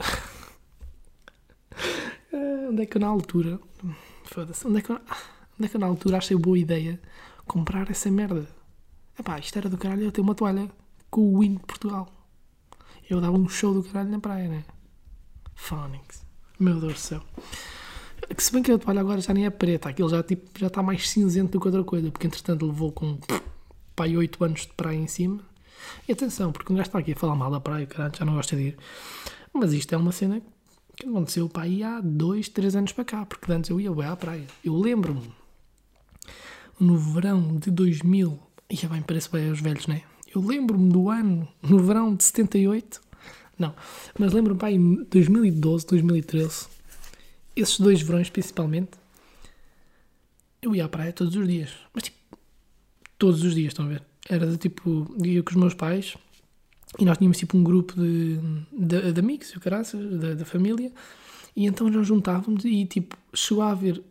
uh, 2.32 2.70
onde 2.70 2.82
é 2.82 2.86
que 2.86 2.96
eu 2.96 3.00
na 3.00 3.08
altura, 3.08 3.58
foda-se, 4.24 4.66
onde 4.68 4.78
é 4.78 4.82
que 4.82 4.90
eu, 4.90 4.96
onde 4.96 5.66
é 5.66 5.68
que 5.68 5.76
eu 5.76 5.80
na 5.80 5.86
altura 5.86 6.18
achei 6.18 6.36
boa 6.36 6.56
ideia 6.56 7.00
comprar 7.44 7.90
essa 7.90 8.08
merda? 8.08 8.46
Epá, 9.18 9.38
isto 9.40 9.58
era 9.58 9.68
do 9.68 9.76
caralho 9.76 10.04
eu 10.04 10.12
ter 10.12 10.20
uma 10.20 10.34
toalha 10.34 10.70
com 11.10 11.34
o 11.34 11.42
hino 11.42 11.58
de 11.58 11.64
Portugal 11.64 12.15
eu 13.08 13.20
dava 13.20 13.36
um 13.36 13.48
show 13.48 13.72
do 13.74 13.82
caralho 13.82 14.10
na 14.10 14.20
praia, 14.20 14.48
né? 14.48 14.64
Phonics. 15.54 16.24
Meu 16.58 16.80
Deus 16.80 16.94
do 16.94 16.98
céu. 16.98 17.22
Que 18.34 18.42
se 18.42 18.52
bem 18.52 18.62
que 18.62 18.72
a 18.72 18.78
toalha 18.78 19.00
agora 19.00 19.20
já 19.20 19.32
nem 19.32 19.46
é 19.46 19.50
preta, 19.50 19.88
aquilo 19.88 20.08
já 20.08 20.22
tipo, 20.22 20.58
já 20.58 20.66
está 20.66 20.82
mais 20.82 21.08
cinzento 21.08 21.52
do 21.52 21.60
que 21.60 21.68
outra 21.68 21.84
coisa, 21.84 22.10
porque 22.10 22.26
entretanto 22.26 22.66
levou 22.66 22.90
com 22.90 23.18
pai 23.94 24.16
8 24.16 24.44
anos 24.44 24.60
de 24.62 24.72
praia 24.72 24.96
em 24.96 25.06
cima. 25.06 25.40
E 26.08 26.12
atenção, 26.12 26.50
porque 26.50 26.72
um 26.72 26.76
gajo 26.76 26.88
está 26.88 26.98
aqui 26.98 27.12
a 27.12 27.16
falar 27.16 27.36
mal 27.36 27.50
da 27.50 27.60
praia, 27.60 27.86
caralho, 27.86 28.14
já 28.16 28.24
não 28.24 28.34
gosta 28.34 28.56
de 28.56 28.62
ir. 28.62 28.76
Mas 29.52 29.72
isto 29.72 29.94
é 29.94 29.96
uma 29.96 30.12
cena 30.12 30.42
que 30.96 31.06
aconteceu 31.06 31.48
para 31.48 31.64
aí 31.64 31.82
há 31.82 32.00
2, 32.00 32.48
3 32.48 32.76
anos 32.76 32.92
para 32.92 33.04
cá, 33.04 33.26
porque 33.26 33.52
antes 33.52 33.70
eu 33.70 33.80
ia 33.80 33.92
bem 33.92 34.06
à 34.06 34.16
praia. 34.16 34.46
Eu 34.64 34.74
lembro-me, 34.76 35.32
no 36.80 36.96
verão 36.96 37.56
de 37.56 37.70
2000, 37.70 38.38
ia 38.70 38.88
bem, 38.88 39.02
parece 39.02 39.30
bem 39.30 39.48
aos 39.48 39.60
velhos, 39.60 39.86
né? 39.86 40.02
Eu 40.34 40.40
lembro-me 40.40 40.90
do 40.90 41.08
ano, 41.08 41.48
no 41.62 41.78
verão 41.78 42.14
de 42.14 42.24
78, 42.24 43.00
não, 43.58 43.74
mas 44.18 44.32
lembro-me 44.32 44.58
para 44.58 44.70
em 44.70 45.04
2012, 45.04 45.86
2013, 45.86 46.66
esses 47.54 47.80
dois 47.80 48.02
verões 48.02 48.28
principalmente, 48.28 48.90
eu 50.60 50.74
ia 50.74 50.84
à 50.84 50.88
praia 50.88 51.12
todos 51.12 51.34
os 51.34 51.48
dias, 51.48 51.70
mas 51.94 52.04
tipo, 52.04 52.16
todos 53.18 53.42
os 53.42 53.54
dias, 53.54 53.68
estão 53.68 53.86
a 53.86 53.88
ver? 53.88 54.02
Era 54.28 54.46
de 54.46 54.58
tipo, 54.58 55.06
ia 55.24 55.42
com 55.42 55.50
os 55.50 55.56
meus 55.56 55.74
pais 55.74 56.16
e 56.98 57.04
nós 57.04 57.16
tínhamos 57.16 57.38
tipo 57.38 57.56
um 57.56 57.64
grupo 57.64 57.94
de, 57.94 58.38
de, 58.72 59.12
de 59.12 59.20
amigos, 59.20 59.54
o 59.54 59.60
caraças, 59.60 60.18
da, 60.18 60.34
da 60.34 60.44
família, 60.44 60.92
e 61.54 61.66
então 61.66 61.88
nós 61.88 62.06
juntávamos 62.06 62.64
e 62.64 62.84
tipo, 62.84 63.16
chegou 63.34 63.62
a 63.62 63.70
haver, 63.70 64.02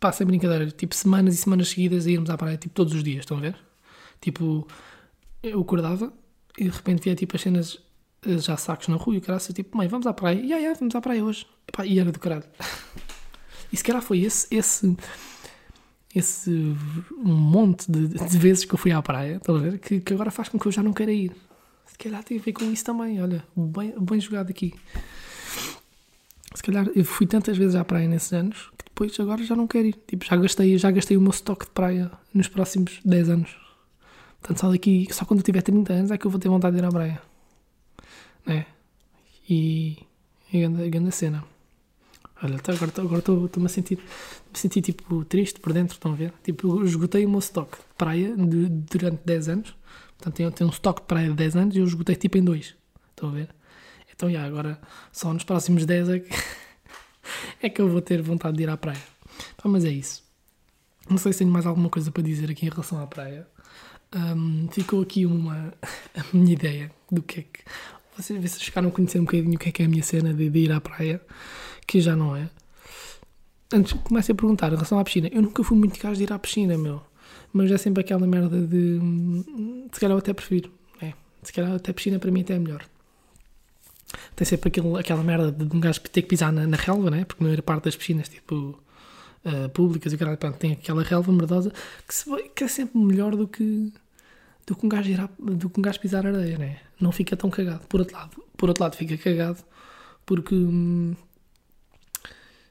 pá, 0.00 0.10
sem 0.12 0.26
brincadeira, 0.26 0.70
tipo 0.70 0.94
semanas 0.94 1.34
e 1.34 1.38
semanas 1.38 1.68
seguidas 1.68 2.06
íamos 2.06 2.30
à 2.30 2.38
praia, 2.38 2.56
tipo 2.56 2.74
todos 2.74 2.94
os 2.94 3.04
dias, 3.04 3.20
estão 3.20 3.36
a 3.36 3.40
ver? 3.40 3.65
Tipo, 4.20 4.66
eu 5.42 5.60
acordava 5.60 6.12
e 6.58 6.64
de 6.64 6.70
repente 6.70 7.04
via 7.04 7.14
tipo 7.14 7.36
as 7.36 7.42
cenas 7.42 7.78
eh, 8.22 8.38
já 8.38 8.56
sacos 8.56 8.88
na 8.88 8.96
rua 8.96 9.14
e 9.14 9.18
o 9.18 9.20
caralho, 9.20 9.52
tipo, 9.52 9.76
mãe, 9.76 9.88
vamos 9.88 10.06
à 10.06 10.12
praia. 10.12 10.40
E 10.40 10.52
aí, 10.52 10.74
vamos 10.74 10.94
à 10.94 11.00
praia 11.00 11.24
hoje. 11.24 11.46
Epá, 11.68 11.84
e 11.86 11.98
era 11.98 12.10
do 12.10 12.18
caralho. 12.18 12.44
e 13.72 13.76
se 13.76 13.84
calhar 13.84 14.02
foi 14.02 14.20
esse, 14.20 14.46
esse, 14.50 14.96
esse 16.14 16.50
um 16.50 17.34
monte 17.34 17.90
de, 17.90 18.08
de 18.08 18.38
vezes 18.38 18.64
que 18.64 18.74
eu 18.74 18.78
fui 18.78 18.92
à 18.92 19.02
praia, 19.02 19.36
estão 19.36 19.56
a 19.56 19.58
ver? 19.60 19.78
Que, 19.78 20.00
que 20.00 20.12
agora 20.12 20.30
faz 20.30 20.48
com 20.48 20.58
que 20.58 20.66
eu 20.66 20.72
já 20.72 20.82
não 20.82 20.92
queira 20.92 21.12
ir. 21.12 21.32
Se 21.86 21.98
calhar 21.98 22.22
tem 22.24 22.38
a 22.38 22.42
ver 22.42 22.52
com 22.52 22.64
isso 22.64 22.84
também, 22.84 23.22
olha, 23.22 23.44
bem, 23.56 23.94
bem 23.98 24.20
jogado 24.20 24.50
aqui. 24.50 24.74
Se 26.54 26.62
calhar 26.62 26.88
eu 26.94 27.04
fui 27.04 27.26
tantas 27.26 27.56
vezes 27.56 27.74
à 27.74 27.84
praia 27.84 28.08
nesses 28.08 28.32
anos 28.32 28.70
que 28.78 28.84
depois 28.86 29.18
agora 29.20 29.42
já 29.44 29.54
não 29.54 29.66
quero 29.66 29.88
ir. 29.88 29.96
Tipo, 30.06 30.24
já 30.24 30.36
gastei, 30.36 30.76
já 30.78 30.90
gastei 30.90 31.16
o 31.16 31.20
meu 31.20 31.30
estoque 31.30 31.66
de 31.66 31.70
praia 31.70 32.10
nos 32.32 32.48
próximos 32.48 33.00
10 33.04 33.28
anos. 33.28 33.65
Portanto, 34.46 34.60
só 34.60 34.70
daqui, 34.70 35.08
só 35.10 35.24
quando 35.24 35.40
eu 35.40 35.44
tiver 35.44 35.60
30 35.60 35.92
anos 35.92 36.10
é 36.12 36.16
que 36.16 36.24
eu 36.24 36.30
vou 36.30 36.38
ter 36.38 36.48
vontade 36.48 36.76
de 36.76 36.82
ir 36.82 36.86
à 36.86 36.88
praia. 36.88 37.20
Né? 38.46 38.64
E. 39.50 39.98
E 40.52 40.60
grande, 40.60 40.88
grande 40.88 41.10
cena. 41.10 41.42
Olha, 42.40 42.54
agora 42.54 42.92
agora 42.98 43.18
estou-me 43.18 43.66
a 43.66 43.68
sentir, 43.68 43.98
me 43.98 44.70
tipo 44.70 45.24
triste 45.24 45.58
por 45.58 45.72
dentro, 45.72 45.94
estão 45.94 46.12
a 46.12 46.14
ver? 46.14 46.32
Tipo, 46.44 46.78
eu 46.78 46.84
esgotei 46.84 47.26
o 47.26 47.28
meu 47.28 47.40
stock 47.40 47.76
de 47.76 47.94
praia 47.98 48.36
de, 48.36 48.68
durante 48.68 49.20
10 49.24 49.48
anos. 49.48 49.76
Portanto, 50.16 50.34
tenho, 50.36 50.52
tenho 50.52 50.70
um 50.70 50.72
stock 50.72 51.00
de 51.00 51.08
praia 51.08 51.28
de 51.28 51.34
10 51.34 51.56
anos 51.56 51.74
e 51.74 51.80
eu 51.80 51.84
esgotei 51.84 52.14
tipo 52.14 52.38
em 52.38 52.44
2. 52.44 52.76
Estão 53.10 53.30
a 53.30 53.32
ver? 53.32 53.48
Então, 54.14 54.30
já, 54.30 54.44
agora 54.44 54.80
só 55.10 55.32
nos 55.32 55.42
próximos 55.42 55.84
10 55.84 56.08
é 56.08 56.18
que, 56.20 56.30
é 57.62 57.68
que 57.68 57.80
eu 57.80 57.88
vou 57.88 58.00
ter 58.00 58.22
vontade 58.22 58.56
de 58.56 58.62
ir 58.62 58.70
à 58.70 58.76
praia. 58.76 59.02
Mas 59.64 59.84
é 59.84 59.90
isso. 59.90 60.22
Não 61.10 61.18
sei 61.18 61.32
se 61.32 61.40
tenho 61.40 61.50
mais 61.50 61.66
alguma 61.66 61.88
coisa 61.88 62.12
para 62.12 62.22
dizer 62.22 62.48
aqui 62.48 62.64
em 62.64 62.70
relação 62.70 63.02
à 63.02 63.08
praia. 63.08 63.48
Um, 64.14 64.68
ficou 64.70 65.02
aqui 65.02 65.26
uma 65.26 65.74
a 66.14 66.24
minha 66.32 66.52
ideia 66.52 66.90
do 67.10 67.22
que 67.22 67.40
é 67.40 67.42
que. 67.42 67.60
Vocês, 68.16 68.40
vocês 68.40 68.62
ficaram 68.62 68.88
a 68.88 68.92
conhecer 68.92 69.18
um 69.18 69.24
bocadinho 69.24 69.54
o 69.54 69.58
que 69.58 69.68
é 69.68 69.72
que 69.72 69.82
é 69.82 69.86
a 69.86 69.88
minha 69.88 70.02
cena 70.02 70.32
de, 70.32 70.48
de 70.48 70.58
ir 70.58 70.72
à 70.72 70.80
praia 70.80 71.20
que 71.86 72.00
já 72.00 72.16
não 72.16 72.34
é. 72.34 72.48
Antes, 73.72 73.92
comecei 74.04 74.32
a 74.32 74.36
perguntar 74.36 74.68
em 74.68 74.70
relação 74.70 74.98
à 74.98 75.04
piscina. 75.04 75.28
Eu 75.32 75.42
nunca 75.42 75.62
fui 75.62 75.76
muito 75.76 76.00
gajo 76.00 76.16
de 76.16 76.22
ir 76.22 76.32
à 76.32 76.38
piscina, 76.38 76.78
meu. 76.78 77.02
Mas 77.52 77.70
é 77.70 77.76
sempre 77.76 78.00
aquela 78.00 78.26
merda 78.26 78.60
de. 78.60 79.00
Se 79.92 80.00
calhar 80.00 80.14
eu 80.14 80.18
até 80.18 80.32
prefiro. 80.32 80.70
É. 81.00 81.12
Se 81.42 81.52
calhar 81.52 81.72
até 81.72 81.92
piscina 81.92 82.18
para 82.18 82.30
mim 82.30 82.40
até 82.40 82.54
é 82.54 82.58
melhor. 82.58 82.84
Tem 84.34 84.46
sempre 84.46 84.68
aquele, 84.68 84.98
aquela 84.98 85.22
merda 85.22 85.50
de 85.50 85.76
um 85.76 85.80
gajo 85.80 86.00
ter 86.00 86.22
que 86.22 86.28
pisar 86.28 86.52
na, 86.52 86.66
na 86.66 86.76
relva, 86.76 87.10
né? 87.10 87.24
Porque 87.24 87.42
a 87.42 87.46
maior 87.46 87.62
parte 87.62 87.84
das 87.84 87.96
piscinas, 87.96 88.28
tipo. 88.28 88.78
Uh, 89.46 89.68
públicas 89.68 90.12
e 90.12 90.18
caralho, 90.18 90.36
pronto, 90.36 90.58
tem 90.58 90.72
aquela 90.72 91.04
relva 91.04 91.30
merdosa 91.30 91.72
que, 92.04 92.12
se, 92.12 92.24
que 92.48 92.64
é 92.64 92.68
sempre 92.68 92.98
melhor 92.98 93.36
do 93.36 93.46
que 93.46 93.92
do 94.66 94.74
que 94.74 94.84
um 94.84 94.88
gajo 94.88 95.08
ir 95.08 95.20
a, 95.20 95.28
do 95.38 95.70
que 95.70 95.78
um 95.78 95.82
gajo 95.82 96.00
pisar 96.00 96.26
areia, 96.26 96.58
né? 96.58 96.80
Não 97.00 97.12
fica 97.12 97.36
tão 97.36 97.48
cagado. 97.48 97.86
Por 97.86 98.00
outro 98.00 98.16
lado, 98.16 98.42
por 98.56 98.68
outro 98.68 98.82
lado 98.82 98.96
fica 98.96 99.16
cagado 99.16 99.62
porque 100.26 100.54
hum, 100.54 101.14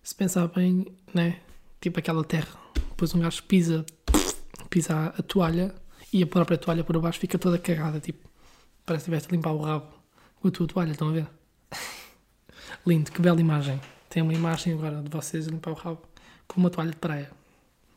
se 0.04 0.14
pensar 0.14 0.48
bem, 0.50 0.86
né? 1.14 1.40
Tipo 1.80 2.00
aquela 2.00 2.24
terra, 2.24 2.60
depois 2.90 3.16
um 3.16 3.20
gajo 3.22 3.42
pisa, 3.44 3.86
pisa 4.70 5.14
a 5.18 5.24
toalha 5.24 5.74
e 6.12 6.22
a 6.22 6.28
própria 6.28 6.58
toalha 6.58 6.84
por 6.84 7.00
baixo 7.00 7.20
fica 7.20 7.40
toda 7.40 7.58
cagada, 7.58 8.00
tipo, 8.00 8.28
parece 8.86 9.06
que 9.06 9.12
estiveste 9.12 9.34
a 9.34 9.36
limpar 9.36 9.52
o 9.52 9.62
rabo 9.62 9.88
com 10.42 10.48
a 10.50 10.52
tua 10.52 10.68
toalha, 10.68 10.92
estão 10.92 11.10
a 11.10 11.12
ver? 11.14 11.28
Lindo, 12.86 13.12
que 13.12 13.22
bela 13.22 13.40
imagem. 13.40 13.80
Tem 14.10 14.22
uma 14.22 14.34
imagem 14.34 14.74
agora 14.74 15.02
de 15.02 15.10
vocês 15.10 15.48
a 15.48 15.52
limpar 15.52 15.72
o 15.72 15.76
rabo 15.76 16.02
com 16.56 16.62
uma 16.62 16.72
toalha 16.72 16.92
de 16.92 16.98
praia. 16.98 17.30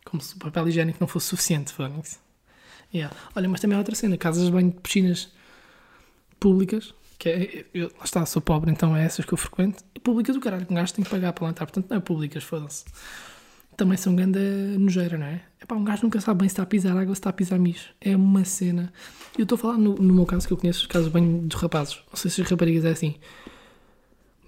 Como 0.04 0.22
se 0.22 0.34
o 0.34 0.38
papel 0.38 0.68
higiênico 0.68 0.98
não 1.00 1.08
fosse 1.08 1.28
suficiente, 1.28 1.72
Fónix. 1.72 2.18
Yeah. 2.92 3.14
Olha, 3.34 3.48
mas 3.48 3.60
também 3.60 3.76
há 3.76 3.78
outra 3.78 3.94
cena, 3.94 4.16
casas 4.18 4.44
de 4.46 4.50
banho 4.50 4.70
de 4.70 4.80
piscinas 4.80 5.32
públicas 6.38 6.94
que 7.18 7.28
é, 7.28 7.64
eu, 7.74 7.90
lá 7.98 8.04
está, 8.04 8.24
sou 8.24 8.40
pobre, 8.40 8.70
então 8.70 8.96
é 8.96 9.04
essas 9.04 9.24
que 9.24 9.34
eu 9.34 9.38
frequento. 9.38 9.82
E 9.94 9.98
públicas 9.98 10.34
do 10.34 10.40
caralho, 10.40 10.66
um 10.70 10.74
gajo 10.74 10.94
tem 10.94 11.04
que 11.04 11.10
pagar 11.10 11.32
para 11.32 11.44
lá 11.44 11.50
entrar, 11.50 11.66
portanto 11.66 11.90
não 11.90 11.96
é 11.96 12.00
públicas, 12.00 12.44
foda-se. 12.44 12.84
Também 13.76 13.96
são 13.96 14.14
grande 14.14 14.38
nojeira, 14.78 15.18
não 15.18 15.26
é? 15.26 15.40
É 15.60 15.66
pá, 15.66 15.74
um 15.74 15.84
gajo 15.84 16.04
nunca 16.04 16.20
sabe 16.20 16.40
bem 16.40 16.48
se 16.48 16.52
está 16.52 16.62
a 16.62 16.66
pisar 16.66 16.92
água 16.92 17.08
ou 17.08 17.14
se 17.14 17.20
está 17.20 17.30
a 17.30 17.32
pisar 17.32 17.58
mijo. 17.58 17.90
É 18.00 18.16
uma 18.16 18.44
cena. 18.44 18.92
Eu 19.36 19.42
estou 19.42 19.56
a 19.56 19.58
falar 19.58 19.78
no, 19.78 19.94
no 19.96 20.14
meu 20.14 20.26
caso, 20.26 20.46
que 20.46 20.52
eu 20.52 20.56
conheço 20.56 20.80
os 20.80 20.86
casos 20.86 21.08
bem 21.08 21.46
dos 21.46 21.60
rapazes. 21.60 22.00
Não 22.08 22.16
sei 22.16 22.30
se 22.30 22.42
as 22.42 22.50
raparigas 22.50 22.84
é 22.84 22.90
assim. 22.90 23.16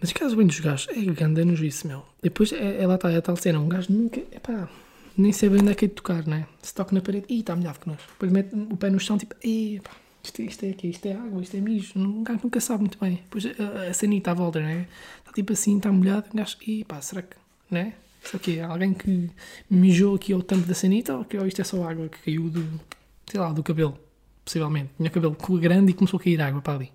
Mas 0.00 0.10
os 0.10 0.12
casos 0.12 0.34
bem 0.34 0.46
dos 0.46 0.60
gajos 0.60 0.88
é 0.88 1.00
grande 1.12 1.44
nojice, 1.44 1.86
meu. 1.86 2.04
Depois 2.22 2.52
é, 2.52 2.82
é 2.82 2.86
lá 2.86 2.94
está, 2.94 3.10
é 3.10 3.16
a 3.16 3.22
tal 3.22 3.36
cena. 3.36 3.60
Um 3.60 3.68
gajo 3.68 3.92
nunca. 3.92 4.20
É 4.32 4.38
pá, 4.38 4.68
nem 5.16 5.32
sei 5.32 5.48
bem 5.48 5.60
onde 5.60 5.72
é 5.72 5.74
que 5.74 5.84
é 5.84 5.88
de 5.88 5.94
tocar, 5.94 6.26
não 6.26 6.38
é? 6.38 6.46
Se 6.62 6.74
toca 6.74 6.94
na 6.94 7.00
parede, 7.00 7.26
ih, 7.28 7.40
está 7.40 7.54
molhado 7.54 7.80
que 7.80 7.88
nós. 7.88 7.98
Depois 8.12 8.32
mete 8.32 8.54
o 8.54 8.76
pé 8.76 8.90
no 8.90 8.98
chão, 8.98 9.18
tipo, 9.18 9.34
ih, 9.44 9.80
pá 9.80 9.90
isto, 10.22 10.42
isto 10.42 10.64
é 10.64 10.70
aqui, 10.70 10.88
isto 10.88 11.06
é 11.06 11.12
água, 11.12 11.42
isto 11.42 11.56
é 11.56 11.60
mijo. 11.60 11.98
Um 11.98 12.22
gajo 12.22 12.40
nunca 12.42 12.60
sabe 12.60 12.80
muito 12.80 12.98
bem. 12.98 13.16
Depois 13.16 13.46
a, 13.46 13.88
a 13.88 13.94
sanita 13.94 14.30
à 14.30 14.34
volta, 14.34 14.60
né? 14.60 14.86
Está 15.18 15.32
tipo 15.32 15.52
assim, 15.52 15.76
está 15.76 15.90
molhado. 15.90 16.28
Um 16.32 16.36
gajo, 16.36 16.56
e 16.66 16.84
pá, 16.84 17.00
será 17.00 17.22
que, 17.22 17.36
né? 17.70 17.94
Isso 18.22 18.36
aqui 18.36 18.58
é 18.58 18.64
alguém 18.64 18.92
que 18.92 19.30
mijou 19.68 20.14
aqui 20.14 20.32
ao 20.32 20.42
tampo 20.42 20.66
da 20.66 20.74
sanita 20.74 21.16
ou, 21.16 21.24
que, 21.24 21.38
ou 21.38 21.46
isto 21.46 21.60
é 21.60 21.64
só 21.64 21.82
água 21.88 22.08
que 22.08 22.18
caiu 22.18 22.50
do, 22.50 22.80
sei 23.26 23.40
lá, 23.40 23.50
do 23.52 23.62
cabelo? 23.62 23.98
Possivelmente. 24.44 24.90
Tinha 24.96 25.08
cabelo 25.08 25.36
grande 25.58 25.92
e 25.92 25.94
começou 25.94 26.20
a 26.20 26.22
cair 26.22 26.40
água 26.40 26.60
para 26.60 26.74
ali. 26.74 26.92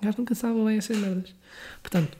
O 0.00 0.04
gajo 0.04 0.18
nunca 0.18 0.34
sabe 0.34 0.64
bem 0.64 0.78
essas 0.78 0.96
merdas. 0.96 1.34
Portanto, 1.82 2.16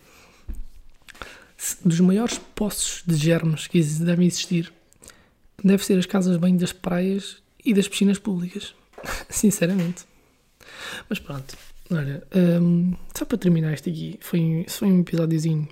dos 1.84 2.00
maiores 2.00 2.38
poços 2.54 3.02
de 3.06 3.16
germes 3.16 3.66
que 3.66 3.80
devem 3.80 4.26
existir, 4.26 4.72
deve 5.62 5.84
ser 5.84 5.98
as 5.98 6.06
casas 6.06 6.36
bem 6.36 6.56
das 6.56 6.72
praias 6.72 7.42
e 7.64 7.74
das 7.74 7.88
piscinas 7.88 8.18
públicas. 8.18 8.74
Sinceramente. 9.28 10.04
Mas 11.08 11.18
pronto, 11.18 11.56
olha, 11.90 12.22
um, 12.34 12.94
só 13.16 13.24
para 13.24 13.38
terminar 13.38 13.72
isto 13.72 13.88
aqui, 13.88 14.18
foi, 14.20 14.66
foi 14.68 14.88
um 14.88 15.00
episódiozinho 15.00 15.68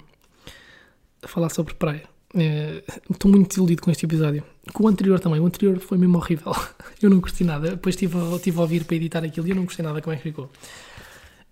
a 1.22 1.28
falar 1.28 1.48
sobre 1.50 1.74
praia. 1.74 2.04
Uh, 2.34 2.82
estou 3.10 3.30
muito 3.30 3.48
desiludido 3.48 3.82
com 3.82 3.90
este 3.90 4.04
episódio. 4.04 4.42
Com 4.72 4.84
o 4.84 4.88
anterior 4.88 5.18
também, 5.20 5.40
o 5.40 5.46
anterior 5.46 5.78
foi 5.78 5.96
mesmo 5.96 6.18
horrível. 6.18 6.54
Eu 7.00 7.08
não 7.08 7.20
gostei 7.20 7.46
nada. 7.46 7.70
Depois 7.70 7.94
estive 7.94 8.16
a, 8.18 8.36
estive 8.36 8.58
a 8.58 8.62
ouvir 8.62 8.84
para 8.84 8.96
editar 8.96 9.24
aquilo 9.24 9.46
e 9.46 9.50
eu 9.50 9.56
não 9.56 9.64
gostei 9.64 9.84
nada 9.84 10.00
como 10.00 10.14
é 10.14 10.16
que 10.16 10.22
ficou. 10.22 10.50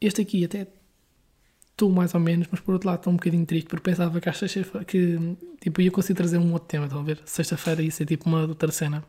Este 0.04 0.20
aqui 0.20 0.44
até 0.44 0.66
estou 1.70 1.90
mais 1.90 2.14
ou 2.14 2.20
menos, 2.20 2.46
mas 2.50 2.60
por 2.60 2.74
outro 2.74 2.88
lado 2.88 2.98
estou 2.98 3.10
um 3.10 3.16
bocadinho 3.16 3.46
triste 3.46 3.66
porque 3.68 3.90
pensava 3.90 4.20
que, 4.20 4.30
sexta 4.32 4.84
que 4.84 5.18
tipo, 5.60 5.80
ia 5.80 5.90
conseguir 5.90 6.18
trazer 6.18 6.36
um 6.36 6.52
outro 6.52 6.68
tema, 6.68 6.84
estão 6.84 7.00
a 7.00 7.02
ver? 7.02 7.22
Sexta-feira 7.24 7.82
ia 7.82 7.90
ser 7.90 8.04
tipo 8.04 8.28
uma 8.28 8.42
outra 8.42 8.70
cena. 8.70 9.02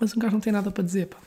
Mas 0.00 0.16
um 0.16 0.18
gajo 0.18 0.32
não 0.32 0.40
tem 0.40 0.52
nada 0.52 0.72
para 0.72 0.82
dizer, 0.82 1.06
pá. 1.06 1.18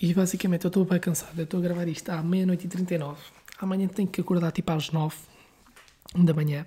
E 0.00 0.12
basicamente 0.12 0.66
eu 0.66 0.68
estou 0.68 0.84
bem 0.84 1.00
cansado. 1.00 1.38
Eu 1.38 1.44
estou 1.44 1.58
a 1.58 1.62
gravar 1.62 1.88
isto 1.88 2.10
à 2.10 2.22
meia-noite 2.22 2.66
e 2.66 2.68
39. 2.68 3.18
Amanhã 3.58 3.88
tenho 3.88 4.08
que 4.08 4.20
acordar 4.20 4.52
tipo 4.52 4.70
às 4.72 4.90
9 4.90 5.16
da 6.16 6.34
manhã. 6.34 6.66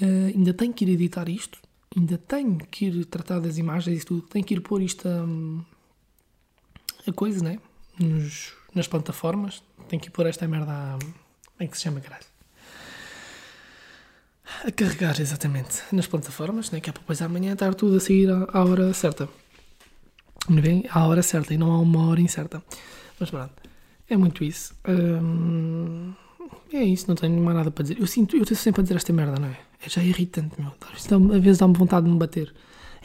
Uh, 0.00 0.28
ainda 0.34 0.54
tenho 0.54 0.72
que 0.72 0.86
ir 0.86 0.92
editar 0.94 1.28
isto. 1.28 1.58
Ainda 1.94 2.16
tenho 2.16 2.56
que 2.56 2.86
ir 2.86 3.04
tratar 3.04 3.38
das 3.38 3.58
imagens 3.58 4.02
e 4.02 4.06
tudo. 4.06 4.22
Tenho 4.22 4.44
que 4.44 4.54
ir 4.54 4.60
pôr 4.60 4.80
isto 4.80 5.06
a, 5.06 5.26
a 7.06 7.12
coisa, 7.12 7.44
né? 7.44 7.58
Nos, 7.98 8.54
nas 8.74 8.88
plataformas. 8.88 9.62
Tenho 9.88 10.00
que 10.00 10.10
pôr 10.10 10.26
esta 10.26 10.46
merda 10.46 10.72
a. 10.72 10.98
Como 10.98 11.60
é 11.60 11.66
que 11.66 11.76
se 11.76 11.84
chama, 11.84 12.00
caralho? 12.00 12.24
A 14.66 14.70
carregar, 14.72 15.20
exatamente. 15.20 15.82
Nas 15.92 16.06
plataformas, 16.06 16.70
né? 16.70 16.80
Que 16.80 16.90
é 16.90 16.92
para 16.92 17.00
depois 17.00 17.22
amanhã 17.22 17.52
estar 17.52 17.74
tudo 17.74 17.96
a 17.96 18.00
sair 18.00 18.30
à, 18.30 18.48
à 18.52 18.64
hora 18.64 18.92
certa 18.92 19.28
bem 20.48 20.84
à 20.90 21.06
hora 21.06 21.22
certa 21.22 21.54
e 21.54 21.58
não 21.58 21.72
há 21.72 21.78
uma 21.78 22.08
hora 22.08 22.20
incerta. 22.20 22.62
Mas 23.18 23.30
pronto, 23.30 23.52
é 24.08 24.16
muito 24.16 24.44
isso. 24.44 24.74
Hum, 24.86 26.12
é 26.72 26.82
isso, 26.82 27.06
não 27.08 27.14
tenho 27.14 27.40
mais 27.42 27.56
nada 27.56 27.70
para 27.70 27.82
dizer. 27.82 27.98
Eu 27.98 28.06
sinto, 28.06 28.36
eu 28.36 28.42
estou 28.42 28.56
sempre 28.56 28.80
a 28.80 28.82
dizer 28.82 28.96
esta 28.96 29.12
merda, 29.12 29.38
não 29.38 29.48
é? 29.48 29.58
É 29.84 29.88
já 29.88 30.02
irritante, 30.02 30.60
meu. 30.60 30.72
Às 30.92 31.42
vezes 31.42 31.58
dá-me 31.58 31.74
vontade 31.74 32.06
de 32.06 32.12
me 32.12 32.18
bater. 32.18 32.52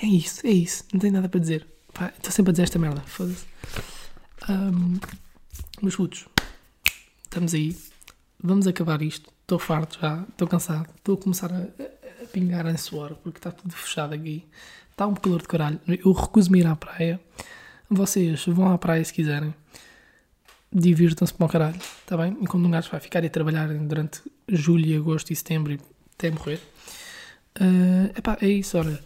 É 0.02 0.06
isso, 0.06 0.46
é 0.46 0.52
isso, 0.52 0.86
não 0.94 1.00
tenho 1.00 1.14
nada 1.14 1.30
para 1.30 1.40
dizer. 1.40 1.68
estou 2.18 2.32
sempre 2.32 2.52
a 2.52 2.54
dizer 2.54 2.64
esta 2.64 2.80
merda, 2.80 3.02
foda-se. 3.02 3.46
Um, 4.50 4.98
meus 5.84 5.96
putos, 5.96 6.28
estamos 7.24 7.54
aí. 7.54 7.76
Vamos 8.42 8.68
acabar 8.68 9.02
isto. 9.02 9.32
Estou 9.42 9.60
farto 9.60 10.00
já, 10.00 10.24
estou 10.30 10.48
cansado. 10.48 10.90
Estou 10.96 11.16
a 11.16 11.18
começar 11.18 11.52
a, 11.52 11.58
a, 11.58 12.24
a 12.24 12.28
pingar 12.32 12.66
em 12.68 12.78
suor 12.78 13.16
porque 13.16 13.40
está 13.40 13.52
tudo 13.52 13.74
fechado 13.74 14.14
aqui. 14.14 14.46
Está 14.92 15.08
um 15.08 15.16
calor 15.16 15.42
de 15.42 15.48
caralho. 15.48 15.80
Eu 15.88 16.12
recuso-me 16.12 16.60
ir 16.60 16.68
à 16.68 16.76
praia. 16.76 17.20
Vocês 17.90 18.46
vão 18.46 18.72
à 18.72 18.78
praia 18.78 19.04
se 19.04 19.14
quiserem. 19.14 19.54
Divirtam-se 20.72 21.34
para 21.34 21.46
o 21.46 21.50
caralho. 21.50 21.78
Está 21.78 22.16
bem? 22.16 22.38
Enquanto 22.40 22.66
um 22.66 22.72
gajo 22.72 22.92
vai 22.92 23.00
ficar 23.00 23.26
a 23.26 23.30
trabalhar 23.30 23.68
durante 23.68 24.22
julho, 24.48 25.00
agosto 25.00 25.32
e 25.32 25.36
setembro 25.36 25.78
até 26.14 26.30
morrer. 26.30 26.62
Uh, 27.60 28.18
epá, 28.18 28.38
é 28.42 28.48
isso, 28.48 28.78
olha. 28.78 29.04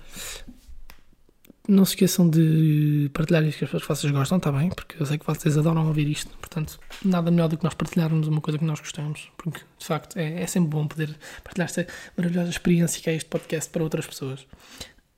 Não 1.67 1.85
se 1.85 1.93
esqueçam 1.93 2.29
de 2.29 3.09
partilhar 3.13 3.41
isto 3.43 3.59
que 3.59 3.75
as 3.75 3.83
vocês 3.83 4.11
gostam, 4.11 4.37
está 4.37 4.51
bem? 4.51 4.69
Porque 4.69 5.01
eu 5.01 5.05
sei 5.05 5.17
que 5.17 5.25
vocês 5.25 5.57
adoram 5.57 5.87
ouvir 5.87 6.09
isto. 6.09 6.35
Portanto, 6.37 6.77
nada 7.03 7.31
melhor 7.31 7.47
do 7.47 7.57
que 7.57 7.63
nós 7.63 7.73
partilharmos 7.73 8.27
uma 8.27 8.41
coisa 8.41 8.57
que 8.57 8.65
nós 8.65 8.81
gostamos. 8.81 9.31
Porque, 9.37 9.61
de 9.79 9.85
facto, 9.85 10.17
é, 10.17 10.41
é 10.41 10.47
sempre 10.47 10.69
bom 10.71 10.85
poder 10.85 11.17
partilhar 11.41 11.65
esta 11.65 11.87
maravilhosa 12.17 12.49
experiência 12.49 13.01
que 13.01 13.09
é 13.09 13.15
este 13.15 13.29
podcast 13.29 13.69
para 13.71 13.81
outras 13.81 14.05
pessoas. 14.05 14.41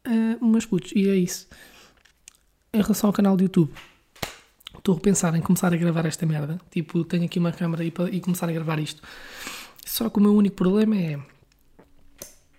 Uh, 0.07 0.37
mas 0.39 0.67
putz, 0.67 0.91
e 0.95 1.09
é 1.09 1.15
isso. 1.15 1.47
Em 2.71 2.81
relação 2.81 3.09
ao 3.09 3.13
canal 3.13 3.35
do 3.35 3.41
YouTube, 3.41 3.73
estou 4.77 4.97
a 4.97 4.99
pensar 4.99 5.33
em 5.33 5.41
começar 5.41 5.73
a 5.73 5.77
gravar 5.77 6.05
esta 6.05 6.27
merda. 6.27 6.59
Tipo, 6.69 7.03
tenho 7.03 7.25
aqui 7.25 7.39
uma 7.39 7.51
câmera 7.51 7.83
e, 7.83 7.91
e 8.11 8.19
começar 8.19 8.47
a 8.47 8.51
gravar 8.51 8.77
isto. 8.77 9.01
Só 9.83 10.11
que 10.11 10.19
o 10.19 10.21
meu 10.21 10.35
único 10.35 10.55
problema 10.55 10.95
é. 10.95 11.19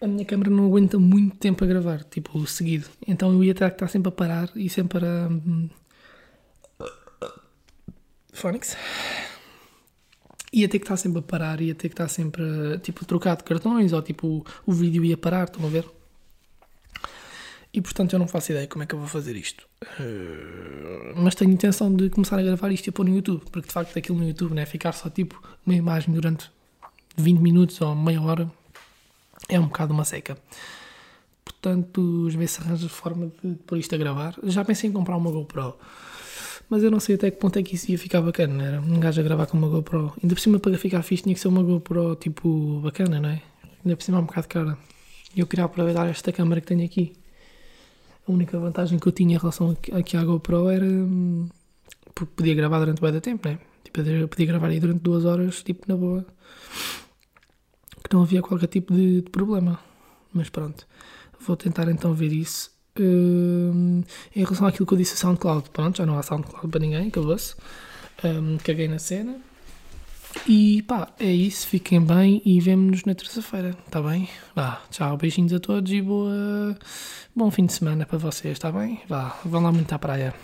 A 0.00 0.06
minha 0.06 0.24
câmera 0.24 0.50
não 0.50 0.66
aguenta 0.66 0.98
muito 0.98 1.36
tempo 1.36 1.64
a 1.64 1.66
gravar, 1.66 2.04
tipo, 2.04 2.46
seguido. 2.46 2.86
Então 3.06 3.32
eu 3.32 3.42
ia 3.42 3.54
ter 3.54 3.68
que 3.70 3.76
estar 3.76 3.88
sempre 3.88 4.08
a 4.08 4.12
parar 4.12 4.50
e 4.54 4.68
sempre 4.68 5.04
a. 5.04 5.28
Um, 5.28 5.70
Phonics. 8.32 8.76
Ia 10.52 10.68
ter 10.68 10.78
que 10.78 10.84
estar 10.84 10.96
sempre 10.96 11.18
a 11.20 11.22
parar, 11.22 11.60
ia 11.60 11.74
ter 11.74 11.88
que 11.88 11.94
estar 11.94 12.08
sempre 12.08 12.42
a, 12.74 12.78
tipo, 12.78 13.04
trocar 13.04 13.36
de 13.36 13.44
cartões 13.44 13.92
ou 13.92 14.02
tipo, 14.02 14.44
o 14.66 14.72
vídeo 14.72 15.04
ia 15.04 15.16
parar, 15.16 15.44
estão 15.44 15.64
a 15.64 15.68
ver? 15.68 15.86
E 17.72 17.80
portanto 17.82 18.14
eu 18.14 18.18
não 18.18 18.26
faço 18.26 18.52
ideia 18.52 18.66
como 18.66 18.82
é 18.82 18.86
que 18.86 18.94
eu 18.94 18.98
vou 18.98 19.08
fazer 19.08 19.36
isto. 19.36 19.68
Uh, 20.00 21.12
mas 21.16 21.34
tenho 21.34 21.50
intenção 21.50 21.94
de 21.94 22.08
começar 22.08 22.38
a 22.38 22.42
gravar 22.42 22.72
isto 22.72 22.86
e 22.86 22.90
pôr 22.90 23.04
no 23.04 23.14
YouTube, 23.14 23.42
porque 23.50 23.68
de 23.68 23.72
facto 23.74 23.98
aquilo 23.98 24.18
no 24.18 24.26
YouTube, 24.26 24.54
né, 24.54 24.64
ficar 24.64 24.92
só 24.92 25.10
tipo 25.10 25.42
uma 25.66 25.74
imagem 25.74 26.14
durante 26.14 26.50
20 27.18 27.38
minutos 27.38 27.78
ou 27.82 27.94
meia 27.94 28.22
hora, 28.22 28.50
é 29.48 29.58
um 29.58 29.66
bocado 29.66 29.92
uma 29.92 30.04
seca. 30.04 30.36
Portanto, 31.44 32.28
ver 32.30 32.48
se 32.48 32.60
arranja 32.60 32.88
forma 32.88 33.30
de 33.42 33.54
pôr 33.66 33.78
isto 33.78 33.94
a 33.94 33.98
gravar. 33.98 34.36
Já 34.44 34.64
pensei 34.64 34.90
em 34.90 34.92
comprar 34.92 35.16
uma 35.16 35.30
GoPro, 35.30 35.76
mas 36.68 36.82
eu 36.82 36.90
não 36.90 36.98
sei 36.98 37.14
até 37.14 37.30
que 37.30 37.38
ponto 37.38 37.58
é 37.58 37.62
que 37.62 37.76
isso 37.76 37.90
ia 37.90 37.98
ficar 37.98 38.20
bacana. 38.20 38.62
Era 38.64 38.80
um 38.80 38.98
gajo 38.98 39.20
a 39.20 39.24
gravar 39.24 39.46
com 39.46 39.56
uma 39.56 39.68
GoPro. 39.68 40.12
Ainda 40.22 40.34
por 40.34 40.40
cima, 40.40 40.58
para 40.58 40.76
ficar 40.76 41.02
fixe, 41.02 41.22
tinha 41.22 41.34
que 41.34 41.40
ser 41.40 41.48
uma 41.48 41.62
GoPro 41.62 42.16
tipo 42.16 42.80
bacana, 42.80 43.20
não 43.20 43.28
é? 43.28 43.42
Ainda 43.84 43.96
por 43.96 44.02
cima 44.02 44.18
é 44.18 44.20
um 44.20 44.24
bocado 44.24 44.48
cara. 44.48 44.78
E 45.34 45.40
eu 45.40 45.46
queria 45.46 45.64
aproveitar 45.64 46.08
esta 46.08 46.32
câmera 46.32 46.60
que 46.60 46.66
tenho 46.66 46.84
aqui. 46.84 47.12
A 48.28 48.32
única 48.32 48.58
vantagem 48.58 48.98
que 48.98 49.06
eu 49.06 49.12
tinha 49.12 49.36
em 49.36 49.38
relação 49.38 49.76
aqui 49.92 50.16
à 50.16 50.24
GoPro 50.24 50.68
era. 50.68 50.84
Hum, 50.84 51.48
porque 52.14 52.32
podia 52.34 52.54
gravar 52.54 52.80
durante 52.80 53.00
bem 53.00 53.12
da 53.12 53.20
tempo, 53.20 53.48
né? 53.48 53.58
Tipo, 53.84 54.28
podia 54.28 54.46
gravar 54.46 54.68
aí 54.68 54.80
durante 54.80 55.00
duas 55.00 55.24
horas, 55.24 55.62
tipo, 55.62 55.84
na 55.86 55.96
boa. 55.96 56.26
Que 58.08 58.14
não 58.14 58.22
havia 58.22 58.42
qualquer 58.42 58.68
tipo 58.68 58.94
de, 58.94 59.22
de 59.22 59.30
problema. 59.30 59.78
Mas 60.32 60.48
pronto. 60.48 60.86
Vou 61.40 61.56
tentar 61.56 61.88
então 61.88 62.14
ver 62.14 62.32
isso. 62.32 62.70
Um, 62.98 64.02
em 64.34 64.42
relação 64.42 64.66
àquilo 64.66 64.86
que 64.86 64.94
eu 64.94 64.98
disse 64.98 65.16
SoundCloud, 65.16 65.70
pronto, 65.70 65.98
já 65.98 66.06
não 66.06 66.18
há 66.18 66.22
SoundCloud 66.22 66.68
para 66.68 66.80
ninguém, 66.80 67.08
acabou-se. 67.08 67.54
Um, 68.24 68.56
caguei 68.58 68.88
na 68.88 68.98
cena. 68.98 69.36
E 70.46 70.82
pá, 70.82 71.08
é 71.18 71.30
isso. 71.30 71.66
Fiquem 71.66 72.00
bem 72.00 72.42
e 72.44 72.60
vemo-nos 72.60 73.04
na 73.04 73.14
terça-feira, 73.14 73.74
tá 73.90 74.02
bem? 74.02 74.28
Vá, 74.54 74.82
tchau, 74.90 75.16
beijinhos 75.16 75.52
a 75.52 75.60
todos 75.60 75.90
e 75.92 76.00
boa, 76.02 76.76
bom 77.34 77.50
fim 77.50 77.66
de 77.66 77.72
semana 77.72 78.04
para 78.04 78.18
vocês, 78.18 78.58
tá 78.58 78.70
bem? 78.70 79.00
Vá, 79.08 79.36
vão 79.44 79.62
lá 79.62 79.72
muito 79.72 79.92
à 79.92 79.98
praia. 79.98 80.34